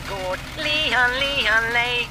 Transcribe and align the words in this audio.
gård. 0.00 0.38
Lihan, 0.56 1.10
lihan, 1.20 1.72
lej. 1.72 2.08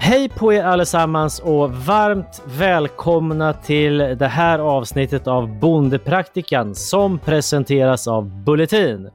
Hej 0.00 0.28
på 0.28 0.52
er 0.52 0.64
allesammans 0.64 1.40
och 1.40 1.74
varmt 1.74 2.42
välkomna 2.46 3.52
till 3.52 3.98
det 3.98 4.28
här 4.28 4.58
avsnittet 4.58 5.26
av 5.26 5.58
Bondepraktikan 5.58 6.74
som 6.74 7.18
presenteras 7.18 8.08
av 8.08 8.44
Bulletin. 8.44 9.10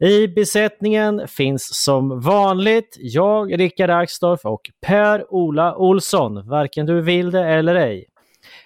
I 0.00 0.28
besättningen 0.28 1.28
finns 1.28 1.68
som 1.84 2.20
vanligt 2.20 2.96
jag, 2.98 3.60
Rickard 3.60 3.90
Axdorff 3.90 4.44
och 4.44 4.70
Per-Ola 4.86 5.76
Olsson, 5.76 6.48
varken 6.48 6.86
du 6.86 7.00
vill 7.00 7.30
det 7.30 7.44
eller 7.44 7.74
ej. 7.74 8.04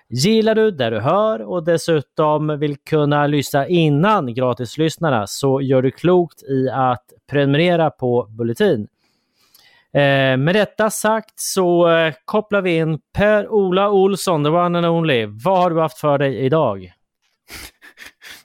Gillar 0.08 0.55
du 0.55 0.70
det 0.70 0.91
du 0.91 1.00
hör 1.00 1.42
och 1.42 1.64
dessutom 1.64 2.58
vill 2.58 2.77
kunna 2.77 3.27
lyssna 3.27 3.69
innan 3.69 4.34
gratislyssnarna 4.34 5.27
så 5.27 5.60
gör 5.60 5.82
du 5.82 5.91
klokt 5.91 6.42
i 6.42 6.69
att 6.72 7.05
prenumerera 7.30 7.91
på 7.91 8.27
Bulletin. 8.30 8.88
Eh, 9.92 10.36
med 10.36 10.55
detta 10.55 10.91
sagt 10.91 11.34
så 11.36 11.88
eh, 11.88 12.14
kopplar 12.24 12.62
vi 12.62 12.77
in 12.77 12.98
Per-Ola 13.14 13.91
Olsson, 13.91 14.44
the 14.44 14.50
one 14.50 14.78
and 14.78 14.86
only. 14.86 15.27
Vad 15.27 15.58
har 15.58 15.70
du 15.70 15.80
haft 15.80 15.98
för 15.98 16.19
dig 16.19 16.36
idag? 16.36 16.92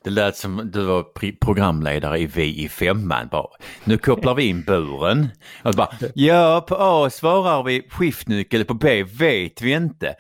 Det 0.05 0.11
lät 0.11 0.37
som 0.37 0.71
du 0.73 0.83
var 0.83 1.05
programledare 1.39 2.19
i 2.19 2.25
Vi 2.25 2.63
i 2.63 2.69
femman. 2.69 3.27
Bara, 3.31 3.47
nu 3.83 3.97
kopplar 3.97 4.35
vi 4.35 4.43
in 4.43 4.61
buren. 4.61 5.27
Och 5.63 5.73
bara, 5.73 5.89
ja, 6.13 6.65
på 6.67 6.75
A 6.79 7.09
svarar 7.09 7.63
vi 7.63 7.87
skiftnyckel, 7.89 8.65
på 8.65 8.73
B 8.73 9.03
vet 9.03 9.61
vi 9.61 9.71
inte. 9.71 10.15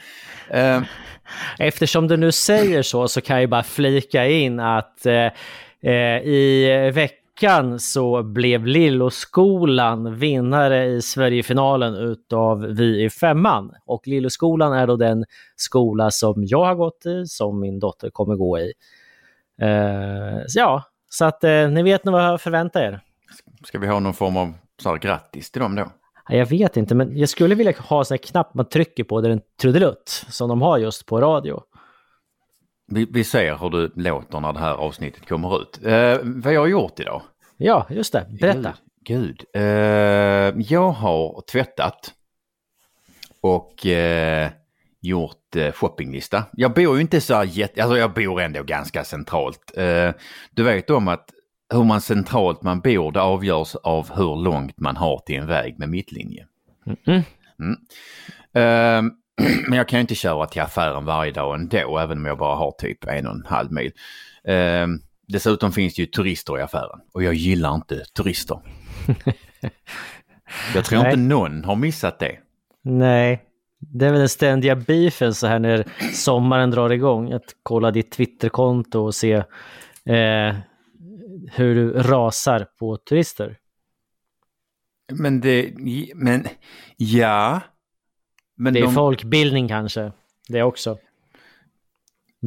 Uh... 0.55 0.83
Eftersom 1.59 2.07
du 2.07 2.17
nu 2.17 2.31
säger 2.31 2.81
så 2.81 3.07
så 3.07 3.21
kan 3.21 3.41
jag 3.41 3.49
bara 3.49 3.63
flika 3.63 4.27
in 4.27 4.59
att 4.59 5.01
uh, 5.05 5.11
uh, 5.91 6.27
i 6.27 6.91
veckan 6.93 7.79
så 7.79 8.23
blev 8.23 8.65
Lilloskolan 8.65 10.19
vinnare 10.19 10.85
i 10.85 11.01
Sverigefinalen 11.01 11.95
utav 11.95 12.65
Vi 12.65 13.03
i 13.03 13.09
femman. 13.09 13.71
Och 13.85 14.07
Lilloskolan 14.07 14.73
är 14.73 14.87
då 14.87 14.95
den 14.95 15.25
skola 15.55 16.11
som 16.11 16.33
jag 16.37 16.65
har 16.65 16.75
gått 16.75 17.05
i, 17.05 17.25
som 17.27 17.59
min 17.59 17.79
dotter 17.79 18.09
kommer 18.09 18.35
gå 18.35 18.59
i. 18.59 18.73
Eh, 19.61 20.39
så 20.47 20.59
ja, 20.59 20.83
så 21.09 21.25
att 21.25 21.43
eh, 21.43 21.69
ni 21.69 21.83
vet 21.83 22.05
nog 22.05 22.13
vad 22.13 22.23
jag 22.23 22.41
förväntar 22.41 22.81
er. 22.81 22.99
ska 23.63 23.79
vi 23.79 23.87
ha 23.87 23.99
någon 23.99 24.13
form 24.13 24.37
av 24.37 24.53
så 24.81 24.89
här, 24.89 24.97
grattis 24.97 25.51
till 25.51 25.61
dem 25.61 25.75
då? 25.75 25.91
Ja, 26.29 26.35
Jag 26.35 26.45
vet 26.45 26.77
inte, 26.77 26.95
men 26.95 27.17
jag 27.17 27.29
skulle 27.29 27.55
vilja 27.55 27.73
ha 27.79 27.99
en 27.99 28.05
sån 28.05 28.15
här 28.15 28.23
knapp 28.23 28.53
man 28.53 28.65
trycker 28.69 29.03
på 29.03 29.21
där 29.21 29.29
en 29.29 29.41
trudelutt 29.61 30.25
som 30.29 30.49
de 30.49 30.61
har 30.61 30.77
just 30.77 31.05
på 31.05 31.21
radio. 31.21 31.61
Vi, 32.87 33.07
vi 33.13 33.23
ser 33.23 33.55
hur 33.57 33.69
du 33.69 33.91
låter 33.95 34.39
när 34.39 34.53
det 34.53 34.59
här 34.59 34.73
avsnittet 34.73 35.27
kommer 35.27 35.61
ut. 35.61 35.79
Eh, 35.85 36.17
vad 36.23 36.53
jag 36.53 36.59
har 36.61 36.67
gjort 36.67 36.99
idag? 36.99 37.21
Ja, 37.57 37.85
just 37.89 38.13
det. 38.13 38.25
Berätta. 38.41 38.73
Gud. 39.03 39.37
Gud. 39.37 39.43
Eh, 39.53 39.61
jag 40.57 40.91
har 40.91 41.41
tvättat 41.51 42.13
och 43.41 43.85
eh, 43.85 44.49
gjort 45.07 45.55
eh, 45.55 45.71
shoppinglista. 45.71 46.43
Jag 46.53 46.73
bor 46.73 46.95
ju 46.95 47.01
inte 47.01 47.21
så 47.21 47.33
här 47.33 47.43
jätte... 47.43 47.83
Alltså 47.83 47.97
jag 47.97 48.13
bor 48.13 48.41
ändå 48.41 48.63
ganska 48.63 49.03
centralt. 49.03 49.77
Eh, 49.77 50.11
du 50.51 50.63
vet 50.63 50.89
om 50.89 51.07
att 51.07 51.29
hur 51.73 51.83
man 51.83 52.01
centralt 52.01 52.63
man 52.63 52.79
bor 52.79 53.11
det 53.11 53.21
avgörs 53.21 53.75
av 53.75 54.15
hur 54.15 54.43
långt 54.43 54.79
man 54.79 54.97
har 54.97 55.19
till 55.25 55.35
en 55.35 55.47
väg 55.47 55.79
med 55.79 55.89
mittlinje. 55.89 56.45
Mm. 57.05 57.21
Mm. 57.59 57.77
Eh, 58.53 59.11
men 59.67 59.77
jag 59.77 59.87
kan 59.87 59.99
ju 59.99 60.01
inte 60.01 60.15
köra 60.15 60.45
till 60.45 60.61
affären 60.61 61.05
varje 61.05 61.31
dag 61.31 61.55
ändå, 61.55 61.97
även 61.97 62.17
om 62.17 62.25
jag 62.25 62.37
bara 62.37 62.55
har 62.55 62.71
typ 62.71 63.03
en 63.07 63.27
och 63.27 63.33
en 63.33 63.45
halv 63.45 63.71
mil. 63.71 63.91
Eh, 64.47 64.87
dessutom 65.27 65.71
finns 65.71 65.95
det 65.95 66.01
ju 66.01 66.05
turister 66.05 66.59
i 66.59 66.61
affären 66.61 66.99
och 67.13 67.23
jag 67.23 67.33
gillar 67.33 67.75
inte 67.75 68.03
turister. 68.17 68.59
Jag 70.75 70.85
tror 70.85 70.99
Nej. 70.99 71.07
inte 71.07 71.19
någon 71.19 71.63
har 71.63 71.75
missat 71.75 72.19
det. 72.19 72.37
Nej, 72.83 73.44
det 73.93 74.05
är 74.05 74.11
väl 74.11 74.19
den 74.19 74.29
ständiga 74.29 74.75
beefen 74.75 75.33
så 75.33 75.47
här 75.47 75.59
när 75.59 75.87
sommaren 76.13 76.71
drar 76.71 76.89
igång. 76.89 77.31
Att 77.33 77.55
kolla 77.63 77.91
ditt 77.91 78.11
Twitterkonto 78.11 78.99
och 78.99 79.15
se 79.15 79.33
eh, 80.05 80.55
hur 81.51 81.75
du 81.75 81.91
rasar 81.93 82.67
på 82.79 82.97
turister. 82.97 83.57
Men 85.13 85.41
det, 85.41 85.73
men 86.15 86.47
ja. 86.97 87.61
Men 88.57 88.73
Det 88.73 88.79
är 88.79 88.83
de, 88.83 88.93
folkbildning 88.93 89.67
kanske, 89.67 90.11
det 90.47 90.63
också. 90.63 90.97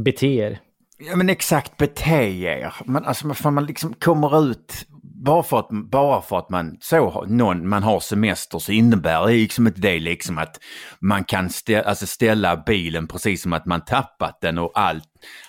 Bete 0.05 0.27
er. 0.27 0.61
ja 0.99 1.17
men 1.17 1.29
exakt 1.31 1.77
bete 1.77 2.41
er. 2.45 2.75
Man, 2.85 3.05
alltså 3.05 3.51
man 3.51 3.67
liksom 3.67 3.95
kommer 3.95 4.51
ut, 4.51 4.87
bara 5.25 5.43
för 5.43 5.59
att, 5.59 5.69
bara 5.71 6.23
för 6.23 6.39
att 6.39 6.51
man, 6.51 6.77
så, 6.81 7.09
har- 7.11 7.27
någon, 7.27 7.69
man 7.69 7.83
har 7.83 8.01
semester 8.01 8.59
så 8.59 8.73
innebär 8.73 9.27
det 9.27 9.33
liksom 9.33 9.67
inte 9.67 9.81
det 9.81 9.99
liksom 10.01 10.39
att 10.39 10.61
man 11.01 11.25
kan 11.25 11.51
stä, 11.51 11.83
alltså 11.83 12.07
ställa 12.07 12.57
bilen 12.57 13.07
precis 13.09 13.43
som 13.43 13.53
att 13.53 13.67
man 13.67 13.85
tappat 13.85 14.39
den 14.41 14.59
och 14.59 14.73
all 14.75 15.01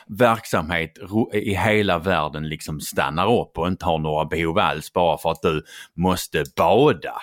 verksamhet 0.08 0.92
i 1.34 1.56
hela 1.56 2.00
världen 2.00 2.50
liksom 2.50 2.80
stannar 2.82 3.42
upp 3.42 3.58
och 3.58 3.68
inte 3.68 3.86
har 3.86 4.00
några 4.00 4.26
behov 4.26 4.60
alls 4.60 4.94
bara 4.94 5.18
för 5.18 5.32
att 5.32 5.42
du 5.42 5.64
måste 5.96 6.44
bada. 6.58 7.14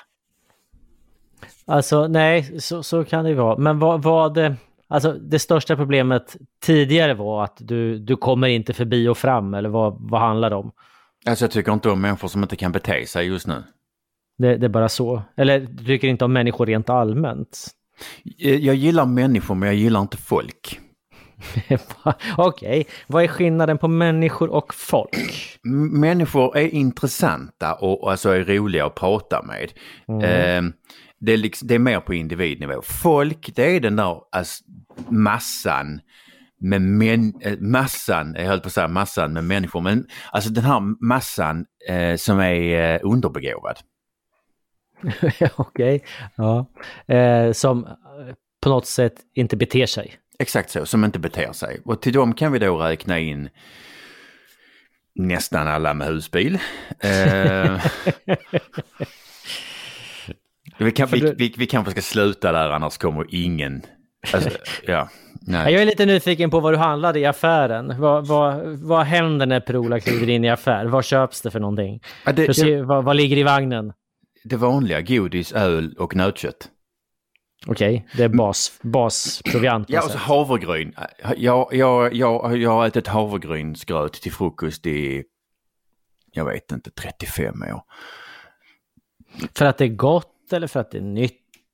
Alltså 1.66 2.06
nej, 2.06 2.60
så, 2.60 2.82
så 2.82 3.04
kan 3.04 3.24
det 3.24 3.30
ju 3.30 3.36
vara. 3.36 3.56
Men 3.56 3.78
vad, 3.78 4.02
vad 4.02 4.56
alltså 4.88 5.12
det 5.12 5.38
största 5.38 5.76
problemet 5.76 6.36
tidigare 6.62 7.14
var 7.14 7.44
att 7.44 7.56
du, 7.58 7.98
du 7.98 8.16
kommer 8.16 8.48
inte 8.48 8.72
förbi 8.72 9.08
och 9.08 9.18
fram 9.18 9.54
eller 9.54 9.68
vad, 9.68 9.96
vad 10.00 10.20
handlar 10.20 10.50
det 10.50 10.56
om? 10.56 10.72
Alltså 11.26 11.44
jag 11.44 11.52
tycker 11.52 11.72
inte 11.72 11.90
om 11.90 12.00
människor 12.00 12.28
som 12.28 12.42
inte 12.42 12.56
kan 12.56 12.72
bete 12.72 13.06
sig 13.06 13.26
just 13.26 13.46
nu. 13.46 13.64
Det, 14.38 14.56
det 14.56 14.66
är 14.66 14.70
bara 14.70 14.88
så. 14.88 15.22
Eller 15.36 15.60
du 15.60 15.84
tycker 15.84 16.08
inte 16.08 16.24
om 16.24 16.32
människor 16.32 16.66
rent 16.66 16.90
allmänt? 16.90 17.68
Eh, 18.38 18.54
Jag 18.54 18.74
gillar 18.74 19.06
människor 19.06 19.54
men 19.54 19.66
jag 19.66 19.76
gillar 19.76 20.00
inte 20.00 20.16
folk. 20.16 20.80
Okej, 22.36 22.86
vad 23.06 23.24
är 23.24 23.28
skillnaden 23.28 23.78
på 23.78 23.88
människor 23.88 24.50
och 24.50 24.74
folk? 24.74 25.58
Människor 25.92 26.56
är 26.56 26.74
intressanta 26.74 27.74
och, 27.74 28.02
och 28.02 28.10
alltså 28.10 28.30
är 28.30 28.44
roliga 28.44 28.86
att 28.86 28.94
prata 28.94 29.42
med. 29.42 29.72
Eh, 30.22 30.62
det, 31.18 31.32
är 31.32 31.36
liksom, 31.36 31.68
det 31.68 31.74
är 31.74 31.78
mer 31.78 32.00
på 32.00 32.14
individnivå. 32.14 32.82
Folk, 32.82 33.50
det 33.54 33.76
är 33.76 33.80
den 33.80 33.96
där 33.96 34.20
alltså, 34.32 34.64
massan 35.08 36.00
med 36.60 36.82
män, 36.82 37.34
eh, 37.40 37.58
massan, 37.58 38.34
jag 38.38 38.46
höll 38.46 38.60
på 38.60 38.66
att 38.66 38.72
säga 38.72 38.88
massan 38.88 39.32
med 39.32 39.44
människor, 39.44 39.80
men 39.80 40.06
alltså 40.32 40.50
den 40.50 40.64
här 40.64 41.06
massan 41.06 41.66
eh, 41.88 42.16
som 42.16 42.40
är 42.40 42.94
eh, 42.94 43.00
underbegåvad. 43.02 43.78
Okej, 45.56 46.04
ja. 46.36 46.66
Eh, 47.14 47.52
som 47.52 47.84
eh, 47.84 47.92
på 48.60 48.68
något 48.68 48.86
sätt 48.86 49.14
inte 49.34 49.56
beter 49.56 49.86
sig. 49.86 50.14
Exakt 50.38 50.70
så, 50.70 50.86
som 50.86 51.04
inte 51.04 51.18
beter 51.18 51.52
sig. 51.52 51.80
Och 51.84 52.02
till 52.02 52.12
dem 52.12 52.34
kan 52.34 52.52
vi 52.52 52.58
då 52.58 52.78
räkna 52.78 53.18
in 53.18 53.48
nästan 55.14 55.68
alla 55.68 55.94
med 55.94 56.06
husbil. 56.06 56.58
Eh, 57.00 57.82
vi, 60.78 60.92
kan, 60.92 61.08
vi, 61.08 61.34
vi, 61.36 61.54
vi 61.58 61.66
kanske 61.66 61.90
ska 61.90 62.00
sluta 62.00 62.52
där 62.52 62.70
annars 62.70 62.98
kommer 62.98 63.26
ingen... 63.28 63.82
Alltså, 64.36 64.50
ja, 64.86 65.08
nej. 65.40 65.72
Jag 65.72 65.82
är 65.82 65.86
lite 65.86 66.06
nyfiken 66.06 66.50
på 66.50 66.60
vad 66.60 66.72
du 66.72 66.76
handlade 66.76 67.18
i 67.20 67.24
affären. 67.24 68.00
Vad, 68.00 68.26
vad, 68.26 68.66
vad 68.66 69.04
händer 69.04 69.46
när 69.46 69.60
Per-Ola 69.60 70.00
kliver 70.00 70.28
in 70.28 70.44
i 70.44 70.50
affär? 70.50 70.86
Vad 70.86 71.04
köps 71.04 71.40
det 71.40 71.50
för 71.50 71.60
någonting? 71.60 72.02
Ja, 72.24 72.32
det, 72.32 72.42
Hur 72.46 72.52
ser, 72.52 72.82
vad, 72.82 73.04
vad 73.04 73.16
ligger 73.16 73.36
i 73.36 73.42
vagnen? 73.42 73.92
det 74.48 74.56
vanliga, 74.56 75.00
godis, 75.00 75.52
öl 75.52 75.94
och 75.98 76.16
nötkött. 76.16 76.70
Okej, 77.66 78.08
det 78.16 78.24
är 78.24 78.28
bas, 78.28 78.78
basproviant. 78.82 79.90
Ja, 79.90 79.98
och 79.98 80.04
så 80.04 80.10
sätt. 80.10 80.20
havregryn. 80.20 80.94
Jag, 81.36 81.68
jag, 81.72 82.14
jag, 82.14 82.56
jag 82.56 82.70
har 82.70 82.86
ätit 82.86 83.06
havregrynsgröt 83.06 84.12
till 84.12 84.32
frukost 84.32 84.86
i, 84.86 85.24
jag 86.32 86.44
vet 86.44 86.72
inte, 86.72 86.90
35 86.90 87.62
år. 87.62 87.82
För 89.54 89.64
att 89.64 89.78
det 89.78 89.84
är 89.84 89.88
gott 89.88 90.52
eller 90.52 90.66
för 90.66 90.80
att 90.80 90.90
det 90.90 90.98
är 90.98 91.02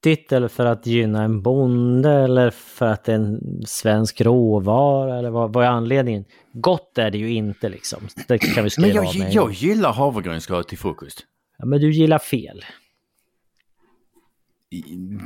nyttigt 0.06 0.32
eller 0.32 0.48
för 0.48 0.66
att 0.66 0.86
gynna 0.86 1.22
en 1.22 1.42
bonde 1.42 2.10
eller 2.10 2.50
för 2.50 2.86
att 2.86 3.04
det 3.04 3.12
är 3.12 3.16
en 3.16 3.40
svensk 3.66 4.20
råvara 4.20 5.18
eller 5.18 5.30
vad, 5.30 5.52
vad 5.52 5.64
är 5.64 5.68
anledningen? 5.68 6.24
Gott 6.52 6.98
är 6.98 7.10
det 7.10 7.18
ju 7.18 7.32
inte 7.32 7.68
liksom. 7.68 8.08
Det 8.28 8.38
kan 8.38 8.54
vi 8.54 8.62
Men 8.62 8.70
skriva 8.70 8.88
jag, 8.94 9.06
av 9.06 9.16
med. 9.18 9.32
jag 9.32 9.52
gillar 9.52 9.92
havregrynsgröt 9.92 10.68
till 10.68 10.78
frukost. 10.78 11.26
Ja, 11.58 11.64
men 11.66 11.80
du 11.80 11.92
gillar 11.92 12.18
fel. 12.18 12.64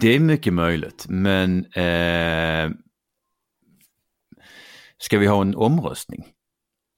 Det 0.00 0.14
är 0.14 0.20
mycket 0.20 0.52
möjligt, 0.52 1.06
men 1.08 1.58
eh, 1.64 2.70
ska 4.98 5.18
vi 5.18 5.26
ha 5.26 5.40
en 5.42 5.56
omröstning? 5.56 6.24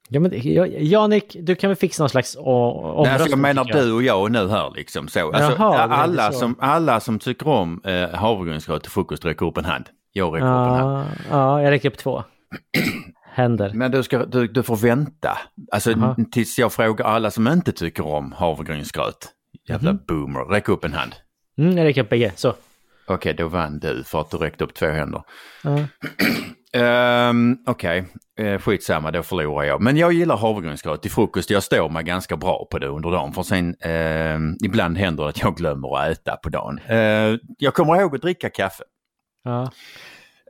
Ja, 0.08 0.20
men, 0.20 0.30
ja, 0.34 0.66
Janik, 0.66 1.36
du 1.40 1.54
kan 1.54 1.70
väl 1.70 1.76
fixa 1.76 2.02
någon 2.02 2.08
slags 2.10 2.36
omröstning? 2.40 3.02
Nej, 3.04 3.12
alltså 3.12 3.28
jag 3.28 3.38
menar 3.38 3.64
du 3.64 3.92
och 3.92 4.02
jag 4.02 4.32
nu 4.32 4.48
här 4.48 4.72
liksom 4.76 5.08
så. 5.08 5.32
Alltså, 5.32 5.52
Jaha, 5.58 5.78
alla, 5.82 6.32
så. 6.32 6.38
som, 6.38 6.56
alla 6.60 7.00
som 7.00 7.18
tycker 7.18 7.48
om 7.48 7.80
eh, 7.84 8.08
havregrynsgröt 8.18 8.82
till 8.82 8.90
frukost 8.92 9.24
räcker 9.24 9.46
upp 9.46 9.56
en 9.58 9.64
hand. 9.64 9.84
Jag 10.12 10.34
räcker 10.34 10.46
upp 10.46 10.68
en 10.68 10.74
hand. 10.74 11.06
Ja, 11.08 11.26
ja, 11.30 11.62
jag 11.62 11.70
räcker 11.70 11.88
upp 11.90 11.96
två. 11.98 12.24
Händer. 13.34 13.70
Men 13.74 13.90
du, 13.90 14.02
ska, 14.02 14.24
du, 14.26 14.46
du 14.48 14.62
får 14.62 14.76
vänta. 14.76 15.38
Alltså 15.72 15.90
Jaha. 15.90 16.16
tills 16.32 16.58
jag 16.58 16.72
frågar 16.72 17.04
alla 17.04 17.30
som 17.30 17.48
inte 17.48 17.72
tycker 17.72 18.06
om 18.06 18.32
havregrynsgröt. 18.32 19.28
Jävla 19.68 19.92
Mhm. 19.92 20.00
boomer. 20.08 20.40
Räck 20.44 20.68
upp 20.68 20.84
en 20.84 20.92
hand. 20.92 21.12
Mm, 21.58 21.78
jag 21.78 21.84
räcker 21.84 22.02
upp 22.02 22.08
bägge. 22.08 22.32
Så. 22.36 22.54
Okej, 23.06 23.34
då 23.34 23.48
vann 23.48 23.78
du 23.78 24.04
för 24.04 24.20
att 24.20 24.30
du 24.30 24.36
räckte 24.36 24.64
upp 24.64 24.74
två 24.74 24.86
händer. 24.86 25.22
Ja. 25.64 25.78
Um, 27.30 27.58
Okej, 27.66 28.04
okay. 28.38 28.58
skitsamma, 28.58 29.10
då 29.10 29.22
förlorar 29.22 29.64
jag. 29.64 29.80
Men 29.80 29.96
jag 29.96 30.12
gillar 30.12 30.36
havregrynsgröt 30.36 31.02
till 31.02 31.10
frukost. 31.10 31.50
Jag 31.50 31.62
står 31.62 31.88
mig 31.88 32.04
ganska 32.04 32.36
bra 32.36 32.66
på 32.70 32.78
det 32.78 32.86
under 32.86 33.10
dagen. 33.10 33.32
För 33.32 33.42
sen, 33.42 33.76
ehm, 33.80 34.56
ibland 34.64 34.98
händer 34.98 35.22
det 35.24 35.28
att 35.28 35.40
jag 35.42 35.56
glömmer 35.56 35.98
att 35.98 36.08
äta 36.10 36.36
på 36.36 36.48
dagen. 36.48 36.80
Eh, 36.86 37.36
jag 37.58 37.74
kommer 37.74 38.00
ihåg 38.00 38.14
att 38.14 38.22
dricka 38.22 38.50
kaffe. 38.50 38.84
Ja. 39.44 39.62
Eh, 39.62 39.70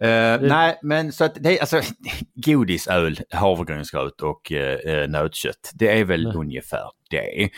Det- 0.09 0.39
Nej, 0.49 0.79
men 0.83 1.13
så 1.13 1.25
att 1.25 1.35
det 1.41 1.57
är 1.57 1.61
alltså 1.61 1.81
godis, 2.35 2.87
öl, 2.87 3.21
havregrynsgröt 3.31 4.21
och 4.21 4.53
uh, 4.53 5.09
nötkött. 5.09 5.71
Det 5.75 5.99
är 6.01 6.05
väl 6.05 6.23
Ja. 6.25 6.33
ungefär 6.41 6.85
det. 7.11 7.51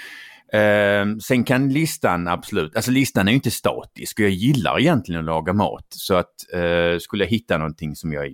Eh, 0.53 1.07
sen 1.23 1.45
kan 1.45 1.73
listan 1.73 2.29
absolut, 2.29 2.77
alltså 2.77 2.91
listan 2.91 3.29
är 3.29 3.33
inte 3.33 3.51
statisk 3.51 4.19
och 4.19 4.25
jag 4.25 4.31
gillar 4.31 4.81
egentligen 4.81 5.19
att 5.19 5.25
laga 5.25 5.53
mat. 5.53 5.87
Så 5.89 6.15
att 6.15 6.35
eh, 6.55 6.99
skulle 7.01 7.25
jag 7.25 7.31
hitta 7.31 7.59
någonting 7.59 7.97
som 7.97 8.13
jag 8.13 8.27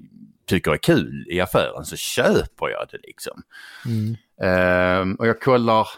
tycker 0.46 0.72
är 0.72 0.76
kul 0.76 1.26
i 1.30 1.40
affären 1.40 1.84
så 1.84 1.96
köper 1.96 2.68
jag 2.68 2.88
det 2.90 2.98
liksom. 3.02 3.42
Mm. 3.86 4.16
Eh, 4.40 5.16
och 5.18 5.26
jag 5.26 5.40
kollar 5.40 5.88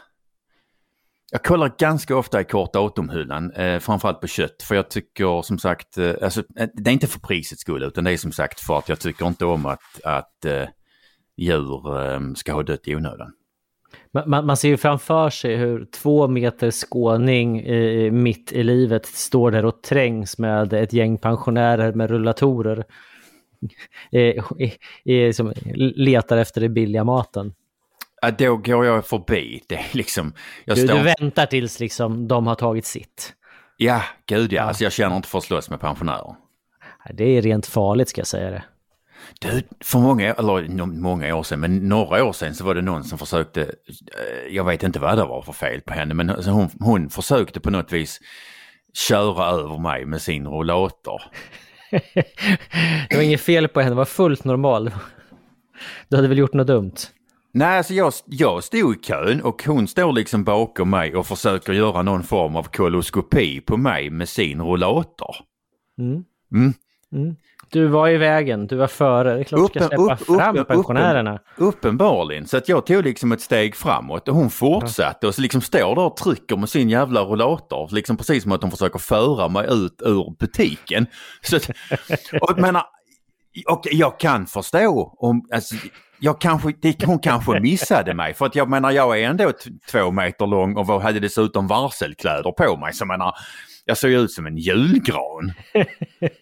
jag 1.31 1.43
kollar 1.45 1.73
ganska 1.79 2.17
ofta 2.17 2.41
i 2.41 2.45
kort 2.45 2.73
datumhyllan, 2.73 3.51
eh, 3.51 3.79
framförallt 3.79 4.21
på 4.21 4.27
kött. 4.27 4.63
För 4.63 4.75
jag 4.75 4.91
tycker 4.91 5.43
som 5.43 5.59
sagt, 5.59 5.99
eh, 5.99 6.15
alltså, 6.23 6.43
eh, 6.57 6.69
det 6.75 6.91
är 6.91 6.93
inte 6.93 7.07
för 7.07 7.21
prisets 7.21 7.61
skull 7.61 7.83
utan 7.83 8.05
det 8.05 8.13
är 8.13 8.17
som 8.17 8.33
sagt 8.33 8.61
för 8.61 8.79
att 8.79 8.89
jag 8.89 9.01
tycker 9.01 9.27
inte 9.27 9.45
om 9.45 9.67
att, 9.67 10.01
att 10.05 10.45
eh, 10.45 10.69
djur 11.37 12.03
eh, 12.03 12.21
ska 12.37 12.53
ha 12.53 12.63
dött 12.63 12.89
i 12.89 12.97
onödan. 12.97 13.33
Man, 14.13 14.47
man, 14.47 14.57
ser 14.57 14.69
ju 14.69 14.77
framför 14.77 15.31
sig 15.31 15.57
hur 15.57 15.85
två 15.85 16.29
meter 16.29 16.71
skåning 16.71 17.63
mitt 18.23 18.53
i 18.53 18.63
livet 18.63 19.07
står 19.07 19.51
där 19.51 19.65
och 19.65 19.83
trängs 19.83 20.39
med 20.39 20.73
ett 20.73 20.93
gäng 20.93 21.19
pensionärer 21.19 21.93
med 21.93 22.11
rullatorer. 22.11 22.85
Eh, 24.13 24.45
eh, 24.59 25.15
eh, 25.15 25.33
som 25.33 25.53
letar 25.97 26.37
efter 26.37 26.61
den 26.61 26.75
billiga 26.75 27.05
maten. 27.05 27.55
Ja, 28.23 28.31
då 28.31 28.57
går 28.57 28.87
jag 28.87 29.07
förbi. 29.07 29.63
Det 29.67 29.85
liksom, 29.93 30.33
jag 30.65 30.77
Du, 30.77 30.87
står... 30.87 30.97
du 30.97 31.03
väntar 31.03 31.47
tills 31.47 31.81
liksom 31.81 32.29
de 32.29 32.47
har 32.47 32.55
tagit 32.55 32.87
sitt. 32.87 33.35
Ja, 33.77 34.03
gud 34.27 34.53
ja. 34.53 34.57
Ja. 34.57 34.63
Alltså, 34.63 34.85
jag 34.85 34.93
känner 34.93 35.17
inte 35.17 35.29
för 35.29 35.39
att 35.39 35.45
slåss 35.45 35.71
med 35.71 35.81
pensionärer. 35.81 36.35
Det 37.15 37.25
är 37.25 37.43
rent 37.43 37.67
farligt 37.67 38.09
ska 38.09 38.21
jag 38.21 38.27
säga 38.27 38.51
det. 38.51 38.65
Du, 39.41 39.63
för 39.81 39.99
många, 39.99 40.35
eller 40.35 40.87
många 40.87 41.37
år 41.37 41.43
sedan, 41.43 41.61
men 41.61 41.89
några 41.89 42.25
år 42.25 42.33
sedan 42.33 42.55
så 42.55 42.65
var 42.65 42.75
det 42.75 42.83
någon 42.83 43.05
som 43.05 43.19
försökte, 43.19 43.75
jag 44.51 44.65
vet 44.65 44.83
inte 44.83 44.99
vad 44.99 45.19
det 45.19 45.25
var 45.25 45.43
för 45.43 45.53
fel 45.53 45.81
på 45.81 45.93
henne, 45.93 46.15
men 46.15 46.31
alltså 46.31 46.51
hon, 46.51 46.69
hon 46.81 47.11
försökte 47.11 47.61
på 47.61 47.71
något 47.71 47.93
vis 47.93 48.21
köra 48.95 49.45
över 49.47 49.79
mig 49.79 50.05
med 50.05 50.23
sin 50.23 50.47
rollator. 50.47 51.23
Det 53.11 53.17
var 53.17 53.23
inget 53.23 53.41
fel 53.41 53.69
på 53.69 53.81
henne, 53.81 53.91
det 53.91 53.97
var 53.97 54.05
fullt 54.05 54.45
normal. 54.45 54.91
Du 56.09 56.17
hade 56.17 56.29
väl 56.29 56.39
gjort 56.39 56.53
något 56.53 56.67
dumt? 56.67 56.95
Nej, 57.53 57.77
alltså 57.79 57.95
jag, 57.95 58.13
jag 58.27 58.65
stod 58.65 58.97
i 58.97 58.99
kön 58.99 59.43
och 59.43 59.63
hon 59.67 59.89
står 59.89 60.13
liksom 60.13 60.45
bakom 60.45 60.91
mig 60.91 61.17
och 61.17 61.27
försöker 61.27 61.73
göra 61.73 62.03
någon 62.03 62.23
form 62.23 62.57
av 62.57 62.63
koloskopi 62.63 63.61
på 63.61 63.77
mig 63.77 64.11
med 64.11 64.29
sin 64.29 64.63
rollator. 64.63 65.37
Mm. 65.99 66.25
Mm. 66.53 66.73
Mm. 67.13 67.37
Du 67.71 67.87
var 67.87 68.09
i 68.09 68.17
vägen, 68.17 68.67
du 68.67 68.77
var 68.77 68.87
före. 68.87 69.35
Det 69.35 69.41
är 69.41 69.45
klart 69.45 69.73
du 69.73 69.81
ska 69.81 69.89
Uppen- 69.89 70.17
släppa 70.17 70.33
upp- 70.33 70.41
fram 70.41 70.57
uppen- 70.57 70.65
pensionärerna. 70.65 71.39
Uppenbarligen, 71.57 72.47
så 72.47 72.57
att 72.57 72.69
jag 72.69 72.87
tog 72.87 73.05
liksom 73.05 73.33
ett 73.33 73.41
steg 73.41 73.77
framåt 73.77 74.29
och 74.29 74.35
hon 74.35 74.51
fortsatte 74.51 75.27
och 75.27 75.35
så 75.35 75.41
liksom 75.43 75.61
står 75.61 75.95
där 75.95 76.03
och 76.05 76.17
trycker 76.17 76.57
med 76.57 76.69
sin 76.69 76.89
jävla 76.91 77.21
rollator. 77.21 77.89
Liksom 77.93 78.17
precis 78.17 78.43
som 78.43 78.53
att 78.53 78.61
de 78.61 78.71
försöker 78.71 78.99
föra 78.99 79.49
mig 79.49 79.67
ut 79.71 80.03
ur 80.05 80.37
butiken. 80.39 81.07
Så 81.43 81.57
att, 81.57 81.69
och 82.41 82.51
jag 82.51 82.59
menar, 82.61 82.83
och 83.71 83.83
jag 83.93 84.19
kan 84.21 84.47
förstå 84.47 85.15
om, 85.19 85.43
alltså, 85.55 85.75
jag 86.21 86.41
kanske, 86.41 86.73
det, 86.83 87.05
hon 87.05 87.19
kanske 87.19 87.61
missade 87.61 88.15
mig 88.15 88.35
för 88.35 88.47
att 88.47 88.55
jag 88.57 88.69
menar 88.71 88.91
jag 88.91 89.21
är 89.21 89.29
ändå 89.31 89.53
två 89.91 90.11
meter 90.11 90.47
lång 90.47 90.77
och 90.77 91.03
hade 91.03 91.21
dessutom 91.21 91.67
varselkläder 91.67 92.53
på 92.53 92.77
mig. 92.77 92.93
Så 92.93 93.03
jag 93.03 93.09
menar, 93.09 93.35
jag 93.85 93.99
såg 93.99 94.11
ut 94.11 94.33
som 94.33 94.47
en 94.47 94.57
julgran. 94.57 95.53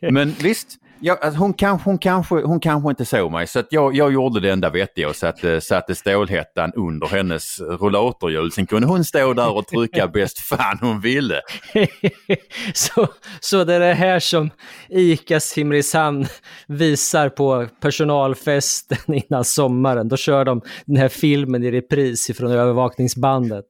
Men 0.13 0.31
visst, 0.43 0.69
jag, 1.01 1.25
alltså, 1.25 1.41
hon, 1.41 1.55
kanske, 1.55 1.91
hon, 1.91 1.99
kanske, 1.99 2.35
hon 2.35 2.61
kanske 2.61 2.91
inte 2.91 3.05
såg 3.05 3.33
mig 3.33 3.47
så 3.47 3.59
att 3.59 3.67
jag, 3.71 3.97
jag 3.97 4.13
gjorde 4.13 4.41
det 4.41 4.51
enda 4.51 4.71
vettiga 4.71 5.09
och 5.09 5.17
satte, 5.17 5.61
satte 5.61 5.95
stålhättan 5.95 6.73
under 6.77 7.07
hennes 7.07 7.61
rollatorhjul. 7.61 8.53
Sen 8.53 8.67
kunde 8.67 8.89
hon 8.89 9.05
stå 9.05 9.33
där 9.33 9.57
och 9.57 9.67
trycka 9.67 10.09
bäst 10.15 10.39
fan 10.39 10.79
hon 10.81 11.01
ville. 11.01 11.41
så, 12.75 13.09
så 13.41 13.65
det 13.65 13.75
är 13.75 13.81
det 13.81 13.95
här 13.95 14.21
som 14.21 14.51
ICA 14.89 15.41
Simrishamn 15.41 16.27
visar 16.67 17.29
på 17.29 17.67
personalfesten 17.81 19.15
innan 19.15 19.45
sommaren. 19.45 20.09
Då 20.09 20.17
kör 20.17 20.45
de 20.45 20.63
den 20.87 20.97
här 20.97 21.09
filmen 21.09 21.65
i 21.65 21.71
repris 21.71 22.31
ifrån 22.31 22.51
övervakningsbandet. 22.51 23.67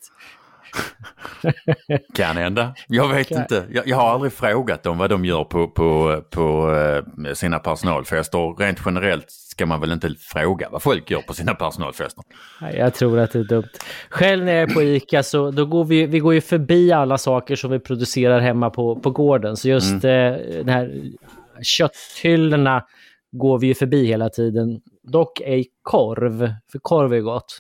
Kan 2.14 2.36
hända. 2.36 2.74
Jag 2.88 3.08
vet 3.08 3.28
Kan- 3.28 3.40
inte. 3.40 3.64
Jag, 3.70 3.88
jag 3.88 3.96
har 3.96 4.08
aldrig 4.10 4.32
frågat 4.32 4.82
dem 4.82 4.98
vad 4.98 5.10
de 5.10 5.24
gör 5.24 5.44
på, 5.44 5.68
på, 5.68 6.22
på 6.30 6.74
eh, 7.26 7.32
sina 7.34 7.58
personalfester. 7.58 8.58
Rent 8.58 8.78
generellt 8.86 9.30
ska 9.30 9.66
man 9.66 9.80
väl 9.80 9.92
inte 9.92 10.14
fråga 10.18 10.68
vad 10.70 10.82
folk 10.82 11.10
gör 11.10 11.20
på 11.20 11.34
sina 11.34 11.54
personalfester. 11.54 12.24
Jag 12.72 12.94
tror 12.94 13.18
att 13.18 13.32
det 13.32 13.38
är 13.38 13.44
dumt. 13.44 13.68
Själv 14.10 14.44
när 14.44 14.52
jag 14.52 14.70
är 14.70 14.74
på 14.74 14.82
ICA 14.82 15.22
så 15.22 15.50
då 15.50 15.66
går 15.66 15.84
vi, 15.84 16.06
vi 16.06 16.18
går 16.18 16.34
ju 16.34 16.40
förbi 16.40 16.92
alla 16.92 17.18
saker 17.18 17.56
som 17.56 17.70
vi 17.70 17.78
producerar 17.78 18.40
hemma 18.40 18.70
på, 18.70 18.96
på 19.00 19.10
gården. 19.10 19.56
Så 19.56 19.68
just 19.68 19.92
eh, 19.94 20.00
den 20.00 20.68
här 20.68 20.90
kötthyllorna 21.62 22.84
går 23.32 23.58
vi 23.58 23.66
ju 23.66 23.74
förbi 23.74 24.06
hela 24.06 24.28
tiden. 24.28 24.80
Dock 25.02 25.40
ej 25.40 25.66
korv, 25.82 26.52
för 26.72 26.78
korv 26.78 27.14
är 27.14 27.20
gott. 27.20 27.58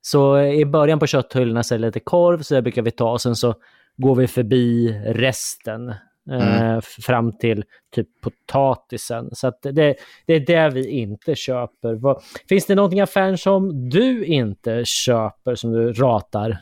Så 0.00 0.40
i 0.40 0.64
början 0.64 0.98
på 0.98 1.06
kötthyllorna 1.06 1.62
så 1.62 1.74
är 1.74 1.78
det 1.78 1.86
lite 1.86 2.00
korv, 2.00 2.42
så 2.42 2.54
det 2.54 2.62
brukar 2.62 2.82
vi 2.82 2.90
ta. 2.90 3.12
Och 3.12 3.20
sen 3.20 3.36
så 3.36 3.54
går 3.96 4.14
vi 4.14 4.26
förbi 4.26 4.92
resten 5.06 5.88
eh, 6.30 6.76
f- 6.76 6.96
fram 7.02 7.38
till 7.38 7.64
typ 7.94 8.08
potatisen. 8.20 9.28
Så 9.32 9.46
att 9.48 9.62
det, 9.62 9.94
det 10.26 10.34
är 10.34 10.40
det 10.46 10.70
vi 10.74 10.86
inte 10.90 11.34
köper. 11.34 11.94
Vad, 11.94 12.22
finns 12.48 12.66
det 12.66 12.74
någonting 12.74 13.00
affären 13.00 13.38
som 13.38 13.88
du 13.90 14.24
inte 14.24 14.84
köper, 14.84 15.54
som 15.54 15.72
du 15.72 15.92
ratar? 15.92 16.58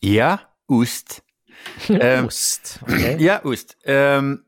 Ja, 0.00 0.38
ost. 0.68 1.20
Ehm, 1.88 2.26
Ost. 2.26 2.78
okej. 2.82 3.16
Ja, 3.20 3.40
ost. 3.44 3.76
Ehm, 3.86 4.38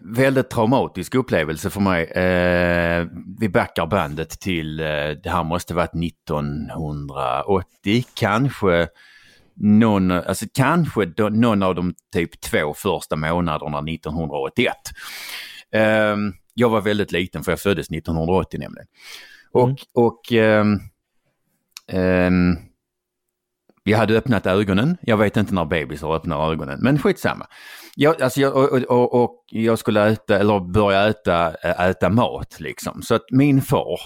väldigt 0.00 0.50
traumatisk 0.50 1.14
upplevelse 1.14 1.70
för 1.70 1.80
mig. 1.80 2.04
Eh, 2.04 3.06
vi 3.38 3.48
backar 3.48 3.86
bandet 3.86 4.40
till, 4.40 4.80
eh, 4.80 4.86
det 5.22 5.30
här 5.30 5.44
måste 5.44 5.74
varit 5.74 5.94
1980, 5.94 8.04
kanske 8.14 8.88
någon, 9.60 10.10
alltså 10.10 10.46
kanske 10.54 11.04
då, 11.04 11.28
någon 11.28 11.62
av 11.62 11.74
de 11.74 11.94
typ 12.12 12.40
två 12.40 12.74
första 12.74 13.16
månaderna 13.16 13.78
1981. 13.78 14.74
Ehm, 15.72 16.32
jag 16.54 16.68
var 16.68 16.80
väldigt 16.80 17.12
liten 17.12 17.44
för 17.44 17.52
jag 17.52 17.60
föddes 17.60 17.90
1980 17.90 18.60
nämligen. 18.60 18.86
Och, 19.52 19.64
Mm. 19.68 19.76
och 19.94 20.32
ehm, 20.32 20.78
ehm, 21.92 22.56
jag 23.82 23.98
hade 23.98 24.18
öppnat 24.18 24.46
ögonen. 24.46 24.96
Jag 25.00 25.16
vet 25.16 25.36
inte 25.36 25.54
när 25.54 25.64
bebisar 25.64 26.14
öppnar 26.14 26.52
ögonen, 26.52 26.78
men 26.82 26.98
skitsamma. 26.98 27.46
Jag, 28.00 28.22
alltså 28.22 28.40
jag, 28.40 28.56
och, 28.56 28.82
och, 28.82 29.22
och 29.22 29.44
jag 29.46 29.78
skulle 29.78 30.08
äta, 30.08 30.38
eller 30.38 30.60
börja 30.60 31.08
äta, 31.08 31.54
äta 31.90 32.10
mat 32.10 32.60
liksom. 32.60 33.02
Så 33.02 33.14
att 33.14 33.24
min 33.30 33.62
far 33.62 34.00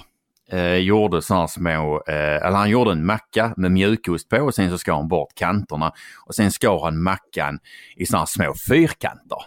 eh, 0.50 0.74
gjorde 0.74 1.22
sådana 1.22 1.48
små, 1.48 2.02
eh, 2.06 2.46
eller 2.46 2.56
han 2.56 2.70
gjorde 2.70 2.92
en 2.92 3.06
macka 3.06 3.54
med 3.56 3.72
mjukost 3.72 4.28
på 4.28 4.36
och 4.36 4.54
sen 4.54 4.70
så 4.70 4.78
skar 4.78 4.94
han 4.94 5.08
bort 5.08 5.34
kanterna. 5.34 5.92
Och 6.26 6.34
sen 6.34 6.50
skar 6.50 6.84
han 6.84 7.02
mackan 7.02 7.58
i 7.96 8.06
sådana 8.06 8.26
små 8.26 8.54
fyrkanter. 8.68 9.38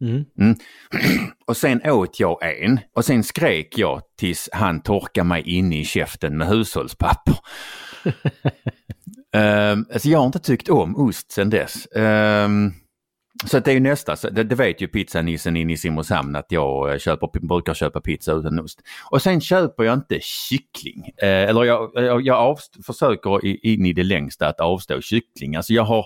Mm. 0.00 0.24
Och 1.46 1.56
sen 1.56 1.90
åt 1.90 2.20
jag 2.20 2.60
en 2.62 2.80
och 2.96 3.04
sen 3.04 3.22
skrek 3.22 3.78
jag 3.78 4.02
tills 4.18 4.48
han 4.52 4.82
torkade 4.82 5.24
mig 5.24 5.42
inne 5.42 5.80
i 5.80 5.84
käften 5.84 6.38
med 6.38 6.48
hushållspapper. 6.48 7.36
um, 9.36 9.86
alltså 9.92 10.08
jag 10.08 10.18
har 10.18 10.26
inte 10.26 10.38
tyckt 10.38 10.68
om 10.68 10.96
ost 10.96 11.32
sen 11.32 11.50
dess. 11.50 11.86
Ehm, 11.86 12.72
så 13.44 13.58
det 13.58 13.70
är 13.70 13.74
ju 13.74 13.80
nästa, 13.80 14.30
det, 14.30 14.44
det 14.44 14.54
vet 14.54 14.80
ju 14.80 14.88
pizzanissen 14.88 15.56
in 15.56 15.70
i 15.70 15.76
Simrishamn 15.76 16.36
att 16.36 16.52
jag 16.52 17.00
köper, 17.00 17.46
brukar 17.46 17.74
köpa 17.74 18.00
pizza 18.00 18.32
utan 18.32 18.58
ost. 18.58 18.80
Och 19.10 19.22
sen 19.22 19.40
köper 19.40 19.84
jag 19.84 19.94
inte 19.94 20.20
kyckling. 20.20 21.10
Eh, 21.16 21.28
eller 21.28 21.64
jag, 21.64 21.90
jag, 21.94 22.22
jag 22.22 22.36
avst- 22.36 22.86
försöker 22.86 23.46
i, 23.46 23.72
in 23.74 23.86
i 23.86 23.92
det 23.92 24.02
längsta 24.02 24.48
att 24.48 24.60
avstå 24.60 25.00
kyckling. 25.00 25.56
Alltså 25.56 25.72
jag 25.72 25.82
har, 25.82 26.04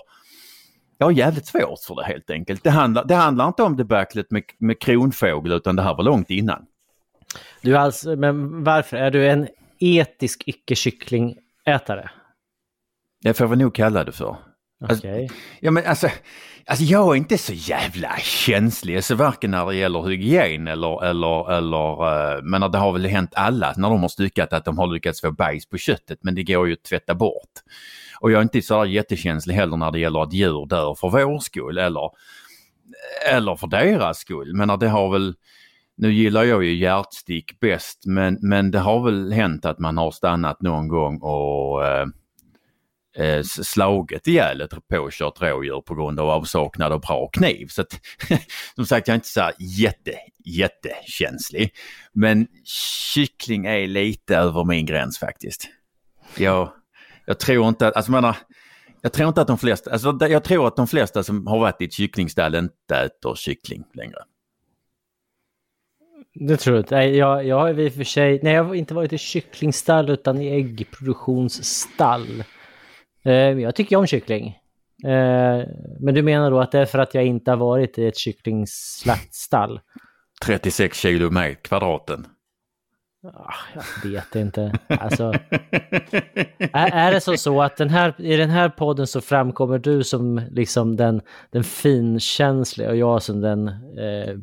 jag 0.97 1.07
har 1.07 1.11
jävligt 1.11 1.45
svårt 1.45 1.79
för 1.87 1.95
det 1.95 2.03
helt 2.03 2.29
enkelt. 2.29 2.63
Det 2.63 2.69
handlar, 2.69 3.05
det 3.05 3.15
handlar 3.15 3.47
inte 3.47 3.63
om 3.63 3.77
debaclet 3.77 4.31
med, 4.31 4.43
med 4.57 4.79
kronfågel 4.81 5.51
utan 5.51 5.75
det 5.75 5.81
här 5.81 5.95
var 5.95 6.03
långt 6.03 6.29
innan. 6.29 6.65
Du 7.61 7.77
alltså, 7.77 8.15
men 8.15 8.63
varför? 8.63 8.97
Är 8.97 9.11
du 9.11 9.27
en 9.27 9.47
etisk 9.79 10.43
icke-kycklingätare? 10.45 12.09
Det 13.21 13.33
får 13.33 13.47
vi 13.47 13.55
nog 13.55 13.75
kalla 13.75 14.03
det 14.03 14.11
för. 14.11 14.35
Alltså, 14.81 15.07
Okej. 15.07 15.29
Ja 15.59 15.71
men 15.71 15.85
alltså, 15.85 16.09
alltså 16.65 16.83
jag 16.83 17.11
är 17.11 17.15
inte 17.15 17.37
så 17.37 17.53
jävla 17.53 18.17
känslig, 18.17 18.95
alltså 18.95 19.15
varken 19.15 19.51
när 19.51 19.65
det 19.65 19.75
gäller 19.75 20.01
hygien 20.01 20.67
eller, 20.67 21.05
eller, 21.05 21.51
eller 21.51 22.35
uh, 22.37 22.43
men 22.43 22.71
det 22.71 22.77
har 22.77 22.93
väl 22.93 23.05
hänt 23.05 23.33
alla 23.35 23.73
när 23.77 23.89
de 23.89 24.01
har 24.01 24.09
styckat 24.09 24.53
att 24.53 24.65
de 24.65 24.77
har 24.77 24.87
lyckats 24.87 25.21
få 25.21 25.31
bajs 25.31 25.69
på 25.69 25.77
köttet 25.77 26.19
men 26.21 26.35
det 26.35 26.43
går 26.43 26.67
ju 26.67 26.73
att 26.73 26.83
tvätta 26.83 27.15
bort. 27.15 27.51
Och 28.19 28.31
jag 28.31 28.39
är 28.39 28.43
inte 28.43 28.61
så 28.61 28.85
jättekänslig 28.85 29.55
heller 29.55 29.77
när 29.77 29.91
det 29.91 29.99
gäller 29.99 30.23
att 30.23 30.33
djur 30.33 30.65
dör 30.65 30.95
för 30.95 31.09
vår 31.09 31.39
skull 31.39 31.77
eller, 31.77 32.09
eller 33.31 33.55
för 33.55 33.67
deras 33.67 34.17
skull. 34.17 34.53
Men 34.53 34.79
det 34.79 34.87
har 34.89 35.11
väl, 35.11 35.33
nu 35.97 36.13
gillar 36.13 36.43
jag 36.43 36.63
ju 36.63 36.75
hjärtstick 36.75 37.59
bäst 37.59 38.03
men, 38.05 38.37
men 38.41 38.71
det 38.71 38.79
har 38.79 39.03
väl 39.03 39.31
hänt 39.31 39.65
att 39.65 39.79
man 39.79 39.97
har 39.97 40.11
stannat 40.11 40.61
någon 40.61 40.87
gång 40.87 41.21
och 41.21 41.81
uh, 41.81 42.05
eh, 43.17 43.43
slagit 43.43 44.27
ihjäl 44.27 44.61
ett 44.61 44.87
påkört 44.89 45.41
rådjur 45.41 45.81
på 45.81 45.95
grund 45.95 46.19
av 46.19 46.29
avsaknad 46.29 46.91
av 46.91 47.01
bra 47.01 47.27
kniv. 47.27 47.67
Så 47.67 47.81
att, 47.81 47.99
som 48.75 48.85
sagt, 48.85 49.07
jag 49.07 49.13
är 49.13 49.17
inte 49.17 49.27
så 49.27 49.51
jätte, 49.59 50.11
jättekänslig. 50.45 51.73
Men 52.13 52.47
kyckling 53.13 53.65
är 53.65 53.87
lite 53.87 54.37
över 54.37 54.63
min 54.63 54.85
gräns 54.85 55.19
faktiskt. 55.19 55.67
Jag, 56.37 56.71
jag 57.25 57.39
tror 57.39 57.67
inte 57.67 57.87
att, 57.87 57.95
alltså 57.95 58.11
menar, 58.11 58.37
jag 59.01 59.13
tror 59.13 59.27
inte 59.27 59.41
att 59.41 59.47
de 59.47 59.57
flesta, 59.57 59.91
alltså 59.91 60.17
jag 60.21 60.43
tror 60.43 60.67
att 60.67 60.75
de 60.75 60.87
flesta 60.87 61.23
som 61.23 61.47
har 61.47 61.59
varit 61.59 61.81
i 61.81 61.85
ett 61.85 61.93
kycklingstall 61.93 62.55
inte 62.55 62.95
äter 62.95 63.35
kyckling 63.35 63.83
längre. 63.93 64.19
Det 66.33 66.57
tror 66.57 66.75
jag 66.75 66.81
inte. 66.81 66.95
Nej, 66.95 67.17
Jag, 67.17 67.45
jag 67.45 67.59
har 67.59 67.79
i 67.79 67.89
och 67.89 67.93
för 67.93 68.03
sig, 68.03 68.39
nej 68.43 68.53
jag 68.53 68.63
har 68.63 68.75
inte 68.75 68.93
varit 68.93 69.13
i 69.13 69.17
kycklingstall 69.17 70.09
utan 70.09 70.41
i 70.41 70.47
äggproduktionsstall. 70.47 72.43
Eh, 73.27 73.33
jag 73.33 73.75
tycker 73.75 73.95
om 73.95 74.07
kyckling. 74.07 74.47
Eh, 75.03 75.65
men 75.99 76.13
du 76.13 76.21
menar 76.21 76.51
då 76.51 76.59
att 76.59 76.71
det 76.71 76.79
är 76.79 76.85
för 76.85 76.99
att 76.99 77.13
jag 77.13 77.25
inte 77.25 77.51
har 77.51 77.57
varit 77.57 77.97
i 77.97 78.07
ett 78.07 78.17
kycklingslaktstall? 78.17 79.79
36 80.45 80.99
kilo 80.99 81.29
med 81.29 81.63
kvadraten. 81.63 82.27
Ah, 83.33 83.53
jag 84.03 84.09
vet 84.09 84.35
inte. 84.35 84.73
Alltså, 84.87 85.33
är, 86.73 86.91
är 86.93 87.11
det 87.11 87.21
så, 87.21 87.37
så 87.37 87.61
att 87.61 87.77
den 87.77 87.89
här, 87.89 88.21
i 88.21 88.37
den 88.37 88.49
här 88.49 88.69
podden 88.69 89.07
så 89.07 89.21
framkommer 89.21 89.79
du 89.79 90.03
som 90.03 90.41
liksom 90.51 90.95
den, 90.95 91.21
den 91.51 91.63
finkänsliga 91.63 92.89
och 92.89 92.97
jag 92.97 93.23
som 93.23 93.41
den 93.41 93.67
eh, 93.67 94.35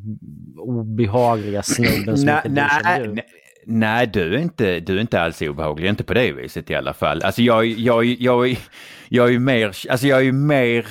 obehagliga 0.59 1.63
snubben 1.63 2.17
som 2.17 2.27
Nej, 2.27 2.37
inte 2.37 2.49
bryr 2.49 2.69
sig 2.69 2.77
om 2.77 2.83
nej, 2.85 3.01
djur? 3.01 3.15
nej, 3.15 3.25
nej, 3.67 4.07
du 4.07 4.35
är, 4.35 4.39
inte, 4.39 4.81
du 4.81 4.97
är 4.97 5.01
inte 5.01 5.21
alls 5.21 5.43
obehaglig, 5.43 5.89
inte 5.89 6.05
på 6.05 6.15
det 6.15 6.33
viset 6.33 6.71
i 6.71 6.75
alla 6.75 6.95
fall. 6.95 7.23
Alltså 7.23 7.43
jag, 7.43 7.67
jag, 7.67 8.05
jag, 8.05 8.57
jag 9.09 9.29
är 9.29 9.33
ju 9.33 9.39
mer, 9.39 9.67
alltså 9.91 10.07
jag 10.07 10.19
är 10.19 10.23
ju 10.23 10.33
mer, 10.33 10.87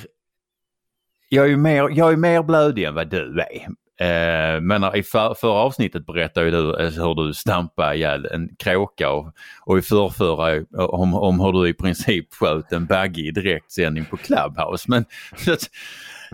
jag 1.30 1.46
är 1.46 1.50
ju 1.50 1.58
mer, 1.58 1.90
jag 1.92 2.14
är 2.14 2.18
mer 2.18 2.44
blödig 2.44 2.84
än 2.84 2.96
vad 2.96 3.10
du 3.10 3.40
är. 3.40 3.68
Eh, 4.00 4.62
men 4.62 4.96
i 4.96 5.04
för, 5.04 5.34
förra 5.34 5.52
avsnittet 5.52 6.06
berättade 6.06 6.46
ju 6.46 6.52
du 6.52 6.80
eh, 6.80 6.92
hur 6.92 7.16
du 7.28 7.34
stampade 7.34 7.96
ihjäl 7.96 8.26
en 8.32 8.56
kråka 8.56 9.10
och, 9.10 9.34
och 9.66 9.78
i 9.78 9.82
förrförra 9.82 10.56
eh, 10.56 10.64
om, 10.74 11.14
om 11.14 11.40
hur 11.40 11.52
du 11.52 11.70
i 11.70 11.74
princip 11.74 12.34
sköt 12.34 12.72
en 12.72 12.86
bagge 12.86 13.22
i 13.22 13.32
direktsändning 13.32 14.06
på 14.06 14.18
Clubhouse. 14.18 14.86
Men, 14.88 15.06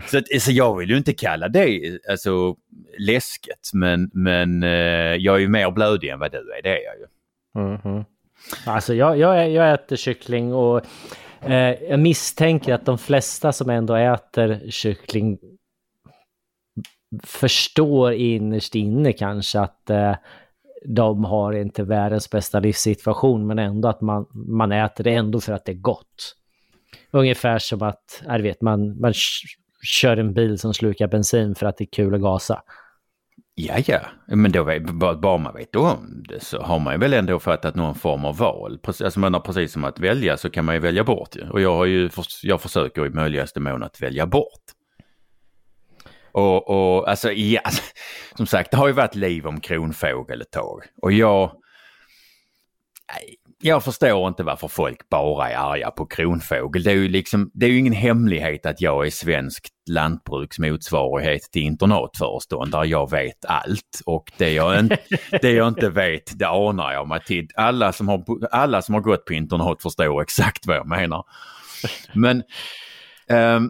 så, 0.08 0.18
att, 0.18 0.41
så, 0.41 0.51
jag 0.51 0.77
vill 0.77 0.89
ju 0.89 0.98
inte 0.98 1.13
kalla 1.13 1.48
det 1.48 2.00
alltså, 2.10 2.56
läsket 2.98 3.70
men, 3.74 4.10
men 4.13 4.63
eh, 4.63 4.70
jag 5.15 5.36
är 5.36 5.39
ju 5.39 5.48
mer 5.48 5.72
blödig 5.72 6.10
än 6.10 6.20
vad 6.20 6.32
du 6.32 6.38
är, 6.38 6.62
det 6.63 6.70
är 6.70 6.84
jag 6.84 6.96
ju. 7.00 7.06
Mhm. 7.56 8.06
Alltså 8.65 8.94
jag, 8.94 9.18
jag, 9.18 9.51
jag 9.51 9.74
äter 9.74 9.96
kyckling 9.96 10.53
och 10.53 10.82
eh, 11.41 11.84
jag 11.89 12.00
misstänker 12.00 12.74
att 12.74 12.86
de 12.86 12.98
flesta 12.98 13.51
som 13.51 13.70
ändå 13.70 13.96
äter 13.96 14.70
kyckling 14.70 15.38
förstår 17.24 18.13
innerst 18.13 18.75
inne 18.75 19.13
kanske 19.13 19.60
att 19.60 19.89
eh, 19.89 20.15
de 20.86 21.24
har 21.24 21.53
inte 21.53 21.84
världens 21.84 22.29
bästa 22.29 22.60
livssituation 22.60 23.48
men 23.48 23.60
ändå 23.60 23.88
att 23.88 24.01
man, 24.01 24.25
man 24.34 24.72
äter 24.72 25.03
det 25.03 25.13
ändå 25.13 25.41
för 25.41 25.53
att 25.53 25.65
det 25.65 25.72
är 25.72 25.75
gott. 25.75 26.36
Ungefär 27.12 27.60
som 27.60 27.82
att, 27.82 28.24
jag 28.25 28.39
vet, 28.39 28.62
man, 28.62 29.01
man 29.01 29.13
kör 29.83 30.17
en 30.17 30.33
bil 30.33 30.59
som 30.59 30.74
slukar 30.74 31.07
bensin 31.07 31.55
för 31.55 31.65
att 31.65 31.77
det 31.77 31.83
är 31.83 31.89
kul 31.91 32.15
att 32.15 32.21
gasa. 32.21 32.62
Ja, 33.55 33.77
ja, 33.88 34.00
men 34.27 34.51
då 34.51 34.63
vet, 34.63 34.83
bara, 34.83 35.15
bara 35.15 35.38
man 35.38 35.55
vet 35.55 35.75
om 35.75 36.24
det 36.27 36.39
så 36.43 36.62
har 36.62 36.79
man 36.79 36.93
ju 36.93 37.00
väl 37.00 37.13
ändå 37.13 37.39
fattat 37.39 37.75
någon 37.75 37.95
form 37.95 38.25
av 38.25 38.38
val. 38.38 38.79
Alltså, 38.86 39.19
man 39.19 39.33
har 39.33 39.41
precis 39.41 39.71
som 39.71 39.83
att 39.83 40.00
välja 40.00 40.38
så 40.38 40.50
kan 40.50 40.65
man 40.65 40.75
ju 40.75 40.81
välja 40.81 41.03
bort 41.03 41.36
ju. 41.36 41.50
Och 41.50 41.62
jag, 41.62 41.75
har 41.75 41.86
ju, 41.86 42.09
jag 42.43 42.62
försöker 42.62 43.05
i 43.05 43.09
möjligaste 43.09 43.59
mån 43.59 43.83
att 43.83 44.01
välja 44.01 44.27
bort. 44.27 44.63
Och, 46.31 46.69
och 46.69 47.09
alltså, 47.09 47.31
ja, 47.31 47.62
alltså, 47.63 47.81
som 48.38 48.48
sagt, 48.48 48.71
det 48.71 48.77
har 48.77 48.88
ju 48.88 48.93
varit 48.93 49.15
liv 49.15 49.48
om 49.48 49.59
kronfågel 49.59 50.41
ett 50.41 50.51
tag. 50.51 50.83
Och 51.01 51.12
jag... 51.12 51.51
Jag 53.61 53.83
förstår 53.83 54.27
inte 54.27 54.43
varför 54.43 54.67
folk 54.67 55.09
bara 55.09 55.49
är 55.49 55.57
arga 55.57 55.91
på 55.91 56.05
kronfågel. 56.05 56.83
Det 56.83 56.91
är 56.91 56.95
ju 56.95 57.07
liksom, 57.07 57.51
det 57.53 57.65
är 57.65 57.69
ju 57.69 57.77
ingen 57.77 57.93
hemlighet 57.93 58.65
att 58.65 58.81
jag 58.81 59.05
är 59.05 59.09
svensk 59.09 59.67
lantbruks 59.89 60.59
motsvarighet 60.59 61.41
till 61.41 61.61
internatföreståndare. 61.61 62.87
Jag 62.87 63.11
vet 63.11 63.45
allt 63.45 64.01
och 64.05 64.31
det 64.37 64.51
jag, 64.51 64.77
en, 64.79 64.87
det 65.41 65.51
jag 65.51 65.67
inte 65.67 65.89
vet 65.89 66.39
det 66.39 66.47
anar 66.47 66.93
jag 66.93 67.07
mig 67.07 67.19
till. 67.23 67.47
Alla 67.55 67.91
som, 67.91 68.07
har, 68.07 68.23
alla 68.51 68.81
som 68.81 68.95
har 68.95 69.01
gått 69.01 69.25
på 69.25 69.33
internat 69.33 69.81
förstår 69.81 70.21
exakt 70.21 70.67
vad 70.67 70.75
jag 70.75 70.87
menar. 70.87 71.23
Men 72.13 72.43
ehm, 73.29 73.69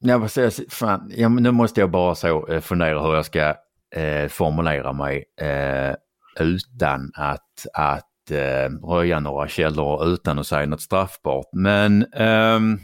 jag 0.00 0.30
säga, 0.30 0.50
fan, 0.70 1.12
ja, 1.16 1.28
nu 1.28 1.50
måste 1.50 1.80
jag 1.80 1.90
bara 1.90 2.14
så 2.14 2.48
eh, 2.48 2.60
fundera 2.60 3.02
hur 3.02 3.14
jag 3.14 3.26
ska 3.26 3.54
eh, 3.96 4.28
formulera 4.28 4.92
mig 4.92 5.24
eh, 5.40 5.94
utan 6.40 7.12
att, 7.14 7.66
att 7.74 8.08
eh, 8.30 8.88
röja 8.88 9.20
några 9.20 9.48
källor 9.48 10.06
utan 10.08 10.38
att 10.38 10.46
säga 10.46 10.66
något 10.66 10.80
straffbart. 10.82 11.48
Men 11.52 12.06
ehm, 12.12 12.80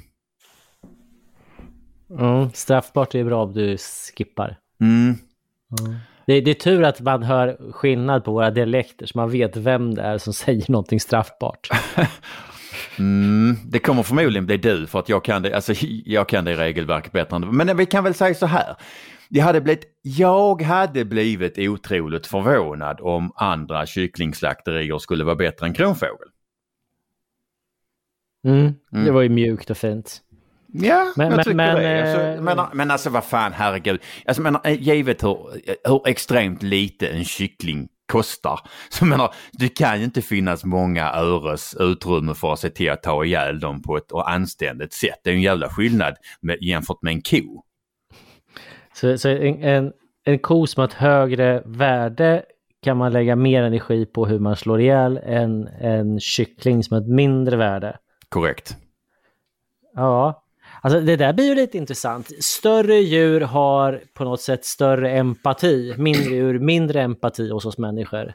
Mm, 2.18 2.50
straffbart 2.54 3.14
är 3.14 3.24
bra 3.24 3.42
om 3.42 3.52
du 3.52 3.76
skippar. 4.16 4.56
mm, 4.80 5.14
Det, 6.26 6.40
det 6.40 6.50
är 6.50 6.54
tur 6.54 6.82
att 6.84 7.00
man 7.00 7.22
hör 7.22 7.72
skillnad 7.72 8.24
på 8.24 8.32
våra 8.32 8.50
dialekter 8.50 9.06
så 9.06 9.18
man 9.18 9.30
vet 9.30 9.56
vem 9.56 9.94
det 9.94 10.02
är 10.02 10.18
som 10.18 10.32
säger 10.44 10.70
någonting 10.72 11.00
straffbart. 11.00 11.68
Mm, 12.98 13.56
det 13.64 13.78
kommer 13.78 14.02
förmodligen 14.02 14.46
bli 14.46 14.56
du 14.56 14.86
för 14.86 14.98
att 14.98 15.08
jag 15.08 15.24
kan 15.24 15.42
det, 15.42 15.54
alltså, 15.54 15.72
jag 16.04 16.28
kan 16.28 16.44
det 16.44 16.56
regelverket 16.56 17.12
bättre 17.12 17.36
än 17.36 17.56
Men 17.56 17.76
vi 17.76 17.86
kan 17.86 18.04
väl 18.04 18.14
säga 18.14 18.34
så 18.34 18.46
här. 18.46 18.76
Det 19.30 19.40
hade 19.40 19.60
blivit, 19.60 19.84
jag 20.02 20.62
hade 20.62 21.04
blivit 21.04 21.58
otroligt 21.58 22.26
förvånad 22.26 23.00
om 23.00 23.32
andra 23.36 23.86
kycklingslakterier 23.86 24.98
skulle 24.98 25.24
vara 25.24 25.36
bättre 25.36 25.66
än 25.66 25.74
kronfågel. 25.74 26.28
Mm, 28.44 28.74
Det 29.04 29.10
var 29.10 29.22
ju 29.22 29.28
mjukt 29.28 29.70
och 29.70 29.76
fint. 29.76 30.20
Ja, 30.72 31.12
Men- 31.16 31.26
jag 31.26 31.36
men- 31.36 31.44
tycker 31.44 31.56
men, 31.56 31.76
det. 31.76 31.98
eh, 32.00 32.14
Alltså, 32.14 32.42
men, 32.42 32.66
men 32.72 32.90
alltså 32.90 33.10
vad 33.10 33.24
fan, 33.24 33.52
herregud. 33.52 34.00
Alltså, 34.26 34.42
men, 34.42 34.56
eh, 34.64 34.82
givet 34.82 35.22
hur, 35.24 35.38
hur 35.88 36.08
extremt 36.08 36.62
lite 36.62 37.08
en 37.08 37.24
kyckling 37.24 37.88
kostar. 38.06 38.60
Så 38.88 39.04
menar, 39.04 39.34
det 39.52 39.68
kan 39.68 39.98
ju 39.98 40.04
inte 40.04 40.22
finnas 40.22 40.64
många 40.64 41.12
öres 41.12 41.74
utrymme 41.78 42.34
för 42.34 42.52
att 42.52 42.58
se 42.58 42.70
till 42.70 42.90
att 42.90 43.02
ta 43.02 43.24
ihjäl 43.24 43.60
dem 43.60 43.82
på 43.82 43.96
ett 43.96 44.12
anständigt 44.12 44.92
sätt. 44.92 45.20
Det 45.24 45.30
är 45.30 45.34
en 45.34 45.40
jävla 45.42 45.68
skillnad 45.68 46.14
med, 46.40 46.58
jämfört 46.62 47.02
med 47.02 47.12
en 47.12 47.22
ko. 47.22 47.64
Så, 49.00 49.18
så 49.18 49.28
en, 49.28 49.62
en, 49.62 49.92
en 50.24 50.38
ko 50.38 50.66
som 50.66 50.80
har 50.80 50.88
ett 50.88 50.94
högre 50.94 51.62
värde 51.64 52.42
kan 52.82 52.96
man 52.96 53.12
lägga 53.12 53.36
mer 53.36 53.62
energi 53.62 54.06
på 54.06 54.26
hur 54.26 54.38
man 54.38 54.56
slår 54.56 54.80
ihjäl 54.80 55.20
än 55.24 55.68
en 55.80 56.20
kyckling 56.20 56.84
som 56.84 56.94
har 56.94 57.02
ett 57.02 57.08
mindre 57.08 57.56
värde. 57.56 57.98
Korrekt. 58.28 58.76
Ja, 59.94 60.44
alltså 60.82 61.00
det 61.00 61.16
där 61.16 61.32
blir 61.32 61.44
ju 61.44 61.54
lite 61.54 61.78
intressant. 61.78 62.44
Större 62.44 62.94
djur 62.94 63.40
har 63.40 64.00
på 64.14 64.24
något 64.24 64.40
sätt 64.40 64.64
större 64.64 65.10
empati, 65.10 65.94
mindre 65.98 66.34
djur 66.34 66.58
mindre 66.58 67.02
empati 67.02 67.50
hos 67.50 67.66
oss 67.66 67.78
människor. 67.78 68.34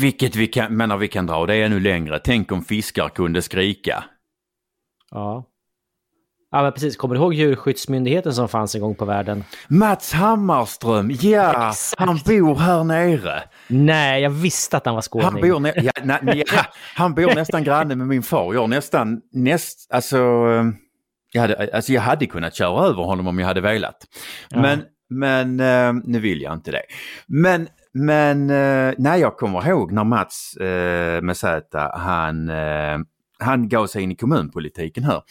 Vilket 0.00 0.36
vi 0.36 0.46
kan, 0.46 0.76
menar 0.76 0.96
vi 0.96 1.08
kan 1.08 1.26
dra 1.26 1.46
det 1.46 1.62
ännu 1.62 1.80
längre. 1.80 2.18
Tänk 2.18 2.52
om 2.52 2.62
fiskar 2.62 3.08
kunde 3.08 3.42
skrika. 3.42 4.04
Ja. 5.10 5.44
Ja, 6.50 6.62
men 6.62 6.72
precis. 6.72 6.96
Kommer 6.96 7.14
du 7.14 7.20
ihåg 7.20 7.34
djurskyddsmyndigheten 7.34 8.34
som 8.34 8.48
fanns 8.48 8.74
en 8.74 8.80
gång 8.80 8.94
på 8.94 9.04
världen? 9.04 9.44
Mats 9.68 10.12
Hammarström, 10.12 11.10
ja, 11.20 11.68
Exakt. 11.70 12.00
han 12.00 12.18
bor 12.26 12.56
här 12.56 12.84
nere. 12.84 13.42
Nej, 13.66 14.22
jag 14.22 14.30
visste 14.30 14.76
att 14.76 14.86
han 14.86 14.94
var 14.94 15.02
skåning. 15.02 15.24
Han 15.24 15.40
bor, 15.40 15.60
nä 15.60 15.72
ja, 15.76 15.92
nä 16.02 16.34
ja, 16.52 16.64
han 16.94 17.14
bor 17.14 17.34
nästan 17.34 17.64
granne 17.64 17.94
med 17.94 18.06
min 18.06 18.22
far. 18.22 18.54
Jag 18.54 18.70
nästan, 18.70 19.20
näst, 19.32 19.86
alltså, 19.92 20.16
jag 21.32 21.40
hade, 21.40 21.70
alltså 21.74 21.92
jag 21.92 22.02
hade 22.02 22.26
kunnat 22.26 22.54
köra 22.54 22.86
över 22.86 23.02
honom 23.02 23.26
om 23.26 23.38
jag 23.38 23.46
hade 23.46 23.60
velat. 23.60 23.96
Ja. 24.48 24.60
Men, 24.60 24.82
men 25.10 25.60
eh, 25.60 26.02
nu 26.04 26.20
vill 26.20 26.42
jag 26.42 26.52
inte 26.52 26.70
det. 26.70 26.82
Men, 27.26 27.68
men 27.92 28.50
eh, 28.50 28.94
nej, 28.98 29.20
jag 29.20 29.36
kommer 29.36 29.68
ihåg 29.68 29.92
när 29.92 30.04
Mats 30.04 30.56
eh, 30.56 31.22
med 31.22 31.36
Z, 31.36 31.90
han, 31.94 32.50
han 33.38 33.68
gav 33.68 33.86
sig 33.86 34.02
in 34.02 34.12
i 34.12 34.16
kommunpolitiken 34.16 35.04
här. 35.04 35.22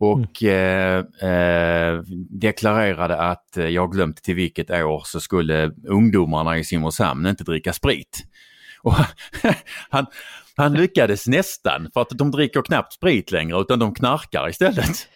Och 0.00 0.42
eh, 0.42 0.98
eh, 1.22 2.02
deklarerade 2.30 3.16
att 3.16 3.48
jag 3.56 3.92
glömt 3.92 4.22
till 4.22 4.34
vilket 4.34 4.70
år 4.70 5.02
så 5.04 5.20
skulle 5.20 5.70
ungdomarna 5.88 6.58
i 6.58 6.64
Simrishamn 6.64 7.26
inte 7.26 7.44
dricka 7.44 7.72
sprit. 7.72 8.18
Och 8.82 8.94
han, 9.90 10.06
han 10.56 10.74
lyckades 10.74 11.26
nästan 11.26 11.90
för 11.94 12.00
att 12.00 12.08
de 12.10 12.30
dricker 12.30 12.62
knappt 12.62 12.92
sprit 12.92 13.30
längre 13.30 13.60
utan 13.60 13.78
de 13.78 13.94
knarkar 13.94 14.48
istället. 14.48 15.08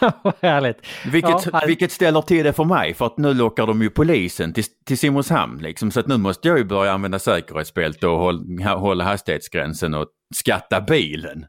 Vad 0.22 0.34
härligt. 0.42 0.76
Vilket, 1.06 1.30
Ja, 1.30 1.50
han- 1.52 1.66
vilket 1.66 1.92
ställer 1.92 2.22
till 2.22 2.44
det 2.44 2.52
för 2.52 2.64
mig 2.64 2.94
för 2.94 3.06
att 3.06 3.18
nu 3.18 3.34
lockar 3.34 3.66
de 3.66 3.82
ju 3.82 3.90
polisen 3.90 4.52
till, 4.52 4.64
till 4.86 4.98
Simrishamn 4.98 5.62
liksom. 5.62 5.90
Så 5.90 6.00
att 6.00 6.06
nu 6.06 6.16
måste 6.16 6.48
jag 6.48 6.58
ju 6.58 6.64
börja 6.64 6.92
använda 6.92 7.18
säkerhetsbälte 7.18 8.06
och 8.06 8.18
hålla, 8.18 8.74
hålla 8.74 9.04
hastighetsgränsen 9.04 9.94
och 9.94 10.06
skatta 10.34 10.80
bilen. 10.80 11.46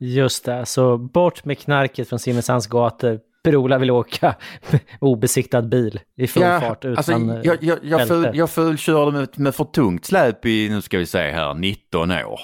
Just 0.00 0.44
det, 0.44 0.66
så 0.66 0.98
bort 0.98 1.44
med 1.44 1.58
knarket 1.58 2.08
från 2.08 2.18
Simrishamns 2.18 2.66
gator. 2.66 3.20
Per-Ola 3.44 3.78
vill 3.78 3.90
åka 3.90 4.34
obesiktad 5.00 5.62
bil 5.62 6.00
i 6.16 6.26
full 6.26 6.42
fart 6.42 6.84
utan 6.84 6.96
alltså, 6.96 7.12
eh, 7.12 7.40
jag, 7.44 7.62
jag, 7.62 7.78
jag, 7.82 7.98
bälte. 7.98 8.14
ful, 8.14 8.30
jag 8.34 8.50
fulkörde 8.50 9.12
med, 9.12 9.38
med 9.38 9.54
för 9.54 9.64
tungt 9.64 10.04
släp 10.04 10.46
i, 10.46 10.68
nu 10.68 10.82
ska 10.82 10.98
vi 10.98 11.06
se 11.06 11.30
här, 11.30 11.54
19 11.54 12.10
år. 12.10 12.40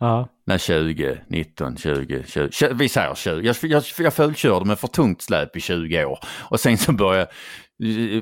Ja. 0.00 0.28
Nej, 0.46 0.58
20, 0.58 1.18
19, 1.26 1.76
20, 1.76 2.24
20, 2.26 2.50
20 2.50 2.74
vi 2.74 2.88
säger 2.88 3.14
20. 3.14 3.40
Jag, 3.40 3.56
jag, 3.62 3.82
jag 3.98 4.14
fulkörde 4.14 4.64
med 4.64 4.78
för 4.78 4.88
tungt 4.88 5.22
släp 5.22 5.56
i 5.56 5.60
20 5.60 6.04
år. 6.04 6.18
Och 6.24 6.60
sen 6.60 6.78
så 6.78 6.92
började 6.92 7.30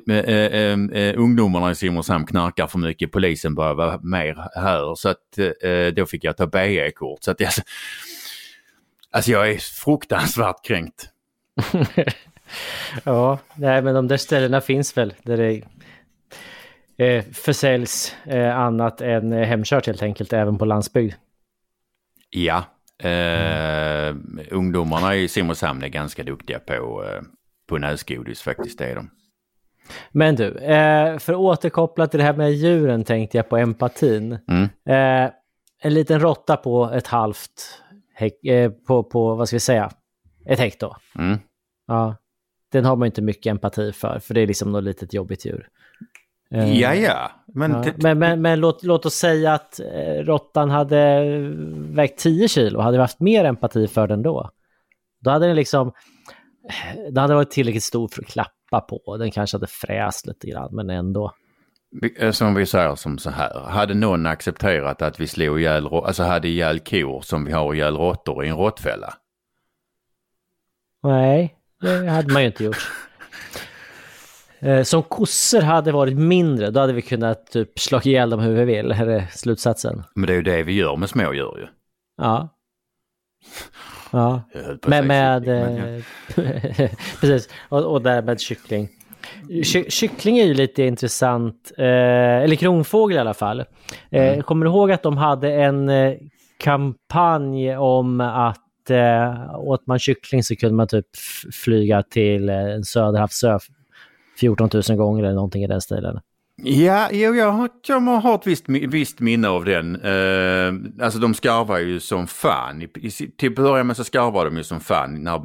eh, 0.09 0.17
eh, 0.17 0.73
eh, 0.73 1.19
ungdomarna 1.19 1.71
i 1.71 1.75
Simrishamn 1.75 2.27
knarkar 2.27 2.67
för 2.67 2.79
mycket, 2.79 3.13
polisen 3.13 3.55
börjar 3.55 3.75
vara 3.75 4.01
mer 4.03 4.49
här. 4.55 4.95
Så 4.95 5.09
att 5.09 5.39
då 5.97 6.07
fick 6.07 6.25
jag 6.25 6.37
ta 6.37 6.47
BE-kort. 6.47 7.23
Så 7.23 7.31
att 7.31 7.41
jag, 7.41 7.51
alltså 9.11 9.31
jag 9.31 9.51
är 9.51 9.59
fruktansvärt 9.59 10.65
kränkt. 10.65 11.09
ja, 13.05 13.39
nej 13.55 13.83
men 13.83 13.95
de 13.95 14.09
där 14.09 14.17
ställena 14.17 14.61
finns 14.61 14.97
väl 14.97 15.15
där 15.23 15.37
det 15.37 15.63
eh, 16.99 17.25
försäljs 17.33 18.17
eh, 18.25 18.59
annat 18.59 19.01
än 19.01 19.33
hemkört 19.33 19.87
helt 19.87 20.03
enkelt, 20.03 20.33
även 20.33 20.59
på 20.59 20.65
landsbygd. 20.65 21.15
Ja, 22.31 22.65
eh, 23.09 24.17
ungdomarna 24.51 25.17
i 25.17 25.29
Simrishamn 25.29 25.83
är 25.83 25.89
ganska 25.89 26.23
duktiga 26.23 26.59
på, 26.59 27.05
eh, 27.05 27.23
på 27.69 27.79
näsgodis 27.79 28.43
faktiskt, 28.43 28.79
det 28.79 28.87
är 28.87 28.95
de. 28.95 29.11
Men 30.13 30.37
du, 30.37 30.57
eh, 30.59 31.19
för 31.19 31.33
att 31.33 31.39
återkoppla 31.39 32.07
till 32.07 32.19
det 32.19 32.25
här 32.25 32.37
med 32.37 32.53
djuren 32.53 33.05
tänkte 33.05 33.37
jag 33.37 33.49
på 33.49 33.57
empatin. 33.57 34.39
Mm. 34.49 34.63
Eh, 34.65 35.31
en 35.81 35.95
liten 35.95 36.21
råtta 36.21 36.57
på 36.57 36.91
ett 36.95 37.07
halvt, 37.07 37.83
eh, 38.43 38.71
på, 38.71 39.03
på, 39.03 39.35
vad 39.35 39.49
ska 39.49 39.57
vi 39.57 39.61
säga, 39.61 39.91
ett 40.47 40.81
då. 40.81 40.97
Mm. 41.19 41.39
Ja, 41.87 42.17
den 42.73 42.85
har 42.85 42.97
man 42.97 43.07
inte 43.07 43.23
mycket 43.23 43.51
empati 43.51 43.93
för, 43.93 44.19
för 44.19 44.35
det 44.35 44.41
är 44.41 44.47
liksom 44.47 44.73
något 44.73 44.85
litet 44.85 45.15
jobbigt 45.15 45.47
djur. 45.47 45.69
Ja, 46.51 46.95
ja. 46.95 47.31
Men, 47.47 47.71
Ja, 47.73 47.93
men, 47.97 48.19
men, 48.19 48.43
men 48.43 48.61
låt, 48.61 48.83
låt 48.83 49.07
oss 49.07 49.15
säga 49.15 49.53
att 49.53 49.81
råttan 50.21 50.71
hade 50.71 51.25
vägt 51.75 52.19
10 52.19 52.49
kilo, 52.49 52.81
hade 52.81 52.97
vi 52.97 53.01
haft 53.01 53.21
mer 53.21 53.45
empati 53.45 53.89
för 53.89 54.07
den 54.07 54.23
då? 54.23 54.51
Då 55.21 55.31
hade 55.31 55.47
den 55.47 55.57
liksom, 55.57 55.93
då 57.11 57.21
hade 57.21 57.33
den 57.33 57.37
varit 57.37 57.51
tillräckligt 57.51 57.85
stor 57.85 58.09
för 58.09 58.23
att 58.23 58.29
klappa 58.29 58.58
på. 58.71 59.17
Den 59.17 59.31
kanske 59.31 59.55
hade 59.57 59.67
fräst 59.67 60.27
lite 60.27 60.47
grann, 60.47 60.69
men 60.75 60.91
ändå. 60.91 61.33
Eh, 62.19 62.31
Som 62.31 62.55
vi 62.55 62.67
säger 62.67 62.95
som 62.95 63.19
så 63.19 63.31
här, 63.31 63.61
hade 63.61 63.95
någon 63.95 64.27
accepterat 64.27 65.03
att 65.03 65.21
vi 65.21 65.27
slog 65.27 65.61
ihjäl, 65.61 65.87
alltså 65.87 66.23
hade 66.23 66.49
ihjäl 66.49 66.79
kor 66.81 67.21
som 67.21 67.45
vi 67.45 67.53
har 67.53 67.75
ihjäl 67.75 67.97
råttor 67.97 68.45
i 68.45 68.49
en 68.49 68.57
råttfälla? 68.57 69.15
Nej, 71.03 71.55
det 71.81 72.11
hade 72.11 72.33
man 72.33 72.43
ju 72.43 72.47
inte 72.49 72.65
gjort. 72.65 72.91
Eh, 74.61 74.83
Som 74.83 75.03
kossor 75.03 75.61
hade 75.61 75.93
varit 75.93 76.17
mindre, 76.19 76.71
då 76.71 76.81
hade 76.81 76.93
vi 76.93 77.03
kunnat 77.03 77.47
typ 77.47 77.79
slå 77.79 78.01
ihjäl 78.05 78.31
dem 78.31 78.41
hur 78.41 78.55
vi 78.55 78.65
vill, 78.65 78.91
är 78.93 79.07
det 79.07 79.29
slutsatsen? 79.33 80.03
Men 80.15 80.27
det 80.27 80.33
är 80.33 80.37
ju 80.37 80.43
det 80.43 80.63
vi 80.63 80.73
gör 80.73 80.97
med 80.97 81.09
smådjur 81.09 81.59
ju. 81.59 81.67
Ja. 82.17 82.49
Ja. 84.11 84.43
Att 84.55 84.87
Med, 84.87 85.07
med 85.07 85.47
men 85.47 85.97
eh, 85.97 86.03
precis, 87.21 87.49
och, 87.69 87.85
och 87.93 88.03
därmed 88.03 88.41
kyckling. 88.41 88.89
Ky 89.65 89.91
kyckling 89.91 90.39
är 90.39 90.45
ju 90.45 90.55
lite 90.55 90.83
intressant, 90.83 91.73
eh, 91.79 91.85
eller 91.85 92.57
kronfågel 92.57 93.17
i 93.17 93.21
alla 93.21 93.35
fall. 93.35 93.65
Eh, 94.11 94.41
Kommer 94.41 94.67
du 94.67 94.71
ihåg 94.73 94.93
att 94.93 95.03
de 95.03 95.17
hade 95.17 95.53
en 95.53 95.89
eh, 95.89 96.15
kampanj 96.59 97.77
om 97.77 98.21
att 98.21 98.91
eh, 98.91 99.59
åt 99.59 99.87
man 99.87 99.99
kyckling 99.99 100.43
så 100.43 100.57
kunde 100.57 100.75
man 100.75 100.89
typ 100.89 101.07
flyga 101.65 102.03
till 102.03 102.49
eh, 102.49 102.57
en 102.57 102.85
söderhavsö 102.85 103.59
14 104.41 104.71
000 104.89 104.99
gånger 104.99 105.25
eller 105.25 105.35
någonting 105.35 105.65
i 105.65 105.67
den 105.67 105.81
stilen. 105.81 106.21
Ja, 106.63 107.09
jo, 107.13 107.35
jag 107.35 107.53
har, 107.53 107.69
jag 107.87 108.01
har 108.01 108.35
ett 108.35 108.47
visst, 108.47 108.65
visst 108.69 109.21
minne 109.21 109.49
av 109.49 109.65
den. 109.65 109.95
Eh, 109.97 111.05
alltså 111.05 111.19
de 111.19 111.35
skarvar 111.35 111.79
ju 111.79 112.01
som 112.01 112.27
fan. 112.27 112.83
I, 112.83 112.89
i, 112.95 113.11
till 113.11 113.49
att 113.49 113.55
börja 113.55 113.85
med 113.85 113.97
så 113.97 114.05
skarvar 114.05 114.45
de 114.45 114.57
ju 114.57 114.65
som 114.65 114.81
fan 114.81 115.25
när, 115.25 115.43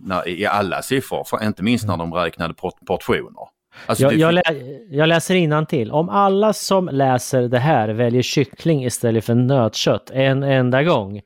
när, 0.00 0.28
i 0.28 0.46
alla 0.46 0.82
siffror. 0.82 1.24
För, 1.24 1.44
inte 1.44 1.62
minst 1.62 1.86
när 1.86 1.96
de 1.96 2.14
räknade 2.14 2.54
port, 2.54 2.86
portioner. 2.86 3.48
Alltså, 3.86 4.04
Jag, 4.04 4.12
det 4.12 4.18
jag, 4.18 4.34
lä 4.34 4.42
jag 4.90 5.08
läser 5.08 5.64
till. 5.64 5.90
Om 5.90 6.08
alla 6.08 6.52
som 6.52 6.88
läser 6.92 7.42
det 7.42 7.58
här 7.58 7.88
väljer 7.88 8.22
kyckling 8.22 8.84
istället 8.84 9.24
för 9.24 9.34
nötkött 9.34 10.10
en 10.10 10.42
enda 10.42 10.82
gång 10.82 11.20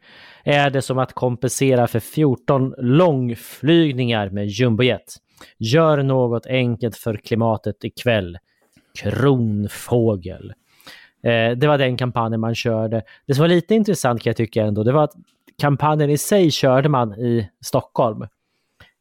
är 0.45 0.71
det 0.71 0.83
som 0.83 0.99
att 0.99 1.13
kompensera 1.13 1.87
för 1.87 2.01
14 2.01 2.75
långflygningar 2.79 4.31
med 4.31 4.47
jumbojet. 4.47 5.17
Gör 5.59 6.03
något 6.03 6.47
enkelt 6.47 6.97
för 6.97 7.17
klimatet 7.17 7.85
ikväll. 7.85 8.39
Kronfågel. 8.99 10.53
Eh, 11.23 11.51
det 11.57 11.67
var 11.67 11.79
den 11.79 11.97
kampanjen 11.97 12.41
man 12.41 12.55
körde. 12.55 13.03
Det 13.27 13.35
som 13.35 13.43
var 13.43 13.49
lite 13.49 13.75
intressant 13.75 14.23
kan 14.23 14.31
jag 14.31 14.37
tycka 14.37 14.63
ändå, 14.63 14.83
det 14.83 14.93
var 14.93 15.05
att 15.05 15.15
kampanjen 15.61 16.11
i 16.11 16.19
sig 16.19 16.51
körde 16.51 16.89
man 16.89 17.15
i 17.15 17.51
Stockholm. 17.65 18.23
Eh, 18.23 18.29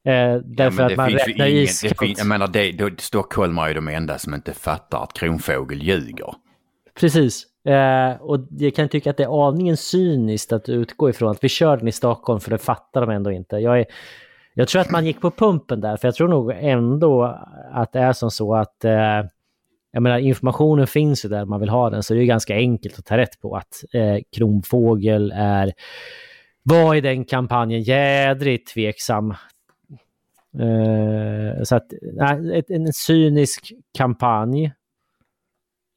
Ja, 0.05 0.39
därför 0.45 0.77
men 0.77 0.85
att 0.85 0.97
man 0.97 1.09
räknar 1.09 1.45
ingen, 1.45 1.67
det 1.83 1.99
fin, 1.99 2.15
jag 2.17 2.27
menar, 2.27 2.47
det, 2.47 2.71
då, 2.71 2.89
Stockholm 2.97 3.57
är 3.57 3.67
ju 3.67 3.73
de 3.73 3.87
enda 3.87 4.17
som 4.17 4.33
inte 4.33 4.53
fattar 4.53 5.03
att 5.03 5.13
kronfågel 5.13 5.83
ljuger. 5.83 6.33
Precis. 6.99 7.45
Eh, 7.65 8.21
och 8.21 8.39
jag 8.49 8.75
kan 8.75 8.89
tycka 8.89 9.09
att 9.09 9.17
det 9.17 9.23
är 9.23 9.47
aningen 9.47 9.77
cyniskt 9.77 10.53
att 10.53 10.69
utgå 10.69 11.09
ifrån 11.09 11.31
att 11.31 11.43
vi 11.43 11.49
kör 11.49 11.77
den 11.77 11.87
i 11.87 11.91
Stockholm 11.91 12.39
för 12.39 12.51
det 12.51 12.57
fattar 12.57 13.01
de 13.01 13.09
ändå 13.09 13.31
inte. 13.31 13.55
Jag, 13.55 13.79
är, 13.79 13.85
jag 14.53 14.67
tror 14.67 14.81
att 14.81 14.91
man 14.91 15.05
gick 15.05 15.21
på 15.21 15.31
pumpen 15.31 15.81
där, 15.81 15.97
för 15.97 16.07
jag 16.07 16.15
tror 16.15 16.27
nog 16.27 16.51
ändå 16.55 17.39
att 17.71 17.93
det 17.93 17.99
är 17.99 18.13
som 18.13 18.31
så 18.31 18.55
att 18.55 18.85
eh, 18.85 19.21
jag 19.93 20.03
menar, 20.03 20.17
informationen 20.17 20.87
finns 20.87 21.25
ju 21.25 21.29
där 21.29 21.45
man 21.45 21.59
vill 21.59 21.69
ha 21.69 21.89
den, 21.89 22.03
så 22.03 22.13
det 22.13 22.21
är 22.21 22.25
ganska 22.25 22.55
enkelt 22.55 22.99
att 22.99 23.05
ta 23.05 23.17
rätt 23.17 23.41
på 23.41 23.55
att 23.55 23.83
eh, 23.93 24.17
kronfågel 24.35 25.33
är 25.35 25.73
var 26.63 26.95
i 26.95 27.01
den 27.01 27.25
kampanjen 27.25 27.81
jädrigt 27.81 28.73
tveksam. 28.73 29.31
Eh, 30.59 31.63
så 31.63 31.75
att, 31.75 31.93
nej, 32.01 32.63
en 32.69 32.93
cynisk 32.93 33.73
kampanj 33.97 34.73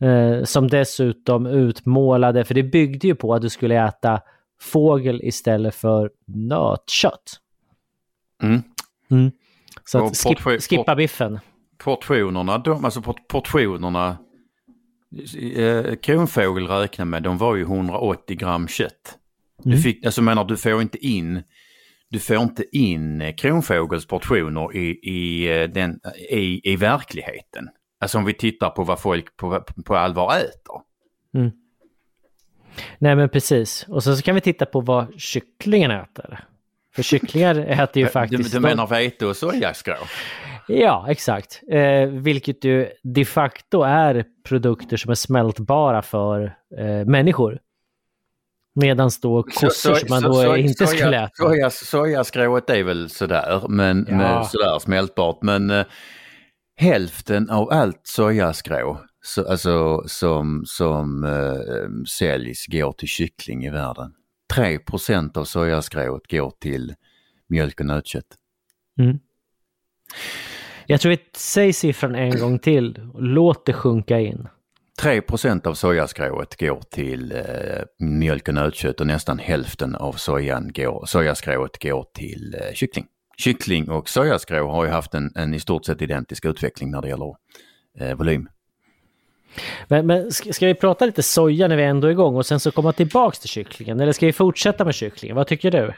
Eh, 0.00 0.44
som 0.44 0.68
dessutom 0.68 1.46
utmålade, 1.46 2.44
för 2.44 2.54
det 2.54 2.62
byggde 2.62 3.06
ju 3.06 3.14
på 3.14 3.34
att 3.34 3.42
du 3.42 3.50
skulle 3.50 3.86
äta 3.86 4.20
fågel 4.60 5.20
istället 5.24 5.74
för 5.74 6.10
nötkött. 6.26 7.40
Mm. 8.42 8.62
Mm. 9.10 9.30
Så 9.84 10.06
att 10.06 10.16
skip, 10.16 10.62
skippa 10.62 10.94
biffen. 10.94 11.38
Portionerna, 11.78 12.58
de, 12.58 12.84
alltså 12.84 13.02
port, 13.02 13.28
portionerna 13.28 14.18
eh, 15.56 15.94
kronfågel 15.94 16.66
räknar 16.68 17.04
med, 17.04 17.22
de 17.22 17.38
var 17.38 17.56
ju 17.56 17.62
180 17.62 18.36
gram 18.36 18.68
kött. 18.68 19.18
Du 19.62 19.70
Mm. 19.70 19.82
fick, 19.82 20.06
alltså 20.06 20.22
menar 20.22 20.44
du 20.44 20.56
får 20.56 20.82
inte 20.82 21.06
in 21.06 21.42
du 22.08 22.18
får 22.20 22.36
inte 22.36 22.76
in 22.76 23.20
eh, 23.20 23.34
kronfågels 23.34 24.06
portioner 24.06 24.76
i, 24.76 24.98
i, 25.02 25.48
eh, 25.62 25.68
den, 25.68 26.00
i, 26.30 26.72
i 26.72 26.76
verkligheten. 26.76 27.68
Alltså 28.00 28.18
om 28.18 28.24
vi 28.24 28.34
tittar 28.34 28.70
på 28.70 28.84
vad 28.84 29.00
folk 29.00 29.36
på, 29.36 29.60
på 29.84 29.96
allvar 29.96 30.36
äter. 30.36 30.80
Nej 32.98 33.16
men 33.16 33.28
precis. 33.28 33.86
Och 33.88 34.02
så, 34.02 34.16
så 34.16 34.22
kan 34.22 34.34
vi 34.34 34.40
titta 34.40 34.66
på 34.66 34.80
vad 34.80 35.20
kycklingen 35.20 35.90
äter. 35.90 36.44
För 36.94 37.02
kycklingar 37.02 37.54
äter 37.54 38.02
ju 38.02 38.08
faktiskt... 38.08 38.42
Du, 38.52 38.58
du 38.58 38.60
menar 38.60 38.86
vete 38.86 39.26
och 39.26 39.36
sojaskrå? 39.36 39.94
Ja, 40.68 41.06
exakt. 41.08 41.62
Eh, 41.70 42.08
vilket 42.08 42.64
ju 42.64 42.88
de 43.02 43.24
facto 43.24 43.82
är 43.82 44.24
produkter 44.48 44.96
som 44.96 45.10
är 45.10 45.14
smältbara 45.14 46.02
för 46.02 46.56
eh, 46.78 47.04
människor. 47.06 47.58
Medan 48.74 49.10
då 49.22 49.42
kossor 49.42 49.94
so, 49.94 49.94
som 49.94 50.06
man 50.10 50.22
då 50.22 50.32
so, 50.32 50.56
inte 50.56 50.86
soja, 50.86 50.98
skulle 50.98 51.24
äta. 51.24 51.30
Soja, 51.34 51.70
sojaskrået 51.70 52.70
är 52.70 52.82
väl 52.82 53.10
sådär, 53.10 53.62
men, 53.68 54.06
ja. 54.08 54.16
med, 54.16 54.46
sådär 54.46 54.78
smältbart. 54.78 55.38
Men 55.42 55.70
eh, 55.70 55.86
hälften 56.76 57.50
av 57.50 57.72
allt 57.72 58.00
sojaskrå 58.02 59.00
så, 59.22 59.48
alltså, 59.48 60.02
som, 60.06 60.62
som 60.66 61.24
eh, 61.24 62.04
säljs 62.18 62.66
går 62.66 62.92
till 62.92 63.08
kyckling 63.08 63.64
i 63.64 63.70
världen. 63.70 64.12
3% 64.54 65.38
av 65.38 65.44
sojaskrået 65.44 66.30
går 66.30 66.52
till 66.60 66.94
mjölk 67.48 67.80
och 67.80 67.86
nötkött. 67.86 68.36
Mm. 69.00 69.18
Jag 70.86 71.00
tror 71.00 71.10
vi 71.10 71.18
säger 71.36 71.72
siffran 71.72 72.14
en 72.14 72.40
gång 72.40 72.58
till. 72.58 73.00
Låt 73.18 73.66
det 73.66 73.72
sjunka 73.72 74.20
in. 74.20 74.48
3% 75.02 75.66
av 75.66 75.74
sojaskrået 75.74 76.56
går 76.60 76.80
till 76.90 77.32
eh, 77.32 77.38
mjölk 77.98 78.48
och 78.48 78.54
nötkött 78.54 79.00
och 79.00 79.06
nästan 79.06 79.38
hälften 79.38 79.94
av 79.94 80.12
sojan 80.12 80.70
går, 80.74 81.06
sojaskrået 81.06 81.82
går 81.82 82.06
till 82.14 82.56
eh, 82.60 82.74
kyckling. 82.74 83.06
Kyckling 83.38 83.90
och 83.90 84.08
sojaskrå 84.08 84.68
har 84.68 84.84
ju 84.84 84.90
haft 84.90 85.14
en, 85.14 85.32
en 85.34 85.54
i 85.54 85.60
stort 85.60 85.84
sett 85.84 86.02
identisk 86.02 86.44
utveckling 86.44 86.90
när 86.90 87.02
det 87.02 87.08
gäller 87.08 87.34
eh, 88.00 88.14
volym. 88.14 88.48
Men, 89.88 90.06
men, 90.06 90.32
ska 90.32 90.66
vi 90.66 90.74
prata 90.74 91.06
lite 91.06 91.22
soja 91.22 91.68
när 91.68 91.76
vi 91.76 91.82
ändå 91.82 92.06
är 92.06 92.10
igång 92.10 92.36
och 92.36 92.46
sen 92.46 92.60
så 92.60 92.70
komma 92.70 92.92
tillbaks 92.92 93.38
till 93.38 93.48
kycklingen? 93.48 94.00
Eller 94.00 94.12
ska 94.12 94.26
vi 94.26 94.32
fortsätta 94.32 94.84
med 94.84 94.94
kycklingen? 94.94 95.36
Vad 95.36 95.46
tycker 95.46 95.70
du? 95.70 95.92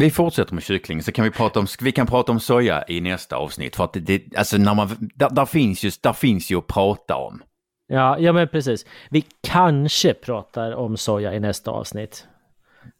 Vi 0.00 0.10
fortsätter 0.10 0.54
med 0.54 0.62
kyckling 0.62 1.02
så 1.02 1.12
kan 1.12 1.24
vi 1.24 1.30
prata 1.30 1.60
om, 1.60 1.66
vi 1.80 1.92
kan 1.92 2.06
prata 2.06 2.32
om 2.32 2.40
soja 2.40 2.84
i 2.88 3.00
nästa 3.00 3.36
avsnitt. 3.36 3.76
För 3.76 3.84
att 3.84 3.96
det, 4.00 4.22
alltså 4.36 4.56
när 4.56 4.74
man, 4.74 5.10
där, 5.14 5.30
där, 5.30 5.46
finns 5.46 5.82
ju, 5.82 5.90
där 6.02 6.12
finns 6.12 6.50
ju 6.50 6.58
att 6.58 6.66
prata 6.66 7.16
om. 7.16 7.42
Ja, 7.88 8.18
ja 8.18 8.32
men 8.32 8.48
precis. 8.48 8.86
Vi 9.10 9.24
kanske 9.42 10.14
pratar 10.14 10.72
om 10.72 10.96
soja 10.96 11.34
i 11.34 11.40
nästa 11.40 11.70
avsnitt. 11.70 12.26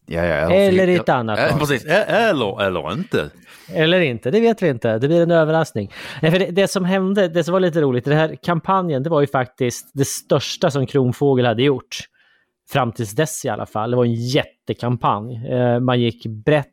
Ja, 0.07 0.25
ja, 0.25 0.35
eller, 0.35 0.69
eller 0.69 0.89
i 0.89 0.95
ett 0.95 1.09
annat 1.09 1.39
ja, 1.39 1.59
Precis, 1.59 1.85
eller, 1.85 2.63
eller 2.63 2.93
inte. 2.93 3.31
Eller 3.73 4.01
inte, 4.01 4.31
det 4.31 4.41
vet 4.41 4.63
vi 4.63 4.69
inte. 4.69 4.99
Det 4.99 5.09
blir 5.09 5.23
en 5.23 5.31
överraskning. 5.31 5.93
Nej, 6.23 6.31
för 6.31 6.39
det, 6.39 6.51
det, 6.51 6.69
som 6.69 6.85
hände, 6.85 7.29
det 7.29 7.45
som 7.45 7.53
var 7.53 7.61
lite 7.61 7.81
roligt, 7.81 8.05
den 8.05 8.17
här 8.17 8.37
kampanjen, 8.43 9.03
det 9.03 9.11
var 9.11 9.21
ju 9.21 9.27
faktiskt 9.27 9.91
det 9.95 10.05
största 10.05 10.71
som 10.71 10.87
Kronfågel 10.87 11.47
hade 11.47 11.63
gjort. 11.63 11.97
Fram 12.71 12.93
tills 12.93 13.13
dess 13.13 13.45
i 13.45 13.49
alla 13.49 13.67
fall. 13.67 13.91
Det 13.91 13.97
var 13.97 14.05
en 14.05 14.15
jättekampanj. 14.15 15.49
Eh, 15.49 15.81
man 15.81 16.01
gick 16.01 16.27
brett 16.27 16.69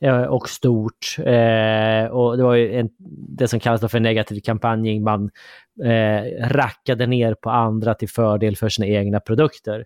eh, 0.00 0.22
och 0.22 0.48
stort. 0.48 1.16
Eh, 1.18 2.10
och 2.10 2.36
det 2.36 2.42
var 2.42 2.54
ju 2.54 2.78
en, 2.78 2.90
det 3.28 3.48
som 3.48 3.60
kallas 3.60 3.90
för 3.90 4.00
negativ 4.00 4.40
kampanjing. 4.40 5.02
Man 5.02 5.30
eh, 5.84 6.48
rackade 6.48 7.06
ner 7.06 7.34
på 7.34 7.50
andra 7.50 7.94
till 7.94 8.08
fördel 8.08 8.56
för 8.56 8.68
sina 8.68 8.86
egna 8.86 9.20
produkter. 9.20 9.84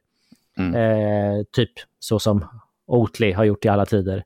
Mm. 0.58 1.44
Typ 1.52 1.70
så 1.98 2.18
som 2.18 2.44
Oatly 2.86 3.32
har 3.32 3.44
gjort 3.44 3.64
i 3.64 3.68
alla 3.68 3.86
tider. 3.86 4.24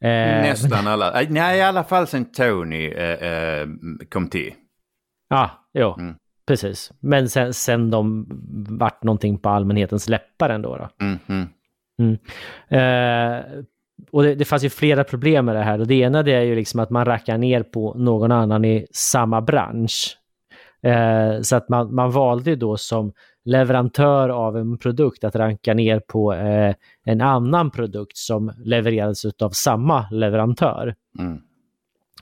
Nästan 0.00 0.86
alla. 0.86 1.22
Nej, 1.28 1.58
i 1.58 1.62
alla 1.62 1.84
fall 1.84 2.06
sen 2.06 2.24
Tony 2.24 2.94
kom 4.08 4.28
till. 4.28 4.52
Ja, 5.28 5.50
jo. 5.74 5.94
Mm. 5.98 6.14
Precis. 6.48 6.92
Men 7.00 7.28
sen, 7.28 7.54
sen 7.54 7.90
de 7.90 8.26
vart 8.68 9.02
någonting 9.02 9.38
på 9.38 9.48
allmänhetens 9.48 10.08
läppar 10.08 10.50
ändå. 10.50 10.76
Då. 10.76 11.04
Mm, 11.04 11.18
mm. 11.28 11.48
Mm. 11.98 12.18
Eh, 12.68 13.44
och 14.10 14.22
det, 14.22 14.34
det 14.34 14.44
fanns 14.44 14.64
ju 14.64 14.70
flera 14.70 15.04
problem 15.04 15.44
med 15.44 15.56
det 15.56 15.62
här. 15.62 15.80
Och 15.80 15.86
det 15.86 15.94
ena 15.94 16.22
det 16.22 16.32
är 16.32 16.42
ju 16.42 16.54
liksom 16.54 16.80
att 16.80 16.90
man 16.90 17.04
rackar 17.04 17.38
ner 17.38 17.62
på 17.62 17.94
någon 17.94 18.32
annan 18.32 18.64
i 18.64 18.86
samma 18.92 19.40
bransch. 19.40 20.18
Eh, 20.82 21.40
så 21.40 21.56
att 21.56 21.68
man, 21.68 21.94
man 21.94 22.10
valde 22.10 22.56
då 22.56 22.76
som 22.76 23.12
leverantör 23.44 24.28
av 24.28 24.56
en 24.56 24.78
produkt 24.78 25.24
att 25.24 25.36
ranka 25.36 25.74
ner 25.74 26.00
på 26.00 26.34
eh, 26.34 26.74
en 27.04 27.20
annan 27.20 27.70
produkt 27.70 28.16
som 28.16 28.52
levererades 28.64 29.24
av 29.24 29.50
samma 29.50 30.10
leverantör. 30.10 30.94
Mm. 31.18 31.38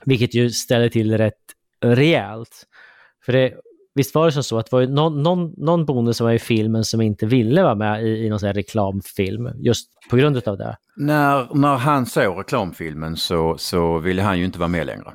Vilket 0.05 0.35
ju 0.35 0.49
ställer 0.49 0.89
till 0.89 1.17
rätt 1.17 1.33
rejält. 1.81 2.63
För 3.25 3.33
det, 3.33 3.53
visst 3.97 4.15
var 4.15 4.25
det 4.25 4.31
som 4.31 4.43
så 4.43 4.59
att 4.59 4.65
det 4.65 4.75
var 4.75 4.87
någon, 4.87 5.23
någon, 5.23 5.53
någon 5.57 5.85
bonde 5.85 6.13
som 6.13 6.25
var 6.25 6.33
i 6.33 6.39
filmen 6.39 6.83
som 6.83 7.01
inte 7.01 7.25
ville 7.25 7.63
vara 7.63 7.75
med 7.75 8.03
i, 8.03 8.25
i 8.25 8.29
någon 8.29 8.39
sån 8.39 8.53
reklamfilm 8.53 9.49
just 9.55 9.91
på 10.09 10.17
grund 10.17 10.47
av 10.47 10.57
det? 10.57 10.77
När, 10.95 11.55
när 11.55 11.75
han 11.75 12.05
såg 12.05 12.39
reklamfilmen 12.39 13.17
så, 13.17 13.57
så 13.57 13.99
ville 13.99 14.21
han 14.21 14.39
ju 14.39 14.45
inte 14.45 14.59
vara 14.59 14.67
med 14.67 14.85
längre. 14.85 15.13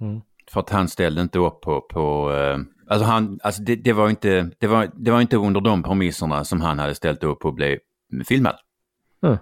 Mm. 0.00 0.20
För 0.50 0.60
att 0.60 0.70
han 0.70 0.88
ställde 0.88 1.22
inte 1.22 1.38
upp 1.38 1.60
på, 1.60 1.80
på 1.80 2.30
uh, 2.30 2.58
alltså 2.86 3.06
han, 3.06 3.38
alltså 3.42 3.62
det, 3.62 3.76
det, 3.76 3.92
var 3.92 4.10
inte, 4.10 4.50
det, 4.58 4.66
var, 4.66 4.90
det 4.94 5.10
var 5.10 5.20
inte 5.20 5.36
under 5.36 5.60
de 5.60 5.82
premisserna 5.82 6.44
som 6.44 6.60
han 6.60 6.78
hade 6.78 6.94
ställt 6.94 7.24
upp 7.24 7.40
på 7.40 7.48
att 7.48 7.54
bli 7.54 7.78
filmad. 8.28 8.56
Mm. 9.22 9.38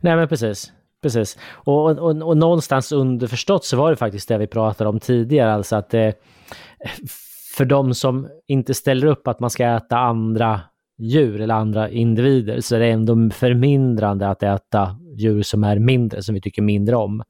Nej 0.00 0.16
men 0.16 0.28
precis. 0.28 0.72
Precis. 1.02 1.38
Och, 1.52 1.90
och, 1.90 2.22
och, 2.22 2.36
någonstans 2.36 2.92
underförstått 2.92 3.64
så 3.64 3.76
var 3.76 3.90
det 3.90 3.96
faktiskt 3.96 4.28
det 4.28 4.38
vi 4.38 4.46
pratade 4.46 4.90
om 4.90 5.00
tidigare, 5.00 5.52
alltså 5.52 5.76
att 5.76 5.94
eh, 5.94 6.10
för 7.54 7.64
de 7.64 7.94
som 7.94 8.28
inte 8.46 8.74
ställer 8.74 9.06
upp 9.06 9.28
att 9.28 9.40
man 9.40 9.50
ska 9.50 9.66
äta 9.66 9.98
andra 9.98 10.60
djur 10.98 11.40
eller 11.40 11.54
andra 11.54 11.90
individer 11.90 12.60
så 12.60 12.76
är 12.76 12.80
det 12.80 12.90
ändå 12.90 13.30
förmindrande 13.30 14.28
att 14.28 14.42
äta 14.42 14.96
djur 15.14 15.42
som 15.42 15.64
är 15.64 15.78
mindre, 15.78 16.22
som 16.22 16.34
vi 16.34 16.40
tycker 16.40 16.62
mindre 16.62 16.96
om. 16.96 17.22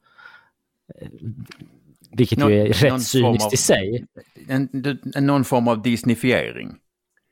Vilket 2.11 2.39
någon, 2.39 2.51
ju 2.51 2.59
är 2.59 2.73
rätt 2.73 3.01
cyniskt 3.01 3.53
i 3.53 3.57
sig. 3.57 4.05
En, 4.47 4.69
en, 5.15 5.25
någon 5.27 5.43
form 5.43 5.67
av 5.67 5.81
disneyfiering. 5.81 6.75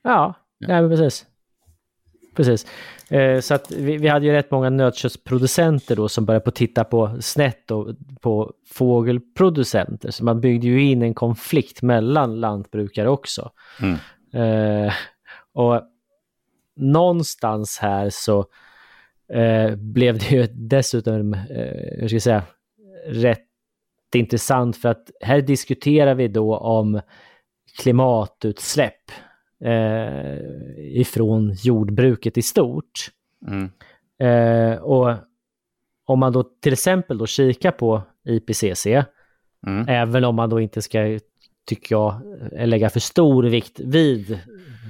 Ja, 0.02 0.34
ja. 0.58 0.68
Nej, 0.68 0.88
precis. 0.88 1.26
Precis. 2.34 2.66
Eh, 3.10 3.40
så 3.40 3.54
att 3.54 3.70
vi, 3.70 3.96
vi, 3.96 4.08
hade 4.08 4.26
ju 4.26 4.32
rätt 4.32 4.50
många 4.50 4.70
nötköttsproducenter 4.70 5.96
då 5.96 6.08
som 6.08 6.24
började 6.24 6.44
på 6.44 6.50
titta 6.50 6.84
på 6.84 7.16
snett 7.20 7.62
då, 7.66 7.94
på 8.20 8.52
fågelproducenter. 8.72 10.10
Så 10.10 10.24
man 10.24 10.40
byggde 10.40 10.66
ju 10.66 10.82
in 10.82 11.02
en 11.02 11.14
konflikt 11.14 11.82
mellan 11.82 12.40
lantbrukare 12.40 13.08
också. 13.08 13.50
Mm. 13.80 13.96
Eh, 14.86 14.92
och 15.52 15.82
någonstans 16.76 17.78
här 17.78 18.10
så 18.12 18.46
eh, 19.32 19.76
blev 19.76 20.18
det 20.18 20.30
ju 20.30 20.46
dessutom, 20.46 21.34
eh, 21.34 22.00
hur 22.00 22.08
ska 22.08 22.14
jag 22.14 22.22
säga, 22.22 22.42
rätt 23.06 23.40
intressant 24.14 24.76
för 24.76 24.88
att 24.88 25.10
här 25.20 25.40
diskuterar 25.40 26.14
vi 26.14 26.28
då 26.28 26.56
om 26.56 27.00
klimatutsläpp 27.78 29.10
eh, 29.64 30.38
ifrån 31.00 31.52
jordbruket 31.62 32.38
i 32.38 32.42
stort. 32.42 33.10
Mm. 33.46 33.70
Eh, 34.18 34.78
och 34.78 35.14
om 36.06 36.18
man 36.18 36.32
då 36.32 36.42
till 36.42 36.72
exempel 36.72 37.18
då 37.18 37.26
kikar 37.26 37.70
på 37.70 38.02
IPCC, 38.24 38.86
mm. 39.66 39.88
även 39.88 40.24
om 40.24 40.34
man 40.34 40.50
då 40.50 40.60
inte 40.60 40.82
ska, 40.82 41.18
tycker 41.66 41.94
jag, 41.94 42.20
lägga 42.52 42.90
för 42.90 43.00
stor 43.00 43.42
vikt 43.42 43.80
vid 43.80 44.40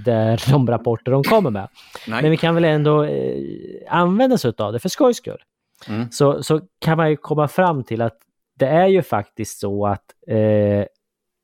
där 0.05 0.45
de 0.51 0.67
rapporter 0.67 1.13
de 1.13 1.25
kommer 1.25 1.51
med. 1.51 1.69
Nej. 2.07 2.23
Men 2.23 2.31
vi 2.31 2.37
kan 2.37 2.55
väl 2.55 2.65
ändå 2.65 3.05
eh, 3.05 3.43
använda 3.89 4.35
oss 4.35 4.45
av 4.45 4.73
det 4.73 4.79
för 4.79 4.89
skojs 4.89 5.17
skull. 5.17 5.43
Mm. 5.89 6.11
Så, 6.11 6.43
så 6.43 6.61
kan 6.79 6.97
man 6.97 7.11
ju 7.11 7.17
komma 7.17 7.49
fram 7.49 7.85
till 7.85 8.03
att 8.03 8.19
det 8.59 8.67
är 8.67 8.87
ju 8.87 9.03
faktiskt 9.03 9.61
så 9.61 9.87
att 9.87 10.05
eh, 10.27 10.85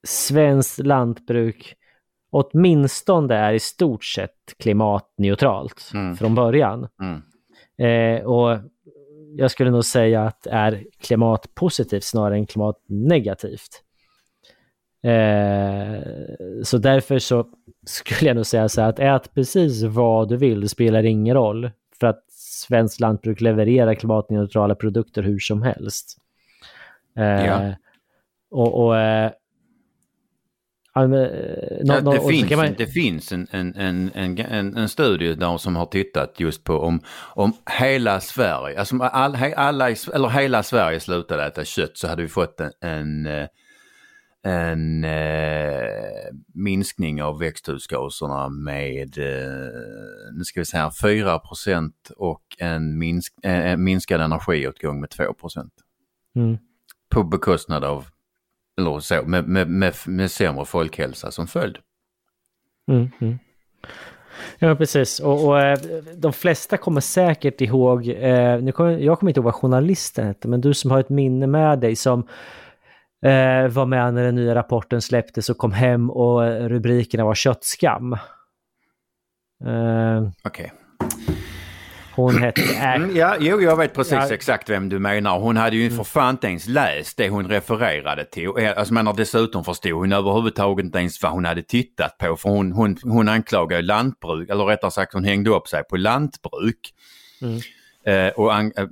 svenskt 0.07 0.79
lantbruk 0.79 1.77
åtminstone 2.31 3.35
är 3.35 3.53
i 3.53 3.61
stort 3.61 4.05
sett 4.05 4.55
klimatneutralt 4.59 5.90
mm. 5.95 6.16
från 6.16 6.35
början. 6.35 6.88
Mm. 7.01 7.23
Eh, 7.79 8.25
och 8.25 8.59
jag 9.37 9.51
skulle 9.51 9.71
nog 9.71 9.85
säga 9.85 10.23
att 10.23 10.43
det 10.43 10.51
är 10.51 10.85
klimatpositivt 11.01 12.05
snarare 12.05 12.37
än 12.37 12.47
klimatnegativt. 12.47 13.83
Eh, 15.03 16.03
så 16.62 16.79
därför 16.79 17.19
så 17.19 17.47
skulle 17.87 18.31
jag 18.31 18.37
nog 18.37 18.47
säga 18.47 18.69
så 18.69 18.81
här 18.81 18.88
att 18.88 18.99
ät 18.99 19.35
precis 19.35 19.83
vad 19.83 20.29
du 20.29 20.37
vill, 20.37 20.61
det 20.61 20.69
spelar 20.69 21.03
ingen 21.03 21.35
roll. 21.35 21.71
För 22.01 22.07
att 22.07 22.25
svenskt 22.31 23.01
lantbruk 23.01 23.40
levererar 23.40 23.95
klimatneutrala 23.95 24.75
produkter 24.75 25.23
hur 25.23 25.38
som 25.38 25.62
helst. 25.62 26.19
Eh, 27.19 27.47
ja. 27.47 27.75
Och, 28.51 28.87
och 28.87 28.97
eh, 30.94 31.81
Ja, 31.83 32.00
det, 32.00 32.20
finns, 32.29 32.50
man... 32.50 32.74
det 32.79 32.87
finns 32.87 33.33
en, 33.33 33.48
en, 33.50 33.74
en, 33.76 34.38
en, 34.38 34.76
en 34.76 34.88
studie 34.88 35.35
där 35.35 35.59
som 35.59 35.76
har 35.76 35.87
tittat 35.87 36.40
just 36.40 36.64
på 36.64 36.79
om, 36.79 37.00
om 37.35 37.53
hela 37.79 38.20
Sverige, 38.20 38.79
alltså 38.79 38.94
om 38.94 39.00
all, 39.00 39.37
alla, 39.57 39.90
eller 39.90 40.29
hela 40.29 40.62
Sverige 40.62 41.00
slutade 41.00 41.44
äta 41.44 41.64
kött 41.64 41.98
så 41.98 42.09
hade 42.09 42.22
vi 42.22 42.29
fått 42.29 42.61
en, 42.61 42.72
en, 42.81 43.48
en 44.42 45.05
eh, 45.05 46.33
minskning 46.55 47.22
av 47.22 47.38
växthusgaserna 47.38 48.48
med, 48.48 49.18
eh, 49.18 50.33
nu 50.33 50.44
ska 50.44 50.61
vi 50.61 50.64
säga 50.64 50.90
4% 51.03 51.92
och 52.16 52.42
en 52.59 52.98
minsk, 52.98 53.44
eh, 53.44 53.76
minskad 53.76 54.20
energiåtgång 54.20 55.00
med 55.00 55.11
2 55.11 55.24
Mm. 56.37 56.59
På 57.11 57.24
bekostnad 57.24 57.85
av, 57.85 58.07
eller 58.81 59.01
så, 59.01 59.23
med, 59.27 59.49
med, 59.49 59.69
med, 59.69 59.95
med 60.07 60.31
sämre 60.31 60.64
folkhälsa 60.64 61.31
som 61.31 61.47
följd. 61.47 61.79
Mm, 62.90 63.11
mm. 63.21 63.38
Ja, 64.59 64.75
precis. 64.75 65.21
Och, 65.21 65.47
och, 65.47 65.61
eh, 65.61 65.79
de 66.16 66.33
flesta 66.33 66.77
kommer 66.77 67.01
säkert 67.01 67.61
ihåg, 67.61 68.09
eh, 68.09 68.62
nu 68.62 68.73
kommer, 68.73 68.99
jag 68.99 69.19
kommer 69.19 69.31
inte 69.31 69.38
ihåg 69.38 69.45
vad 69.45 69.55
journalisten 69.55 70.27
hette, 70.27 70.49
men 70.49 70.61
du 70.61 70.75
som 70.75 70.90
har 70.90 71.01
ett 71.01 71.09
minne 71.09 71.47
med 71.47 71.79
dig 71.79 71.97
som 71.97 72.21
eh, 73.25 73.69
var 73.69 73.87
med 73.87 74.14
när 74.14 74.23
den 74.23 74.35
nya 74.35 74.55
rapporten 74.55 75.03
släpptes 75.03 75.51
och 75.51 75.59
kom 75.59 75.73
hem 75.73 76.11
och 76.11 76.40
rubrikerna 76.69 77.25
var 77.25 77.35
köttskam. 77.35 78.12
Eh, 79.64 80.29
Okej. 80.45 80.73
Okay. 81.05 81.37
Hon 82.21 82.39
hette 82.39 82.63
mm, 82.75 83.17
Ja, 83.17 83.37
jo, 83.41 83.61
jag 83.61 83.77
vet 83.77 83.95
precis 83.95 84.13
ja. 84.13 84.35
exakt 84.35 84.69
vem 84.69 84.89
du 84.89 84.99
menar. 84.99 85.39
Hon 85.39 85.57
hade 85.57 85.77
ju 85.77 85.91
för 85.91 86.05
fan 86.05 86.31
inte 86.31 86.47
ens 86.47 86.69
läst 86.69 87.17
det 87.17 87.29
hon 87.29 87.49
refererade 87.49 88.25
till. 88.25 88.51
Eh, 88.59 88.73
alltså, 88.77 88.95
menar, 88.95 89.13
dessutom 89.13 89.65
förstod 89.65 89.93
hon 89.93 90.13
överhuvudtaget 90.13 90.85
inte 90.85 90.99
ens 90.99 91.23
vad 91.23 91.33
hon 91.33 91.45
hade 91.45 91.63
tittat 91.63 92.19
på. 92.19 92.37
För 92.37 92.49
hon, 92.49 92.73
hon, 92.73 92.97
hon 93.03 93.29
anklagade 93.29 93.83
lantbruk, 93.83 94.51
eller 94.51 94.65
rättare 94.65 94.91
sagt 94.91 95.13
hon 95.13 95.25
hängde 95.25 95.51
upp 95.51 95.69
sig 95.69 95.85
på 95.85 95.97
lantbruk. 95.97 96.95
Mm. 97.43 97.61
Eh, 98.07 98.33
och 98.33 98.55
an, 98.55 98.73
eh, 98.77 98.87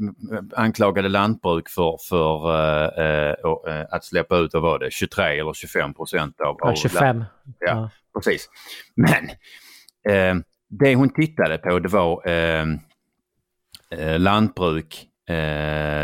anklagade 0.56 1.08
lantbruk 1.08 1.68
för, 1.68 1.98
för 2.08 2.52
eh, 3.00 3.34
eh, 3.74 3.86
att 3.90 4.04
släppa 4.04 4.36
ut, 4.36 4.54
vad 4.54 4.62
var 4.62 4.78
det, 4.78 4.90
23 4.90 5.24
eller 5.40 5.52
25 5.52 5.94
procent 5.94 6.40
av... 6.40 6.56
Ja, 6.58 6.74
25. 6.74 7.24
Ja, 7.44 7.66
ja, 7.66 7.90
precis. 8.14 8.48
Men 8.96 9.30
eh, 10.14 10.42
det 10.70 10.94
hon 10.94 11.10
tittade 11.10 11.58
på 11.58 11.78
det 11.78 11.88
var 11.88 12.28
eh, 13.90 14.18
lantbruk, 14.18 15.04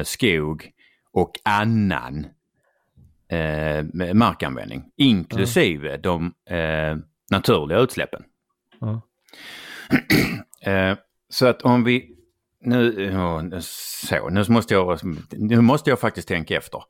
skog 0.04 0.70
och 1.12 1.38
annan 1.44 2.26
markanvändning, 4.14 4.84
inklusive 4.96 5.90
ja. 5.90 5.96
de 5.96 6.34
naturliga 7.30 7.78
utsläppen. 7.78 8.22
Ja. 8.80 9.00
Så 11.28 11.46
att 11.46 11.62
om 11.62 11.84
vi 11.84 12.14
nu, 12.64 13.12
så, 13.60 14.28
nu, 14.30 14.44
måste 14.48 14.74
jag, 14.74 15.00
nu 15.30 15.60
måste 15.60 15.90
jag 15.90 16.00
faktiskt 16.00 16.28
tänka 16.28 16.56
efter. 16.56 16.82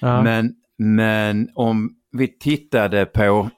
Ja. 0.00 0.22
Men, 0.22 0.54
men 0.78 1.48
om 1.54 1.96
vi 2.12 2.38
tittade 2.38 3.06
på... 3.06 3.50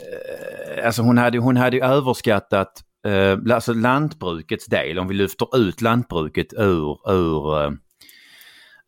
Eh, 0.00 0.86
alltså 0.86 1.02
hon 1.02 1.18
hade, 1.18 1.38
hon 1.38 1.56
hade 1.56 1.84
överskattat 1.84 2.84
eh, 3.06 3.54
alltså 3.54 3.72
lantbrukets 3.72 4.66
del, 4.66 4.98
om 4.98 5.08
vi 5.08 5.14
lyfter 5.14 5.56
ut 5.56 5.80
lantbruket 5.80 6.52
ur, 6.52 7.10
ur, 7.10 7.60
eh, 7.60 7.72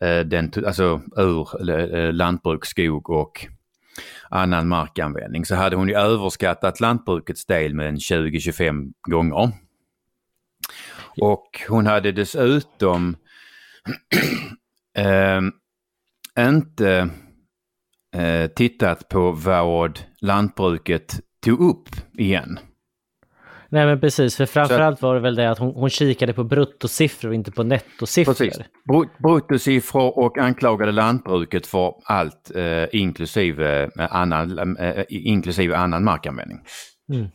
eh 0.09 0.27
den, 0.27 0.53
alltså 0.67 1.01
ur 1.17 1.71
eh, 1.71 2.13
lantbruk, 2.13 2.67
skog 2.67 3.11
och 3.11 3.47
annan 4.31 4.69
markanvändning 4.69 5.45
så 5.45 5.55
hade 5.55 5.77
hon 5.77 5.89
ju 5.89 5.95
överskattat 5.95 6.81
lantbrukets 6.81 7.47
del 7.47 7.75
med 7.75 7.89
en 7.89 7.97
20-25 7.97 8.93
gånger. 9.09 9.53
Och 11.21 11.61
hon 11.69 11.87
hade 11.87 12.13
dessutom 12.13 13.17
eh, 14.97 15.41
inte 16.39 17.11
eh, 18.15 18.47
tittat 18.47 19.09
på 19.09 19.33
vad 19.33 20.01
lantbruket 20.21 21.21
tog 21.45 21.61
upp 21.61 21.89
igen. 22.19 22.59
Nej 23.73 23.87
men 23.87 24.01
precis, 24.01 24.37
för 24.37 24.47
framförallt 24.47 25.03
var 25.03 25.15
det 25.15 25.21
väl 25.21 25.35
det 25.35 25.51
att 25.51 25.59
hon, 25.59 25.75
hon 25.75 25.91
kikade 25.91 26.33
på 26.33 26.45
bruttosiffror 26.45 27.29
och 27.29 27.35
inte 27.35 27.51
på 27.51 27.63
nettosiffror. 27.63 28.35
Precis. 28.35 28.61
Bruttosiffror 29.19 30.19
och 30.19 30.39
anklagade 30.39 30.93
lantbruket 30.93 31.67
för 31.67 31.95
allt 32.05 32.51
eh, 32.55 33.01
inklusive, 33.01 33.91
annan, 33.97 34.77
eh, 34.77 35.05
inklusive 35.09 35.77
annan 35.77 36.05
markanvändning. 36.05 36.59
Mm. 37.13 37.29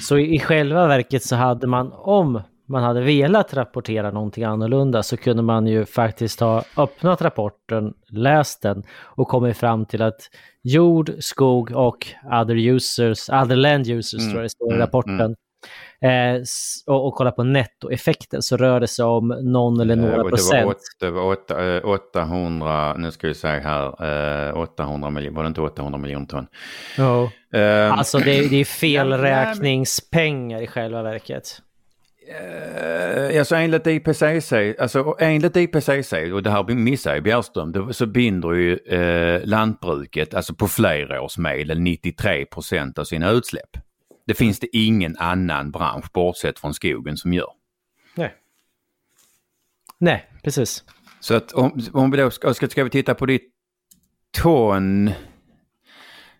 Så 0.00 0.18
i, 0.18 0.34
i 0.34 0.40
själva 0.40 0.86
verket 0.86 1.22
så 1.22 1.36
hade 1.36 1.66
man, 1.66 1.92
om 1.92 2.42
man 2.68 2.82
hade 2.82 3.00
velat 3.00 3.54
rapportera 3.54 4.10
någonting 4.10 4.44
annorlunda 4.44 5.02
så 5.02 5.16
kunde 5.16 5.42
man 5.42 5.66
ju 5.66 5.84
faktiskt 5.86 6.40
ha 6.40 6.64
öppnat 6.76 7.22
rapporten, 7.22 7.94
läst 8.08 8.62
den 8.62 8.82
och 9.02 9.28
kommit 9.28 9.56
fram 9.56 9.86
till 9.86 10.02
att 10.02 10.20
jord, 10.62 11.10
skog 11.18 11.70
och 11.70 12.06
other 12.42 12.54
users, 12.54 13.28
other 13.28 13.56
land 13.56 13.88
users 13.88 14.20
mm. 14.20 14.30
tror 14.30 14.42
jag 14.42 14.44
det 14.44 14.50
står 14.50 14.72
i 14.72 14.74
mm, 14.74 14.86
rapporten. 14.86 15.20
Mm. 15.20 15.34
Eh, 16.00 16.42
och, 16.86 17.06
och 17.06 17.14
kolla 17.14 17.30
på 17.30 17.44
nettoeffekten 17.44 18.42
så 18.42 18.56
rör 18.56 18.80
det 18.80 18.88
sig 18.88 19.04
om 19.04 19.28
någon 19.28 19.80
eller 19.80 19.96
några 19.96 20.22
det 20.22 20.28
procent. 20.28 20.64
Var 20.64 20.70
åt, 20.70 20.80
det 21.00 21.10
var 21.10 21.92
åt, 21.92 22.10
800, 22.14 22.94
nu 22.94 23.10
ska 23.10 23.28
vi 23.28 23.34
säga 23.34 23.60
här, 23.60 24.58
800 24.58 25.10
miljoner, 25.10 25.36
var 25.36 25.42
det 25.42 25.48
inte 25.48 25.60
800 25.60 25.98
miljoner 25.98 26.26
ton? 26.26 26.46
Ja. 26.96 27.30
Um, 27.52 27.92
alltså 27.92 28.18
det, 28.18 28.50
det 28.50 28.56
är 28.56 28.64
felräkningspengar 28.64 30.62
i 30.62 30.66
själva 30.66 31.02
verket. 31.02 31.62
Uh, 32.28 33.38
alltså 33.38 33.56
enligt 33.56 33.86
IPCC, 33.86 34.52
alltså 34.78 35.16
enligt 35.18 35.56
IPCC, 35.56 36.12
och 36.12 36.42
det 36.42 36.50
här 36.50 36.74
missar 36.74 37.14
ju 37.14 37.20
Bjärström, 37.20 37.92
så 37.92 38.06
binder 38.06 38.52
ju 38.52 38.78
uh, 38.92 39.46
lantbruket, 39.46 40.34
alltså 40.34 40.54
på 40.54 40.68
flerårsmedel, 40.68 41.80
93 41.80 42.44
procent 42.44 42.98
av 42.98 43.04
sina 43.04 43.30
utsläpp. 43.30 43.70
Det 44.26 44.34
finns 44.34 44.60
det 44.60 44.76
ingen 44.76 45.16
annan 45.16 45.70
bransch, 45.70 46.12
bortsett 46.12 46.58
från 46.58 46.74
skogen, 46.74 47.16
som 47.16 47.32
gör. 47.32 47.50
Nej. 48.14 48.34
Nej, 49.98 50.30
precis. 50.42 50.84
Så 51.20 51.34
att 51.34 51.52
om, 51.52 51.80
om 51.92 52.10
vi 52.10 52.16
då 52.16 52.30
ska, 52.30 52.54
ska 52.54 52.84
vi 52.84 52.90
titta 52.90 53.14
på 53.14 53.26
ditt 53.26 53.52
ton 54.42 55.10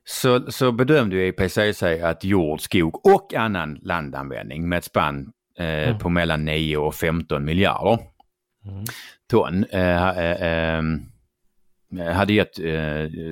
så, 0.04 0.52
så 0.52 0.72
bedömde 0.72 1.16
ju 1.16 1.26
IPCC 1.26 1.82
att 2.02 2.24
jord, 2.24 2.60
skog 2.60 3.06
och 3.06 3.34
annan 3.34 3.78
landanvändning 3.82 4.68
med 4.68 4.78
ett 4.78 4.84
spann 4.84 5.20
eh, 5.20 5.32
mm. 5.58 5.98
på 5.98 6.08
mellan 6.08 6.44
9 6.44 6.76
och 6.76 6.94
15 6.94 7.44
miljarder 7.44 7.98
mm. 8.64 8.84
ton. 9.30 9.64
Eh, 9.64 10.18
eh, 10.18 10.82
hade 12.14 12.32
gett, 12.32 12.54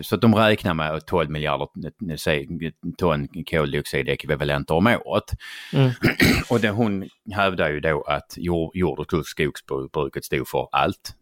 så 0.02 0.14
att 0.14 0.20
de 0.20 0.34
räknar 0.34 0.74
med 0.74 1.06
12 1.06 1.30
miljarder 1.30 1.68
ton 2.96 3.28
koldioxidekvivalenter 3.50 4.74
om 4.74 4.86
året. 4.86 5.24
Mm. 5.72 5.90
Och 6.50 6.60
det, 6.60 6.70
hon 6.70 7.08
hävdar 7.32 7.70
ju 7.70 7.80
då 7.80 8.02
att 8.02 8.34
jord, 8.36 8.70
jord 8.74 8.98
och 8.98 9.26
skogsbruket 9.26 10.24
stod 10.24 10.48
för 10.48 10.68
allt. 10.72 11.14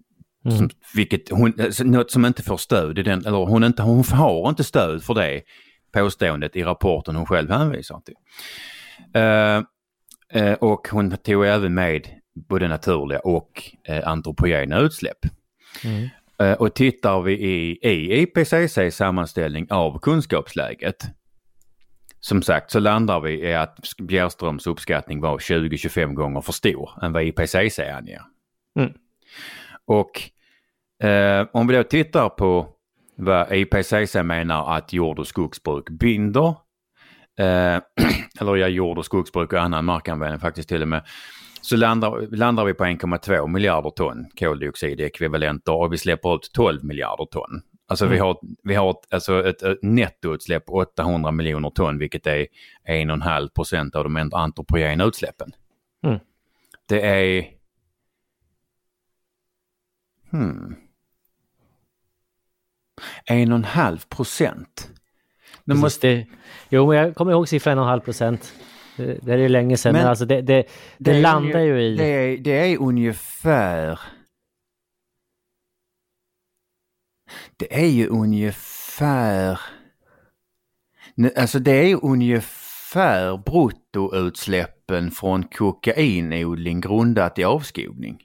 Mm. 0.44 0.58
Som, 0.58 0.70
vilket 0.94 1.30
hon, 1.30 1.60
alltså, 1.60 1.84
något 1.84 2.10
som 2.10 2.24
inte 2.24 2.42
får 2.42 2.56
stöd 2.56 2.98
i 2.98 3.02
den, 3.02 3.26
eller 3.26 3.46
hon, 3.46 3.64
inte, 3.64 3.82
hon 3.82 4.04
har 4.12 4.48
inte 4.48 4.64
stöd 4.64 5.04
för 5.04 5.14
det 5.14 5.42
påståendet 5.92 6.56
i 6.56 6.62
rapporten 6.62 7.16
hon 7.16 7.26
själv 7.26 7.50
hänvisar 7.50 8.00
till. 8.00 8.14
Uh, 9.16 9.62
och 10.58 10.88
hon 10.90 11.16
tog 11.16 11.46
även 11.46 11.74
med 11.74 12.08
både 12.48 12.68
naturliga 12.68 13.18
och 13.18 13.62
eh, 13.88 14.08
antropogena 14.08 14.78
utsläpp. 14.78 15.18
Mm. 15.84 16.08
Eh, 16.38 16.52
och 16.52 16.74
tittar 16.74 17.20
vi 17.20 17.32
i, 17.32 17.78
i 17.82 18.22
IPCC 18.22 18.96
sammanställning 18.96 19.66
av 19.70 19.98
kunskapsläget 19.98 21.04
som 22.24 22.42
sagt 22.42 22.70
så 22.70 22.80
landar 22.80 23.20
vi 23.20 23.48
i 23.48 23.54
att 23.54 23.78
Bjärströms 23.98 24.66
uppskattning 24.66 25.20
var 25.20 25.38
20-25 25.38 26.14
gånger 26.14 26.40
för 26.40 26.52
stor 26.52 26.90
än 27.02 27.12
vad 27.12 27.22
IPCC 27.22 27.78
anger. 27.78 28.22
Mm. 28.78 28.92
Och 29.84 30.30
eh, 31.08 31.46
om 31.52 31.66
vi 31.66 31.76
då 31.76 31.82
tittar 31.82 32.28
på 32.28 32.68
vad 33.16 33.52
IPCC 33.52 34.14
menar 34.14 34.76
att 34.76 34.92
jord 34.92 35.18
och 35.18 35.26
skogsbruk 35.26 35.90
binder 35.90 36.54
eh, 37.38 37.80
eller 38.40 38.56
ja, 38.56 38.68
jord 38.68 38.98
och 38.98 39.04
skogsbruk 39.04 39.52
och 39.52 39.60
annan 39.60 39.84
markanvändning 39.84 40.40
faktiskt 40.40 40.68
till 40.68 40.82
och 40.82 40.88
med, 40.88 41.04
så 41.60 41.76
landar, 41.76 42.36
landar 42.36 42.64
vi 42.64 42.74
på 42.74 42.84
1,2 42.84 43.48
miljarder 43.48 43.90
ton 43.90 44.26
koldioxidekvivalenter 44.38 45.72
och 45.72 45.92
vi 45.92 45.98
släpper 45.98 46.34
ut 46.34 46.50
12 46.52 46.84
miljarder 46.84 47.24
ton. 47.24 47.62
Alltså 47.86 48.04
mm. 48.04 48.12
vi 48.12 48.18
har, 48.18 48.38
vi 48.62 48.74
har 48.74 48.90
ett, 48.90 49.14
alltså 49.14 49.48
ett, 49.48 49.62
ett 49.62 49.78
nettoutsläpp 49.82 50.66
på 50.66 50.72
800 50.72 51.30
miljoner 51.30 51.70
ton 51.70 51.98
vilket 51.98 52.26
är 52.26 52.46
1,5 52.88 53.48
procent 53.48 53.96
av 53.96 54.04
de 54.04 54.30
antropogena 54.32 55.04
utsläppen. 55.04 55.52
Mm. 56.06 56.18
Det 56.88 57.06
är... 57.06 57.46
Hmm. 60.30 60.76
1,5 63.26 64.08
procent. 64.08 64.90
Nu 65.64 65.74
måste... 65.74 66.26
Jo, 66.68 66.86
men 66.86 66.96
jag 66.98 67.14
kommer 67.14 67.32
ihåg 67.32 67.48
siffran 67.48 67.78
1,5 67.78 68.00
procent. 68.00 68.54
Det, 68.96 69.28
är 69.28 69.38
ju 69.38 69.48
länge 69.48 69.76
sedan, 69.76 69.92
men, 69.92 70.02
men 70.02 70.08
alltså 70.08 70.24
det, 70.24 70.42
det, 70.42 70.62
det, 70.98 71.12
det 71.12 71.20
landar 71.20 71.60
ju 71.60 71.82
i... 71.82 71.96
Det 71.96 72.04
är, 72.04 72.38
det 72.38 72.72
är 72.72 72.78
ungefär... 72.78 74.00
Det 77.56 77.82
är 77.82 77.86
ju 77.86 78.06
ungefär... 78.06 79.60
Alltså 81.36 81.58
det 81.58 81.72
är 81.72 81.86
ju 81.86 81.98
ungefär 82.02 83.36
bruttoutsläppen 83.36 85.10
från 85.10 85.42
kokainodling 85.42 86.80
grundat 86.80 87.38
i 87.38 87.44
avskogning. 87.44 88.22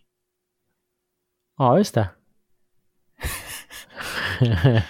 Ja, 1.58 1.78
just 1.78 1.94
det. 1.94 2.10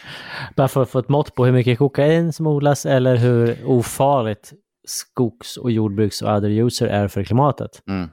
Bara 0.59 0.67
för 0.67 0.81
att 0.81 0.89
få 0.89 0.99
ett 0.99 1.09
mått 1.09 1.35
på 1.35 1.45
hur 1.45 1.51
mycket 1.51 1.77
kokain 1.77 2.33
som 2.33 2.47
odlas 2.47 2.85
eller 2.85 3.15
hur 3.15 3.65
ofarligt 3.65 4.53
skogs 4.87 5.57
och 5.57 5.71
jordbruks 5.71 6.21
och 6.21 6.37
other 6.37 6.49
user 6.49 6.87
är 6.87 7.07
för 7.07 7.23
klimatet. 7.23 7.83
Mm. 7.87 8.09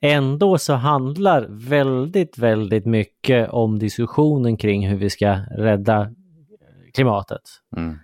Ändå 0.00 0.58
så 0.58 0.74
handlar 0.74 1.46
väldigt, 1.50 2.38
väldigt 2.38 2.86
mycket 2.86 3.50
om 3.50 3.78
diskussionen 3.78 4.56
kring 4.56 4.88
hur 4.88 4.96
vi 4.96 5.10
ska 5.10 5.38
rädda 5.50 6.10
klimatet. 6.94 7.42
Mm. 7.76 7.98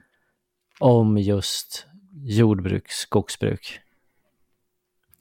Om 0.81 1.19
just 1.19 1.87
jordbruk, 2.15 2.91
skogsbruk. 2.91 3.81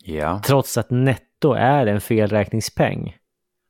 Ja. 0.04 0.42
Trots 0.46 0.78
att 0.78 0.90
netto 0.90 1.54
är 1.54 1.86
en 1.88 2.02
felräkningspeng. 2.02 3.18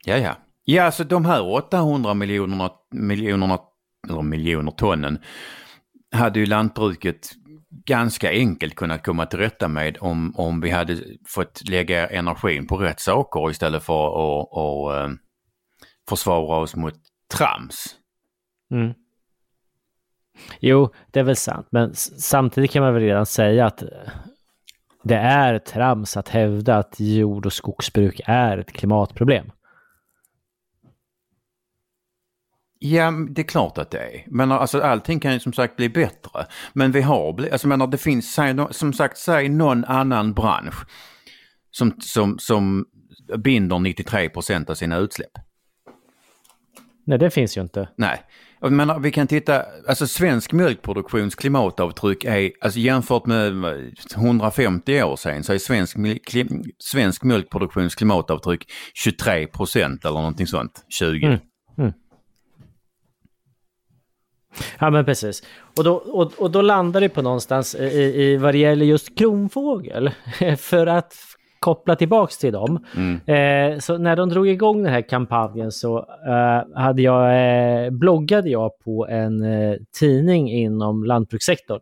Ja, 0.05 0.17
ja. 0.17 0.35
Ja, 0.63 0.83
alltså 0.83 1.03
de 1.03 1.25
här 1.25 1.53
800 1.53 2.13
miljonerna, 2.13 2.71
miljonerna, 2.91 3.59
eller 4.09 4.21
miljoner 4.21 4.71
tonnen 4.71 5.19
hade 6.11 6.39
ju 6.39 6.45
lantbruket 6.45 7.31
ganska 7.85 8.29
enkelt 8.29 8.75
kunnat 8.75 9.03
komma 9.03 9.25
till 9.25 9.39
rätta 9.39 9.67
med 9.67 9.97
om, 10.01 10.33
om 10.37 10.61
vi 10.61 10.69
hade 10.69 10.97
fått 11.27 11.69
lägga 11.69 12.07
energin 12.07 12.67
på 12.67 12.77
rätt 12.77 12.99
saker 12.99 13.49
istället 13.49 13.83
för 13.83 14.07
att, 14.07 14.47
och, 14.51 14.95
eh, 14.95 15.03
och, 15.03 15.17
försvara 16.09 16.57
oss 16.57 16.75
mot 16.75 16.93
trams. 17.37 17.95
Mm. 18.71 18.93
Jo, 20.59 20.93
det 21.11 21.19
är 21.19 21.23
väl 21.23 21.35
sant, 21.35 21.67
men 21.69 21.95
samtidigt 21.95 22.71
kan 22.71 22.83
man 22.83 22.93
väl 22.93 23.03
redan 23.03 23.25
säga 23.25 23.65
att 23.65 23.81
eh, 23.81 23.89
det 25.03 25.15
är 25.15 25.59
trams 25.59 26.17
att 26.17 26.29
hävda 26.29 26.77
att 26.77 26.99
jord 26.99 27.45
och 27.45 27.53
skogsbruk 27.53 28.21
är 28.25 28.57
ett 28.57 28.71
klimatproblem. 28.71 29.51
Ja, 32.83 33.11
det 33.29 33.41
är 33.41 33.45
klart 33.45 33.77
att 33.77 33.91
det 33.91 33.99
är. 33.99 34.23
Men 34.27 34.51
alltså 34.51 34.81
allting 34.81 35.19
kan 35.19 35.33
ju 35.33 35.39
som 35.39 35.53
sagt 35.53 35.75
bli 35.75 35.89
bättre. 35.89 36.45
Men 36.73 36.91
vi 36.91 37.01
har 37.01 37.33
blivit, 37.33 37.53
alltså 37.53 37.67
menar 37.67 37.87
det 37.87 37.97
finns, 37.97 38.39
som 38.71 38.93
sagt, 38.93 39.17
säg 39.17 39.49
någon 39.49 39.85
annan 39.85 40.33
bransch 40.33 40.85
som, 41.71 41.93
som, 41.99 42.39
som 42.39 42.85
binder 43.37 43.79
93 43.79 44.29
procent 44.29 44.69
av 44.69 44.75
sina 44.75 44.97
utsläpp. 44.97 45.31
Nej, 47.05 47.19
det 47.19 47.29
finns 47.29 47.57
ju 47.57 47.61
inte. 47.61 47.89
Nej, 47.97 48.21
menar 48.61 48.99
vi 48.99 49.11
kan 49.11 49.27
titta, 49.27 49.65
alltså 49.87 50.07
svensk 50.07 50.53
mjölkproduktions 50.53 51.35
klimatavtryck 51.35 52.23
är, 52.23 52.51
alltså 52.61 52.79
jämfört 52.79 53.25
med 53.25 53.53
150 54.15 55.03
år 55.03 55.15
sedan 55.15 55.43
så 55.43 55.53
är 55.53 55.57
svensk, 55.57 55.97
svensk 56.79 57.23
mjölkproduktions 57.23 57.95
klimatavtryck 57.95 58.71
23 58.93 59.47
procent 59.47 60.05
eller 60.05 60.19
någonting 60.19 60.47
sånt, 60.47 60.85
20. 60.89 61.25
Mm. 61.25 61.93
Ja, 64.79 64.89
men 64.89 65.05
precis. 65.05 65.43
Och 65.77 65.83
då, 65.83 65.93
och, 65.95 66.31
och 66.37 66.51
då 66.51 66.61
landar 66.61 67.01
det 67.01 67.09
på 67.09 67.21
någonstans 67.21 67.75
i, 67.75 68.21
i 68.23 68.37
vad 68.37 68.53
det 68.53 68.57
gäller 68.57 68.85
just 68.85 69.17
kronfågel. 69.17 70.11
För 70.57 70.87
att 70.87 71.13
koppla 71.59 71.95
tillbaks 71.95 72.37
till 72.37 72.53
dem. 72.53 72.85
Eh, 73.25 73.79
så 73.79 73.97
när 73.97 74.15
de 74.15 74.29
drog 74.29 74.47
igång 74.47 74.83
den 74.83 74.93
här 74.93 75.01
kampanjen 75.01 75.71
så 75.71 75.97
eh, 76.27 76.79
hade 76.81 77.01
jag, 77.01 77.25
eh, 77.85 77.89
bloggade 77.91 78.49
jag 78.49 78.71
på 78.79 79.07
en 79.07 79.43
eh, 79.43 79.75
tidning 79.99 80.51
inom 80.51 81.03
lantbrukssektorn. 81.03 81.81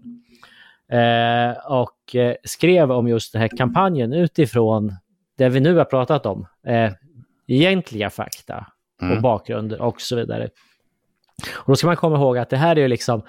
Eh, 0.92 1.58
och 1.72 2.16
eh, 2.16 2.36
skrev 2.44 2.92
om 2.92 3.08
just 3.08 3.34
den 3.34 3.42
här 3.42 3.50
kampanjen 3.58 4.14
utifrån 4.14 4.94
det 5.38 5.50
vi 5.50 5.60
nu 5.60 5.76
har 5.76 5.86
pratat 5.86 6.26
om. 6.26 6.46
Eh, 6.68 6.92
egentliga 7.48 8.10
fakta 8.10 8.66
och 9.02 9.04
Mm. 9.08 9.22
bakgrunder 9.22 9.82
och 9.82 10.02
så 10.02 10.16
vidare. 10.16 10.50
Och 11.52 11.68
då 11.68 11.76
ska 11.76 11.88
man 11.88 11.96
komma 11.96 12.16
ihåg 12.16 12.38
att 12.38 12.50
det 12.50 12.58
här 12.58 12.76
är 12.76 12.82
ju 12.82 12.88
liksom 12.88 13.22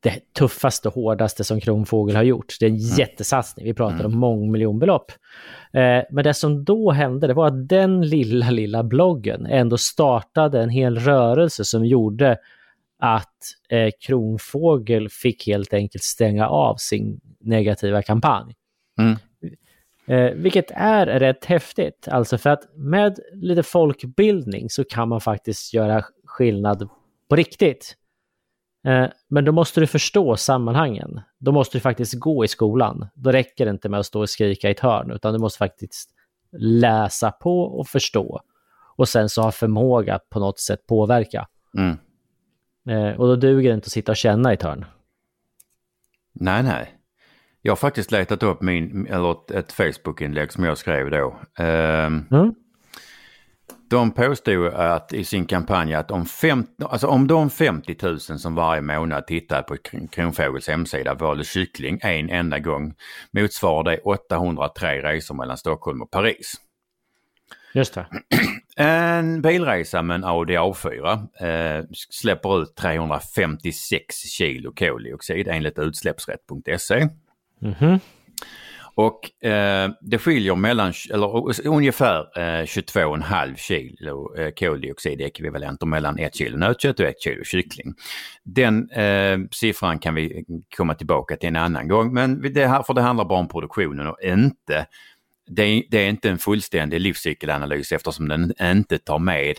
det 0.00 0.32
tuffaste 0.32 0.88
och 0.88 0.94
hårdaste 0.94 1.44
som 1.44 1.60
Kronfågel 1.60 2.16
har 2.16 2.22
gjort. 2.22 2.56
Det 2.60 2.66
är 2.66 2.70
en 2.70 2.76
jättesatsning. 2.76 3.66
Vi 3.66 3.74
pratar 3.74 4.04
om 4.04 4.18
mångmiljonbelopp. 4.18 5.12
Eh, 5.72 6.02
men 6.10 6.24
det 6.24 6.34
som 6.34 6.64
då 6.64 6.90
hände, 6.90 7.26
det 7.26 7.34
var 7.34 7.46
att 7.46 7.68
den 7.68 8.08
lilla, 8.08 8.50
lilla 8.50 8.82
bloggen 8.82 9.46
ändå 9.46 9.78
startade 9.78 10.62
en 10.62 10.70
hel 10.70 10.98
rörelse 10.98 11.64
som 11.64 11.84
gjorde 11.84 12.38
att 12.98 13.42
eh, 13.68 13.90
Kronfågel 14.00 15.08
fick 15.08 15.46
helt 15.46 15.74
enkelt 15.74 16.04
stänga 16.04 16.48
av 16.48 16.76
sin 16.76 17.20
negativa 17.40 18.02
kampanj. 18.02 18.54
Mm. 18.98 19.16
Eh, 20.06 20.34
vilket 20.34 20.70
är 20.74 21.06
rätt 21.06 21.44
häftigt. 21.44 22.08
Alltså 22.10 22.38
för 22.38 22.50
att 22.50 22.62
med 22.74 23.18
lite 23.32 23.62
folkbildning 23.62 24.70
så 24.70 24.84
kan 24.84 25.08
man 25.08 25.20
faktiskt 25.20 25.74
göra 25.74 26.04
skillnad 26.24 26.88
på 27.28 27.36
riktigt. 27.36 27.96
Eh, 28.86 29.06
men 29.28 29.44
då 29.44 29.52
måste 29.52 29.80
du 29.80 29.86
förstå 29.86 30.36
sammanhangen. 30.36 31.20
Då 31.38 31.52
måste 31.52 31.76
du 31.76 31.80
faktiskt 31.80 32.20
gå 32.20 32.44
i 32.44 32.48
skolan. 32.48 33.08
Då 33.14 33.32
räcker 33.32 33.64
det 33.64 33.70
inte 33.70 33.88
med 33.88 34.00
att 34.00 34.06
stå 34.06 34.20
och 34.20 34.30
skrika 34.30 34.68
i 34.68 34.72
ett 34.72 34.80
hörn, 34.80 35.10
utan 35.10 35.32
du 35.32 35.38
måste 35.38 35.58
faktiskt 35.58 36.10
läsa 36.58 37.30
på 37.30 37.60
och 37.60 37.88
förstå. 37.88 38.40
Och 38.96 39.08
sen 39.08 39.28
så 39.28 39.42
ha 39.42 39.52
förmåga 39.52 40.14
att 40.14 40.30
på 40.30 40.40
något 40.40 40.60
sätt 40.60 40.86
påverka. 40.86 41.48
Mm. 41.78 41.98
Eh, 42.88 43.20
och 43.20 43.26
då 43.26 43.36
duger 43.36 43.68
det 43.70 43.74
inte 43.74 43.86
att 43.86 43.92
sitta 43.92 44.12
och 44.12 44.16
känna 44.16 44.50
i 44.50 44.54
ett 44.54 44.62
hörn. 44.62 44.84
Nej, 46.32 46.62
nej. 46.62 46.92
Jag 47.62 47.70
har 47.70 47.76
faktiskt 47.76 48.12
letat 48.12 48.42
upp 48.42 48.62
min, 48.62 49.06
eller 49.06 49.56
ett, 49.58 49.72
Facebook-inlägg 49.72 50.52
som 50.52 50.64
jag 50.64 50.78
skrev 50.78 51.10
då. 51.10 51.36
Ehm, 51.58 52.26
Mm. 52.30 52.54
De 53.88 54.10
påstod 54.10 54.66
att 54.74 55.12
i 55.12 55.24
sin 55.24 55.46
kampanj 55.46 55.94
att 55.94 56.10
om, 56.10 56.26
fem, 56.26 56.66
alltså 56.84 57.06
om 57.06 57.26
de 57.26 57.50
50 57.50 57.96
000 58.02 58.20
som 58.20 58.54
varje 58.54 58.82
månad 58.82 59.26
tittar 59.26 59.62
på 59.62 59.74
Kron- 59.76 60.08
Kronfågels 60.08 60.68
hemsida 60.68 61.14
valde 61.14 61.44
kyckling 61.44 61.98
en 62.02 62.30
enda 62.30 62.58
gång 62.58 62.94
motsvarar 63.30 63.84
det 63.84 63.98
803 63.98 65.02
resor 65.02 65.34
mellan 65.34 65.56
Stockholm 65.56 66.02
och 66.02 66.10
Paris. 66.10 66.54
Just 67.74 67.94
det. 67.94 68.06
En 68.78 69.42
bilresa 69.42 70.02
med 70.02 70.14
en 70.14 70.24
Audi 70.24 70.56
A4 70.56 71.12
eh, 71.78 71.84
släpper 72.10 72.62
ut 72.62 72.76
356 72.76 74.14
kilo 74.16 74.72
koldioxid 74.72 75.48
enligt 75.48 75.78
utsläppsrätt.se. 75.78 77.08
Mhm. 77.60 78.00
Och 78.98 79.44
eh, 79.48 79.90
det 80.00 80.18
skiljer 80.18 80.54
mellan, 80.54 80.92
eller 81.10 81.66
ungefär 81.66 82.18
eh, 82.38 82.64
22,5 82.64 83.56
kilo 83.56 84.36
eh, 84.36 84.50
koldioxidekvivalenter 84.50 85.86
mellan 85.86 86.18
1 86.18 86.34
kilo 86.34 86.56
nötkött 86.56 87.00
och 87.00 87.06
1 87.06 87.20
kilo 87.20 87.44
kyckling. 87.44 87.94
Den 88.44 88.90
eh, 88.90 89.38
siffran 89.50 89.98
kan 89.98 90.14
vi 90.14 90.44
komma 90.76 90.94
tillbaka 90.94 91.36
till 91.36 91.48
en 91.48 91.56
annan 91.56 91.88
gång 91.88 92.14
men 92.14 92.52
det 92.54 92.66
här, 92.66 92.82
för 92.82 92.94
det 92.94 93.00
handlar 93.00 93.24
bara 93.24 93.38
om 93.38 93.48
produktionen 93.48 94.06
och 94.06 94.18
inte 94.22 94.86
det 95.50 95.62
är, 95.62 95.82
det 95.90 95.98
är 95.98 96.08
inte 96.08 96.30
en 96.30 96.38
fullständig 96.38 97.00
livscykelanalys 97.00 97.92
eftersom 97.92 98.28
den 98.28 98.52
inte 98.62 98.98
tar 98.98 99.18
med 99.18 99.56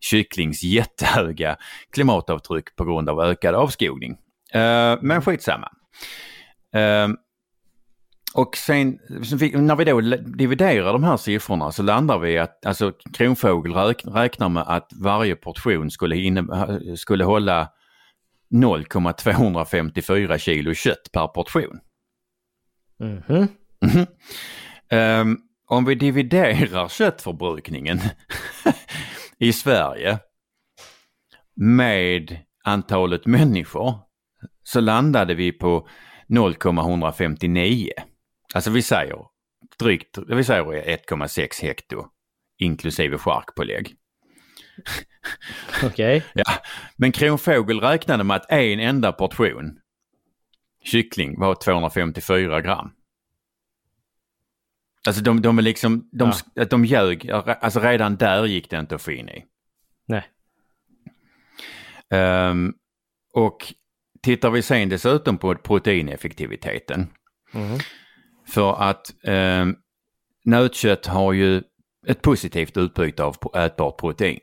kycklings 0.00 0.62
jättehöga 0.62 1.56
klimatavtryck 1.92 2.76
på 2.76 2.84
grund 2.84 3.08
av 3.08 3.20
ökad 3.20 3.54
avskogning. 3.54 4.12
Eh, 4.52 4.98
men 5.00 5.22
skitsamma. 5.22 5.68
Eh, 6.74 7.08
och 8.34 8.56
sen 8.56 8.98
fick- 9.38 9.54
när 9.54 9.76
vi 9.76 9.84
då 9.84 10.00
dividerar 10.36 10.92
de 10.92 11.04
här 11.04 11.16
siffrorna 11.16 11.72
så 11.72 11.82
landar 11.82 12.18
vi 12.18 12.38
att 12.38 12.66
alltså 12.66 12.92
Kronfågel 13.12 13.72
räk, 13.74 14.02
räknar 14.06 14.48
med 14.48 14.62
att 14.66 14.90
varje 15.00 15.36
portion 15.36 15.90
skulle, 15.90 16.16
inne, 16.16 16.44
skulle 16.96 17.24
hålla 17.24 17.68
0,254 18.50 20.38
kilo 20.38 20.74
kött 20.74 21.12
per 21.12 21.26
portion. 21.26 21.78
Mhm. 23.00 23.48
Mhm. 23.80 24.06
Ehm, 24.90 25.38
om 25.66 25.84
vi 25.84 25.94
dividerar 25.94 26.88
köttförbrukningen 26.88 28.00
i 29.38 29.52
Sverige 29.52 30.18
med 31.56 32.38
antalet 32.64 33.26
människor 33.26 33.94
så 34.62 34.80
landade 34.80 35.34
vi 35.34 35.52
på 35.52 35.88
0,159. 36.28 37.90
Alltså 38.54 38.70
vi 38.70 38.82
säger 38.82 39.26
drygt, 39.78 40.18
vi 40.28 40.44
säger 40.44 40.64
1,6 40.64 41.62
hekto 41.62 42.06
inklusive 42.58 43.18
charkpålägg. 43.18 43.96
Okej. 45.84 46.24
Ja. 46.34 46.44
Men 46.96 47.12
Kronfågel 47.12 47.80
räknade 47.80 48.24
med 48.24 48.36
att 48.36 48.50
en 48.50 48.80
enda 48.80 49.12
portion 49.12 49.78
kyckling 50.84 51.40
var 51.40 51.54
254 51.54 52.60
gram. 52.60 52.90
Alltså 55.06 55.22
de, 55.22 55.42
de 55.42 55.58
är 55.58 55.62
liksom, 55.62 56.08
de, 56.12 56.32
att 56.56 56.70
de 56.70 56.84
ljög, 56.84 57.30
alltså 57.30 57.80
redan 57.80 58.16
där 58.16 58.46
gick 58.46 58.70
det 58.70 58.78
inte 58.78 58.94
att 58.94 59.02
få 59.02 59.12
in 59.12 59.28
i. 59.28 59.44
Nej. 60.06 60.28
Ehm, 62.10 62.74
och 63.32 63.74
tittar 64.22 64.50
vi 64.50 64.62
sen 64.62 64.88
dessutom 64.88 65.38
på 65.38 65.54
proteineffektiviteten. 65.54 67.06
Mm. 67.54 67.78
För 68.48 68.82
att 68.82 69.14
eh, 69.24 69.66
nötkött 70.44 71.06
har 71.06 71.32
ju 71.32 71.62
ett 72.06 72.22
positivt 72.22 72.76
utbyte 72.76 73.24
av 73.24 73.36
ätbart 73.56 73.96
protein. 74.00 74.40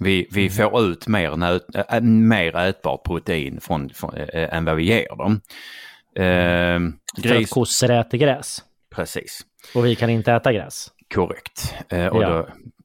Vi, 0.00 0.28
vi 0.32 0.40
Mm. 0.40 0.52
får 0.52 0.80
ut 0.82 1.06
mer, 1.08 1.36
nöt, 1.36 1.64
äh, 1.92 2.00
mer 2.00 2.56
ätbart 2.56 3.04
protein 3.04 3.60
från, 3.60 3.90
från, 3.90 4.14
äh, 4.14 4.54
än 4.54 4.64
vad 4.64 4.76
vi 4.76 4.84
ger 4.84 5.16
dem. 5.16 5.40
Eh, 6.16 6.22
För 7.22 7.28
att 7.28 7.38
gris, 7.38 7.50
kossor 7.50 7.90
äter 7.90 8.18
gräs. 8.18 8.64
precis, 8.94 9.40
Och 9.74 9.86
vi 9.86 9.94
kan 9.96 10.10
inte 10.10 10.32
äta 10.32 10.52
gräs. 10.52 10.88
korrekt. 11.14 11.74
Eh, 11.88 12.06
och 12.06 12.22
Ja. 12.22 12.28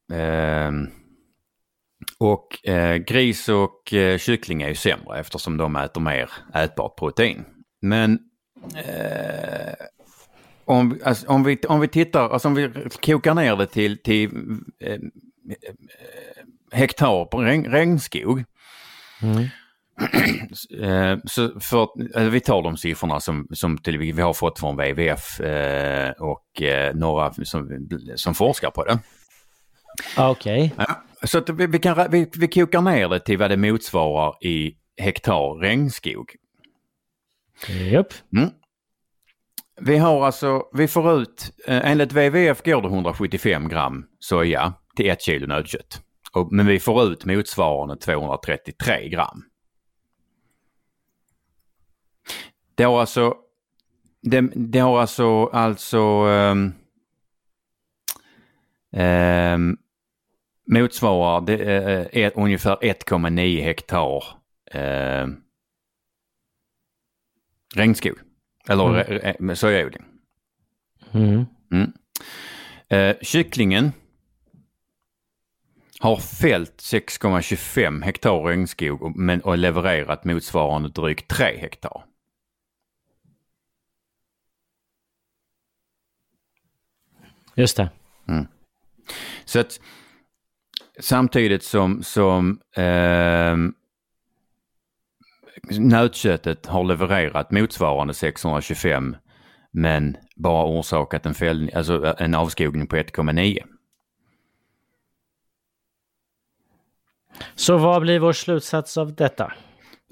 då, 0.09 0.15
ehm, 0.15 0.87
och 2.19 2.67
eh, 2.69 2.95
gris 2.97 3.49
och 3.49 3.93
eh, 3.93 4.17
kyckling 4.17 4.61
är 4.61 4.67
ju 4.69 4.75
sämre 4.75 5.19
eftersom 5.19 5.57
de 5.57 5.75
äter 5.75 6.01
mer 6.01 6.29
ätbart 6.55 6.97
protein. 6.99 7.45
Men 7.81 8.19
eh, 8.75 9.73
om, 10.65 10.99
alltså, 11.03 11.27
om, 11.27 11.43
vi, 11.43 11.57
om 11.67 11.79
vi 11.79 11.87
tittar, 11.87 12.29
alltså 12.29 12.47
om 12.47 12.55
vi 12.55 12.69
kokar 13.05 13.33
ner 13.33 13.55
det 13.55 13.67
till, 13.67 13.97
till 13.97 14.29
eh, 14.79 14.93
eh, 14.93 14.99
hektar 16.71 17.25
på 17.25 17.41
regn, 17.41 17.65
regnskog. 17.65 18.43
Mm. 19.21 19.47
Eh, 20.81 21.17
så 21.25 21.59
för, 21.59 21.87
eh, 22.17 22.29
vi 22.29 22.39
tar 22.39 22.61
de 22.61 22.77
siffrorna 22.77 23.19
som, 23.19 23.47
som 23.51 23.77
till, 23.77 23.97
vi 23.97 24.21
har 24.21 24.33
fått 24.33 24.59
från 24.59 24.75
WWF 24.75 25.39
eh, 25.39 26.11
och 26.11 26.61
eh, 26.61 26.95
några 26.95 27.33
som, 27.33 27.87
som 28.15 28.33
forskar 28.33 28.71
på 28.71 28.83
det. 28.83 28.99
Ah, 30.17 30.29
Okej. 30.29 30.73
Ja, 30.77 31.03
så 31.23 31.37
att 31.37 31.49
vi, 31.49 31.67
vi, 31.67 31.79
kan, 31.79 32.11
vi, 32.11 32.29
vi 32.35 32.47
kokar 32.47 32.81
ner 32.81 33.09
det 33.09 33.19
till 33.19 33.37
vad 33.37 33.49
det 33.51 33.57
motsvarar 33.57 34.45
i 34.45 34.77
hektar 34.97 35.59
regnskog. 35.59 36.35
Japp. 37.67 38.13
Vi 39.81 39.97
har 39.97 40.25
alltså, 40.25 40.63
vi 40.73 40.87
får 40.87 41.21
ut, 41.21 41.51
eh, 41.67 41.91
enligt 41.91 42.11
WWF 42.11 42.63
går 42.63 42.81
det 42.81 42.87
175 42.87 43.69
gram 43.69 44.05
soja 44.19 44.73
till 44.95 45.09
ett 45.09 45.21
kilo 45.21 45.47
nötkött. 45.47 46.01
Men 46.51 46.65
vi 46.65 46.79
får 46.79 47.03
ut 47.03 47.25
motsvarande 47.25 47.95
233 47.95 49.09
gram. 49.09 49.43
Det 52.75 52.83
har 52.83 52.99
alltså, 52.99 53.35
det, 54.21 54.41
det 54.55 54.79
har 54.79 54.99
alltså, 54.99 55.45
alltså 55.45 55.97
ehm, 55.97 56.73
ehm, 58.93 59.61
um, 59.61 59.69
um, 59.69 59.77
motsvarar 60.65 61.41
det, 61.41 61.57
uh, 61.57 61.69
eh, 61.69 61.99
eh, 61.99 62.25
ett, 62.25 62.33
ungefär 62.35 62.75
1,9 62.75 63.61
hektar 63.61 64.23
uh, 64.75 65.27
regnskog. 67.75 68.32
Eller 68.69 69.33
Mm. 69.39 69.55
sojaodling. 69.55 70.03
Mm. 71.13 71.45
Eh, 72.87 73.15
kycklingen 73.21 73.91
har 75.99 76.17
fällt 76.17 76.81
6,25 76.81 78.01
hektar 78.03 78.43
regnskog 78.43 79.15
men, 79.15 79.41
och 79.41 79.57
levererat 79.57 80.25
motsvarande 80.25 80.89
drygt 80.89 81.27
3 81.27 81.57
hektar. 81.57 82.05
Just 87.55 87.77
det. 87.77 87.89
Så 89.45 89.59
att 89.59 89.79
samtidigt 90.99 91.63
som, 91.63 92.03
som 92.03 92.59
ehm, 92.75 93.73
nötköttet 95.79 96.65
har 96.65 96.83
levererat 96.83 97.51
motsvarande 97.51 98.13
625 98.13 99.15
men 99.71 100.17
bara 100.35 100.65
orsakat 100.65 101.25
en, 101.25 101.33
fällning, 101.33 101.73
alltså 101.75 102.15
en 102.17 102.35
avskogning 102.35 102.87
på 102.87 102.95
1,9. 102.95 103.57
Så 107.55 107.77
vad 107.77 108.01
blir 108.01 108.19
vår 108.19 108.33
slutsats 108.33 108.97
av 108.97 109.15
detta? 109.15 109.53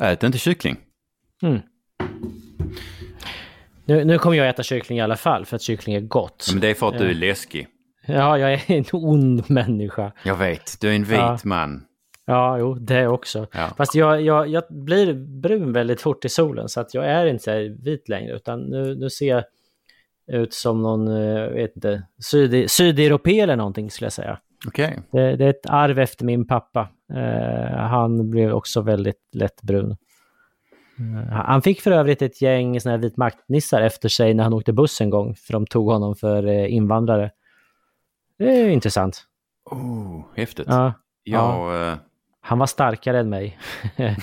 Ät 0.02 0.24
inte 0.24 0.38
kyckling. 0.38 0.78
Nu, 3.86 4.04
nu 4.06 4.18
kommer 4.20 4.38
jag 4.38 4.50
äta 4.50 4.64
kyckling 4.64 4.98
i 4.98 5.02
alla 5.02 5.18
fall 5.18 5.46
för 5.46 5.56
att 5.56 5.62
kyckling 5.62 5.96
är 5.96 6.02
gott. 6.02 6.48
Men 6.52 6.62
det 6.62 6.68
är 6.68 6.74
för 6.74 6.88
att 6.88 6.98
du 6.98 7.10
är 7.10 7.14
läskig. 7.14 7.68
Ja, 8.06 8.38
jag 8.38 8.54
är 8.54 8.72
en 8.72 8.86
ond 8.92 9.50
människa. 9.50 10.12
Jag 10.24 10.36
vet, 10.36 10.78
du 10.82 10.90
är 10.90 10.96
en 10.96 11.04
vit 11.04 11.18
Ja. 11.18 11.38
man. 11.44 11.86
Ja, 12.32 12.58
jo, 12.58 12.74
det 12.74 13.08
också. 13.08 13.48
Ja. 13.52 13.70
Fast 13.78 13.96
jag, 13.96 14.22
jag, 14.22 14.48
jag 14.48 14.64
blir 14.70 15.14
brun 15.14 15.74
väldigt 15.74 16.02
fort 16.02 16.26
i 16.26 16.30
solen 16.30 16.70
så 16.70 16.80
att 16.80 16.94
jag 16.94 17.06
är 17.06 17.26
inte 17.26 17.60
vit 17.80 18.10
längre 18.10 18.36
utan 18.36 18.60
nu, 18.60 18.96
nu 18.96 19.10
ser 19.10 19.28
jag 19.28 19.44
ut 20.28 20.54
som 20.54 20.82
någon, 20.82 21.08
eh, 21.08 21.24
jag 21.24 21.50
vet 21.50 21.76
inte, 21.76 22.04
syd, 22.24 22.72
sydeuropé 22.72 23.40
eller 23.40 23.56
någonting 23.56 23.92
skulle 23.92 24.06
jag 24.06 24.14
säga. 24.14 24.40
Okej. 24.68 25.00
Det, 25.12 25.36
det 25.36 25.46
är 25.46 25.50
ett 25.50 25.66
arv 25.70 26.00
efter 26.00 26.26
min 26.26 26.48
pappa. 26.48 26.90
Eh, 27.14 27.78
han 27.78 28.30
blev 28.30 28.52
också 28.54 28.82
väldigt 28.82 29.30
lätt 29.32 29.62
brun. 29.62 29.92
Eh, 31.00 31.34
han 31.34 31.62
fick 31.62 31.82
för 31.82 31.92
övrigt 31.92 32.22
ett 32.22 32.42
gäng 32.42 32.82
såna 32.82 32.96
här 32.96 33.02
vitmaktnissar 33.02 33.82
efter 33.82 34.10
sig 34.10 34.34
när 34.34 34.44
han 34.44 34.54
åkte 34.54 34.74
buss 34.74 35.02
en 35.02 35.10
gång, 35.10 35.36
för 35.36 35.54
de 35.54 35.66
tog 35.66 35.92
honom 35.92 36.16
för 36.16 36.48
eh, 36.48 36.74
invandrare. 36.74 37.32
Det 38.38 38.62
är 38.62 38.70
intressant. 38.70 39.24
Oh, 39.72 40.26
häftigt. 40.36 40.66
Ja, 40.70 40.94
Jag, 41.24 41.90
eh, 41.92 41.98
han 42.42 42.60
var 42.60 42.68
starkare 42.68 43.20
än 43.20 43.30
mig. 43.30 43.58
Ja, 43.96 44.16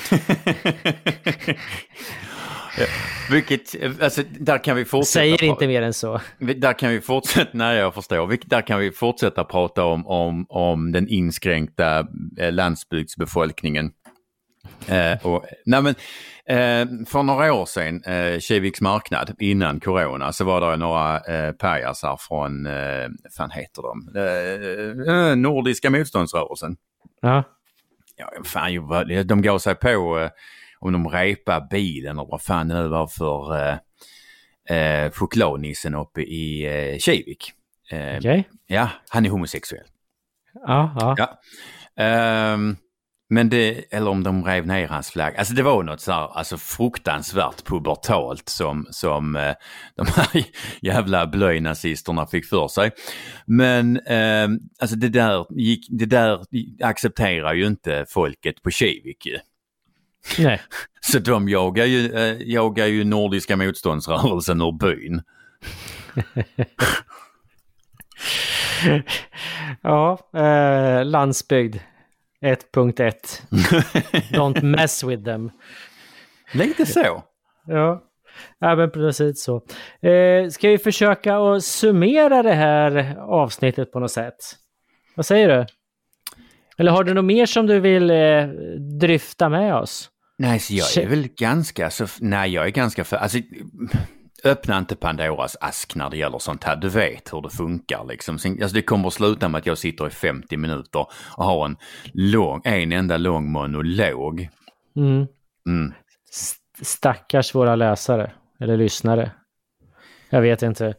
Vilket, 3.30 3.74
alltså 4.02 4.22
där 4.40 4.64
kan 4.64 4.76
vi 4.76 4.84
fortsätta. 4.84 5.20
Säger 5.20 5.44
inte 5.44 5.66
mer 5.66 5.82
än 5.82 5.94
så. 5.94 6.20
Där 6.38 6.72
kan 6.72 6.90
vi 6.90 7.00
fortsätta, 7.00 7.50
nej 7.52 7.76
jag 7.76 7.94
förstår. 7.94 8.36
Där 8.46 8.62
kan 8.62 8.78
vi 8.78 8.92
fortsätta 8.92 9.44
prata 9.44 9.84
om, 9.84 10.06
om, 10.06 10.46
om 10.48 10.92
den 10.92 11.08
inskränkta 11.08 12.06
eh, 12.38 12.52
landsbygdsbefolkningen. 12.52 13.90
Eh, 14.86 15.26
och, 15.26 15.44
nej 15.66 15.82
men, 15.82 15.94
eh, 16.46 17.06
för 17.06 17.22
några 17.22 17.54
år 17.54 17.66
sedan, 17.66 18.02
eh, 18.04 18.38
Kiviks 18.38 18.80
marknad, 18.80 19.34
innan 19.38 19.80
corona, 19.80 20.32
så 20.32 20.44
var 20.44 20.70
det 20.70 20.76
några 20.76 21.20
eh, 21.20 21.52
pajasar 21.52 22.16
från, 22.20 22.66
eh, 22.66 23.08
fan 23.36 23.50
heter 23.50 23.82
de, 23.82 24.18
eh, 24.18 25.14
eh, 25.14 25.36
Nordiska 25.36 25.90
motståndsrörelsen. 25.90 26.76
Ja. 27.20 27.44
Ja, 28.18 28.30
fan, 28.44 28.88
de 29.26 29.42
gav 29.42 29.58
sig 29.58 29.74
på 29.74 30.18
eh, 30.18 30.30
om 30.78 30.92
de 30.92 31.08
repade 31.08 31.66
bilen 31.70 32.18
och 32.18 32.28
vad 32.28 32.42
fan 32.42 32.68
det 32.68 32.82
nu 32.82 32.88
var 32.88 33.06
för 33.06 33.56
eh, 33.56 33.78
eh, 34.76 35.10
chokladnissen 35.10 35.94
uppe 35.94 36.20
i 36.20 36.66
eh, 36.66 36.98
Kivik. 36.98 37.52
Eh, 37.90 38.16
Okej. 38.18 38.48
Ja, 38.66 38.88
han 39.08 39.26
är 39.26 39.30
homosexuell. 39.30 39.86
Ja, 40.54 40.96
ja. 41.00 41.14
Ja. 41.18 41.40
Ehm, 42.04 42.76
men 43.30 43.48
det, 43.48 43.94
eller 43.94 44.10
om 44.10 44.22
de 44.22 44.44
rev 44.44 44.66
ner 44.66 44.88
hans 44.88 45.10
flagg. 45.10 45.36
Alltså 45.36 45.54
det 45.54 45.62
var 45.62 45.82
något 45.82 46.00
så 46.00 46.12
här, 46.12 46.36
alltså 46.38 46.58
fruktansvärt 46.58 47.64
pubertalt 47.64 48.48
som, 48.48 48.86
som 48.90 49.36
eh, 49.36 49.54
de 49.96 50.06
här 50.16 50.44
jävla 50.82 51.26
blöjnazisterna 51.26 52.26
fick 52.26 52.46
för 52.46 52.68
sig. 52.68 52.90
Men 53.46 54.00
ehm, 54.06 54.58
alltså 54.80 54.96
det 54.96 55.08
där, 55.08 55.46
gick, 55.50 55.86
det 55.90 56.06
där 56.06 56.44
accepterar 56.82 57.54
ju 57.54 57.66
inte 57.66 58.06
folket 58.08 58.62
på 58.62 58.70
Kivik 58.70 59.26
ju. 59.26 59.38
Nej. 60.38 60.60
Så 61.00 61.18
de 61.18 61.48
jagar 61.48 61.84
ju, 61.84 62.12
eh, 62.12 62.36
jagar 62.40 62.86
ju 62.86 63.04
Nordiska 63.04 63.56
motståndsrörelsen 63.56 64.60
ur 64.60 64.72
byn. 64.72 65.22
Ja, 69.82 70.18
eh, 70.34 71.04
landsbygd 71.04 71.76
1.1. 72.44 73.12
Don't 74.32 74.62
mess 74.62 75.04
with 75.04 75.24
them. 75.24 75.50
Lite 76.52 76.86
så. 76.86 77.22
Ja, 77.66 78.02
ja 78.58 78.76
men 78.76 78.90
precis 78.90 79.42
så. 79.42 79.56
Eh, 80.08 80.48
ska 80.48 80.68
vi 80.68 80.78
försöka 80.78 81.36
att 81.36 81.64
summera 81.64 82.42
det 82.42 82.54
här 82.54 83.16
avsnittet 83.18 83.92
på 83.92 84.00
något 84.00 84.10
sätt? 84.10 84.36
Vad 85.14 85.26
säger 85.26 85.48
du? 85.48 85.66
Eller 86.78 86.92
har 86.92 87.04
du 87.04 87.14
något 87.14 87.24
mer 87.24 87.46
som 87.46 87.66
du 87.66 87.80
vill 87.80 88.10
eh, 88.10 88.46
dryfta 89.00 89.48
med 89.48 89.74
oss? 89.74 90.10
Nej, 90.38 90.58
så 90.58 90.74
jag 90.74 91.04
är 91.04 91.08
väl 91.08 91.28
ganska 91.28 91.90
så, 91.90 92.06
nej 92.20 92.50
jag 92.50 92.66
är 92.66 92.70
ganska 92.70 93.04
för, 93.04 93.16
alltså 93.16 93.38
öppna 94.44 94.78
inte 94.78 94.96
Pandoras 94.96 95.56
ask 95.60 95.94
när 95.94 96.10
det 96.10 96.16
gäller 96.16 96.38
sånt 96.38 96.64
här. 96.64 96.76
Du 96.76 96.88
vet 96.88 97.32
hur 97.32 97.42
det 97.42 97.50
funkar 97.50 98.04
liksom. 98.08 98.34
Alltså 98.34 98.74
det 98.74 98.82
kommer 98.82 99.06
att 99.08 99.14
sluta 99.14 99.48
med 99.48 99.58
att 99.58 99.66
jag 99.66 99.78
sitter 99.78 100.06
i 100.06 100.10
50 100.10 100.56
minuter 100.56 101.06
och 101.36 101.44
har 101.44 101.64
en 101.66 101.76
lång, 102.12 102.60
en 102.64 102.92
enda 102.92 103.16
lång 103.16 103.52
monolog. 103.52 104.48
Mm. 104.96 105.26
Mm. 105.66 105.92
St- 106.30 106.84
Stackars 106.84 107.54
våra 107.54 107.76
läsare 107.76 108.32
eller 108.60 108.76
lyssnare. 108.76 109.30
Jag 110.30 110.40
vet 110.40 110.62
inte. 110.62 110.94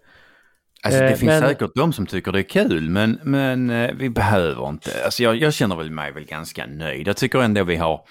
Alltså 0.84 1.00
det 1.00 1.06
Eh, 1.10 1.16
finns 1.16 1.30
men- 1.30 1.42
säkert 1.42 1.72
de 1.76 1.94
som 1.94 2.06
tycker 2.06 2.32
det 2.32 2.40
är 2.40 2.44
kul 2.50 2.90
men, 2.90 3.20
men 3.24 3.70
eh, 3.70 3.92
vi 3.96 4.10
behöver 4.10 4.70
inte. 4.70 4.92
Alltså 5.06 5.24
jag, 5.24 5.36
jag 5.36 5.54
känner 5.54 5.76
väl 5.76 5.92
mig 5.92 6.12
väl 6.12 6.26
ganska 6.26 6.66
nöjd. 6.66 7.08
Jag 7.08 7.18
tycker 7.18 7.40
ändå 7.42 7.64
vi 7.64 7.76
har 7.76 8.02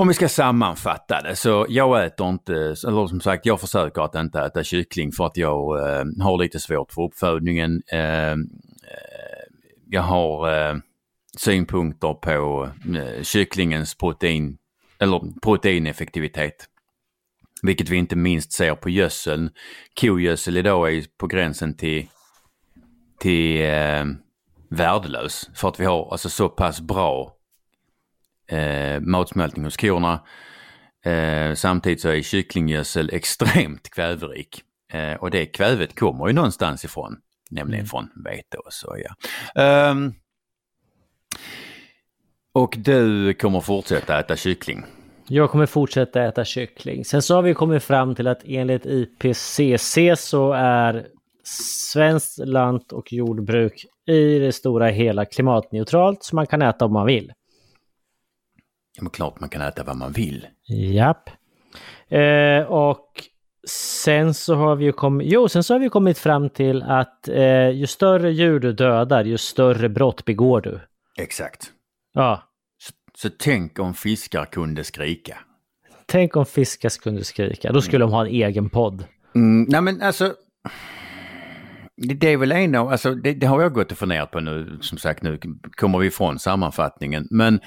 om 0.00 0.08
vi 0.08 0.14
ska 0.14 0.28
sammanfatta 0.28 1.20
det 1.22 1.36
så 1.36 1.66
jag 1.68 2.04
äter 2.06 2.28
inte, 2.28 2.54
eller 2.54 3.06
som 3.06 3.20
sagt 3.20 3.46
jag 3.46 3.60
försöker 3.60 4.02
att 4.02 4.14
inte 4.14 4.40
äta 4.40 4.64
kyckling 4.64 5.12
för 5.12 5.26
att 5.26 5.36
jag 5.36 5.78
eh, 5.78 6.04
har 6.20 6.38
lite 6.42 6.60
svårt 6.60 6.92
för 6.92 7.02
uppfödningen. 7.02 7.82
Eh, 7.92 8.30
eh 8.30 8.36
jag 9.90 10.02
har 10.02 10.52
eh, 10.52 10.76
synpunkter 11.36 12.14
på 12.14 12.68
eh, 12.96 13.22
kycklingens 13.22 13.94
protein, 13.94 14.58
eller 14.98 15.40
proteineffektivitet. 15.42 16.66
Vilket 17.62 17.88
vi 17.88 17.96
inte 17.96 18.16
minst 18.16 18.52
ser 18.52 18.74
på 18.74 18.90
gödseln. 18.90 19.50
Kogödsel 20.00 20.56
idag 20.56 20.94
är 20.94 21.04
på 21.18 21.26
gränsen 21.26 21.76
till, 21.76 22.06
till 23.20 23.62
eh, 23.62 24.04
värdelös. 24.70 25.50
För 25.54 25.68
att 25.68 25.80
vi 25.80 25.84
har 25.84 26.12
alltså 26.12 26.28
så 26.28 26.48
pass 26.48 26.80
bra 26.80 27.37
eh, 28.48 29.00
matsmältning 29.00 29.64
hos 29.64 29.76
korna. 29.76 30.20
Eh, 31.04 31.54
samtidigt 31.54 32.00
så 32.00 32.08
är 32.08 32.22
kycklinggödsel 32.22 33.10
extremt 33.12 33.90
kväverik. 33.90 34.62
Eh, 34.92 35.14
och 35.14 35.30
det 35.30 35.46
kvävet 35.46 35.98
kommer 35.98 36.26
ju 36.26 36.32
någonstans 36.32 36.84
ifrån, 36.84 37.16
nämligen 37.50 37.86
från 37.86 38.08
vete 38.24 38.56
och 38.56 38.72
soja. 38.72 39.14
Ehm, 39.54 40.14
och 42.52 42.74
du 42.78 43.34
kommer 43.34 43.60
fortsätta 43.60 44.20
äta 44.20 44.36
kyckling. 44.36 44.84
Jag 45.28 45.50
kommer 45.50 45.66
fortsätta 45.66 46.24
äta 46.24 46.44
kyckling. 46.44 47.04
Sen 47.04 47.22
så 47.22 47.34
har 47.34 47.42
vi 47.42 47.54
kommit 47.54 47.82
fram 47.82 48.14
till 48.14 48.26
att 48.26 48.42
enligt 48.44 48.86
IPCC 48.86 49.98
så 50.16 50.52
är 50.52 51.06
svenskt 51.92 52.38
lant 52.38 52.92
och 52.92 53.12
jordbruk 53.12 53.84
i 54.06 54.38
det 54.38 54.52
stora 54.52 54.88
hela 54.88 55.24
klimatneutralt 55.24 56.24
så 56.24 56.36
man 56.36 56.46
kan 56.46 56.62
äta 56.62 56.84
om 56.84 56.92
man 56.92 57.06
vill. 57.06 57.32
Ja, 58.98 59.02
men 59.02 59.10
klart 59.10 59.40
man 59.40 59.48
kan 59.48 59.62
äta 59.62 59.84
vad 59.84 59.96
man 59.96 60.12
vill. 60.12 60.46
Japp. 60.68 61.30
Eh, 62.08 62.62
och 62.66 63.06
sen 63.68 64.34
så 64.34 64.54
har 64.54 64.76
vi 64.76 64.84
ju 64.84 64.92
kommit, 64.92 65.26
jo, 65.30 65.48
sen 65.48 65.62
så 65.62 65.74
har 65.74 65.78
vi 65.78 65.88
kommit 65.88 66.18
fram 66.18 66.50
till 66.50 66.82
att 66.82 67.28
eh, 67.28 67.68
ju 67.70 67.86
större 67.86 68.32
djur 68.32 68.60
du 68.60 68.72
dödar, 68.72 69.24
ju 69.24 69.38
större 69.38 69.88
brott 69.88 70.24
begår 70.24 70.60
du. 70.60 70.80
Exakt. 71.18 71.70
Ja, 72.14 72.42
Så, 72.78 72.92
så 73.28 73.34
tänk 73.38 73.78
om 73.78 73.94
fiskar 73.94 74.44
kunde 74.44 74.84
skrika. 74.84 75.38
tänk 76.06 76.36
om 76.36 76.46
fiskar 76.46 76.90
kunde 77.02 77.24
skrika. 77.24 77.72
Då 77.72 77.80
skulle 77.80 78.04
de 78.04 78.12
ha 78.12 78.20
en 78.26 78.32
egen 78.32 78.70
podd. 78.70 79.04
Mm, 79.34 79.66
nej 79.68 79.80
men 79.80 80.02
alltså. 80.02 80.34
Det, 81.96 82.14
det 82.14 82.32
är 82.32 82.36
väl 82.36 82.52
en 82.52 82.74
av, 82.74 82.88
alltså 82.88 83.14
det, 83.14 83.34
det 83.34 83.46
har 83.46 83.62
jag 83.62 83.72
gått 83.72 83.92
och 83.92 83.98
funderat 83.98 84.30
på 84.30 84.40
nu, 84.40 84.78
som 84.80 84.98
sagt 84.98 85.22
nu 85.22 85.38
kommer 85.76 85.98
vi 85.98 86.06
ifrån 86.06 86.38
sammanfattningen. 86.38 87.28
Men 87.30 87.60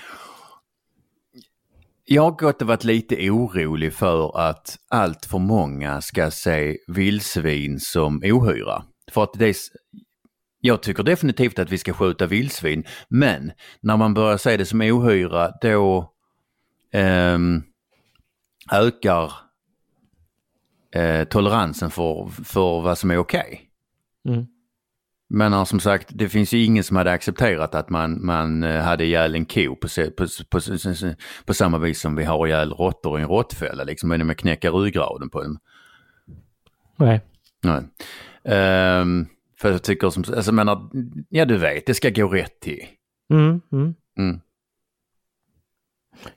jag 2.14 2.22
har 2.22 2.32
gått 2.32 2.62
och 2.62 2.68
varit 2.68 2.84
lite 2.84 3.30
orolig 3.30 3.93
för 3.93 4.38
att 4.49 4.78
allt 4.89 5.26
för 5.26 5.39
många 5.39 6.01
ska 6.01 6.32
se 6.32 6.78
vildsvin 6.88 7.80
som 7.80 8.22
ohyra. 8.24 8.84
För 9.12 9.24
att 9.24 9.34
det 9.34 9.47
är, 9.47 9.55
jag 10.59 10.84
tycker 10.84 11.03
definitivt 11.03 11.59
att 11.59 11.72
vi 11.72 11.78
ska 11.78 11.93
skjuta 11.93 12.26
vildsvin, 12.26 12.84
men 13.09 13.51
när 13.82 13.97
man 13.97 14.14
börjar 14.14 14.38
se 14.38 14.57
det 14.57 14.66
som 14.66 14.82
ohyra 14.82 15.51
då 15.62 16.14
eh, 16.91 17.39
ökar 18.72 19.34
eh, 20.95 21.24
toleransen 21.24 21.91
för, 21.91 22.30
för 22.43 22.82
vad 22.82 22.97
som 22.97 23.12
är 23.12 23.18
okej. 23.18 23.62
Mm. 24.28 24.47
Men 25.34 25.65
som 25.65 25.79
sagt, 25.79 26.07
det 26.11 26.29
finns 26.29 26.53
ju 26.53 26.63
ingen 26.63 26.84
som 26.84 26.97
hade 26.97 27.11
accepterat 27.11 27.75
att 27.75 27.89
man, 27.89 28.25
man 28.25 28.63
eh, 28.63 28.82
hade 28.82 29.05
ihjäl 29.05 29.36
en 29.36 29.45
ko 29.45 29.75
på, 29.75 29.88
på, 30.17 30.27
på, 30.49 30.59
på, 31.45 31.53
samma 31.53 31.77
vis 31.77 32.01
som 32.01 32.15
vi 32.15 32.23
har 32.23 32.47
ihjäl 32.47 32.73
råttor 32.73 33.19
i 33.19 33.21
en 33.21 33.27
råttfälla, 33.27 33.84
liksom 33.84 34.11
genom 34.11 34.29
att 34.29 34.38
knäcka 34.38 34.69
ryggraden 34.69 35.29
på 35.29 35.41
dem. 35.41 35.57
Nej. 36.97 37.21
Nej. 37.63 37.84
Ehm, 38.43 39.25
för 39.59 39.71
jag 39.71 39.84
tycker 39.84 40.09
som, 40.09 40.23
alltså 40.36 40.51
menar, 40.51 40.89
ja 41.29 41.45
du 41.45 41.57
vet, 41.57 41.86
det 41.86 41.93
ska 41.93 42.09
gå 42.09 42.27
rätt 42.27 42.59
till. 42.59 42.86
Mm, 43.34 43.61
mm. 43.71 43.95
Mm. 44.17 44.41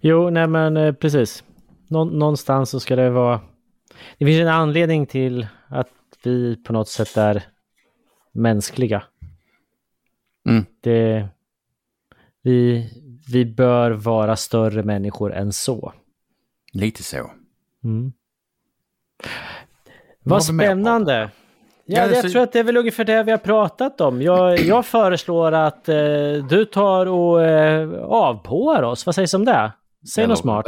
Jo, 0.01 0.31
nej 0.31 0.47
men 0.47 0.77
eh, 0.77 0.93
precis. 0.93 1.45
Nå 1.89 2.05
någonstans 2.05 2.71
så 2.71 2.81
ska 2.81 2.97
det 2.97 3.11
vara... 3.11 3.41
Det 4.19 4.27
finns 4.27 4.41
en 4.41 4.49
anledning 4.49 5.07
till 5.07 5.47
att 5.69 5.91
vi 6.25 6.57
på 6.57 6.73
något 6.73 6.89
sätt 6.89 7.17
är 7.17 7.43
mänskliga. 8.35 9.03
Mm. 10.49 10.65
Det... 10.81 11.29
Vi, 12.43 12.89
vi 13.33 13.45
bör 13.45 13.91
vara 13.91 14.37
större 14.37 14.83
människor 14.83 15.35
än 15.35 15.53
så. 15.53 15.93
Lite 16.73 17.03
så. 17.03 17.31
Mm. 17.85 18.13
Vad 20.23 20.45
spännande! 20.45 21.31
Ja, 21.87 22.07
jag 22.07 22.31
tror 22.31 22.43
att 22.43 22.53
det 22.53 22.59
är 22.59 22.65
väl 22.65 22.77
ungefär 22.77 23.05
det 23.05 23.23
vi 23.23 23.31
har 23.31 23.39
pratat 23.39 24.01
om. 24.01 24.23
Jag, 24.23 24.61
jag 24.61 24.87
föreslår 24.87 25.53
att 25.53 25.89
eh, 25.89 25.97
du 26.49 26.65
tar 26.73 27.07
och 27.07 27.45
eh, 27.45 28.05
avpåar 28.05 28.83
oss. 28.83 29.07
Vad 29.07 29.15
sägs 29.15 29.35
om 29.35 29.45
det? 29.45 29.73
Säg 30.15 30.27
något 30.27 30.39
smart. 30.39 30.67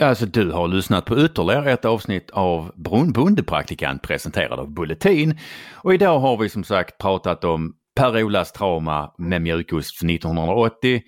Alltså 0.00 0.26
du 0.26 0.50
har 0.50 0.68
lyssnat 0.68 1.04
på 1.04 1.18
ytterligare 1.24 1.72
ett 1.72 1.84
avsnitt 1.84 2.30
av 2.30 2.72
Brun 2.74 3.12
Bondepraktikant 3.12 4.02
presenterad 4.02 4.58
av 4.58 4.70
Bulletin. 4.74 5.38
Och 5.74 5.94
idag 5.94 6.18
har 6.18 6.36
vi 6.36 6.48
som 6.48 6.64
sagt 6.64 6.98
pratat 6.98 7.44
om 7.44 7.74
Per-Olas 7.96 8.52
trauma 8.52 9.14
med 9.18 9.42
mjukost 9.42 9.96
för 9.96 10.10
1980, 10.10 11.02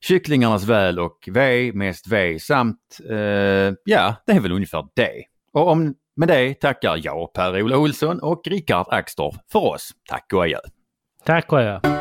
kycklingarnas 0.00 0.64
väl 0.64 0.98
och 0.98 1.28
ve, 1.30 1.72
mest 1.74 2.08
ve 2.08 2.38
samt, 2.38 3.00
eh, 3.10 3.74
ja, 3.84 4.14
det 4.26 4.32
är 4.32 4.40
väl 4.40 4.52
ungefär 4.52 4.84
det. 4.94 5.24
Och 5.52 5.68
om, 5.68 5.94
med 6.16 6.28
det 6.28 6.54
tackar 6.54 7.00
jag 7.02 7.32
Per-Ola 7.32 7.78
Olsson 7.78 8.20
och 8.20 8.42
Rickard 8.46 8.86
Axdorff 8.90 9.36
för 9.52 9.64
oss. 9.64 9.90
Tack 10.08 10.32
och 10.32 10.42
adjö. 10.42 10.58
Tack 11.24 11.52
och 11.52 11.58
adjö. 11.58 11.99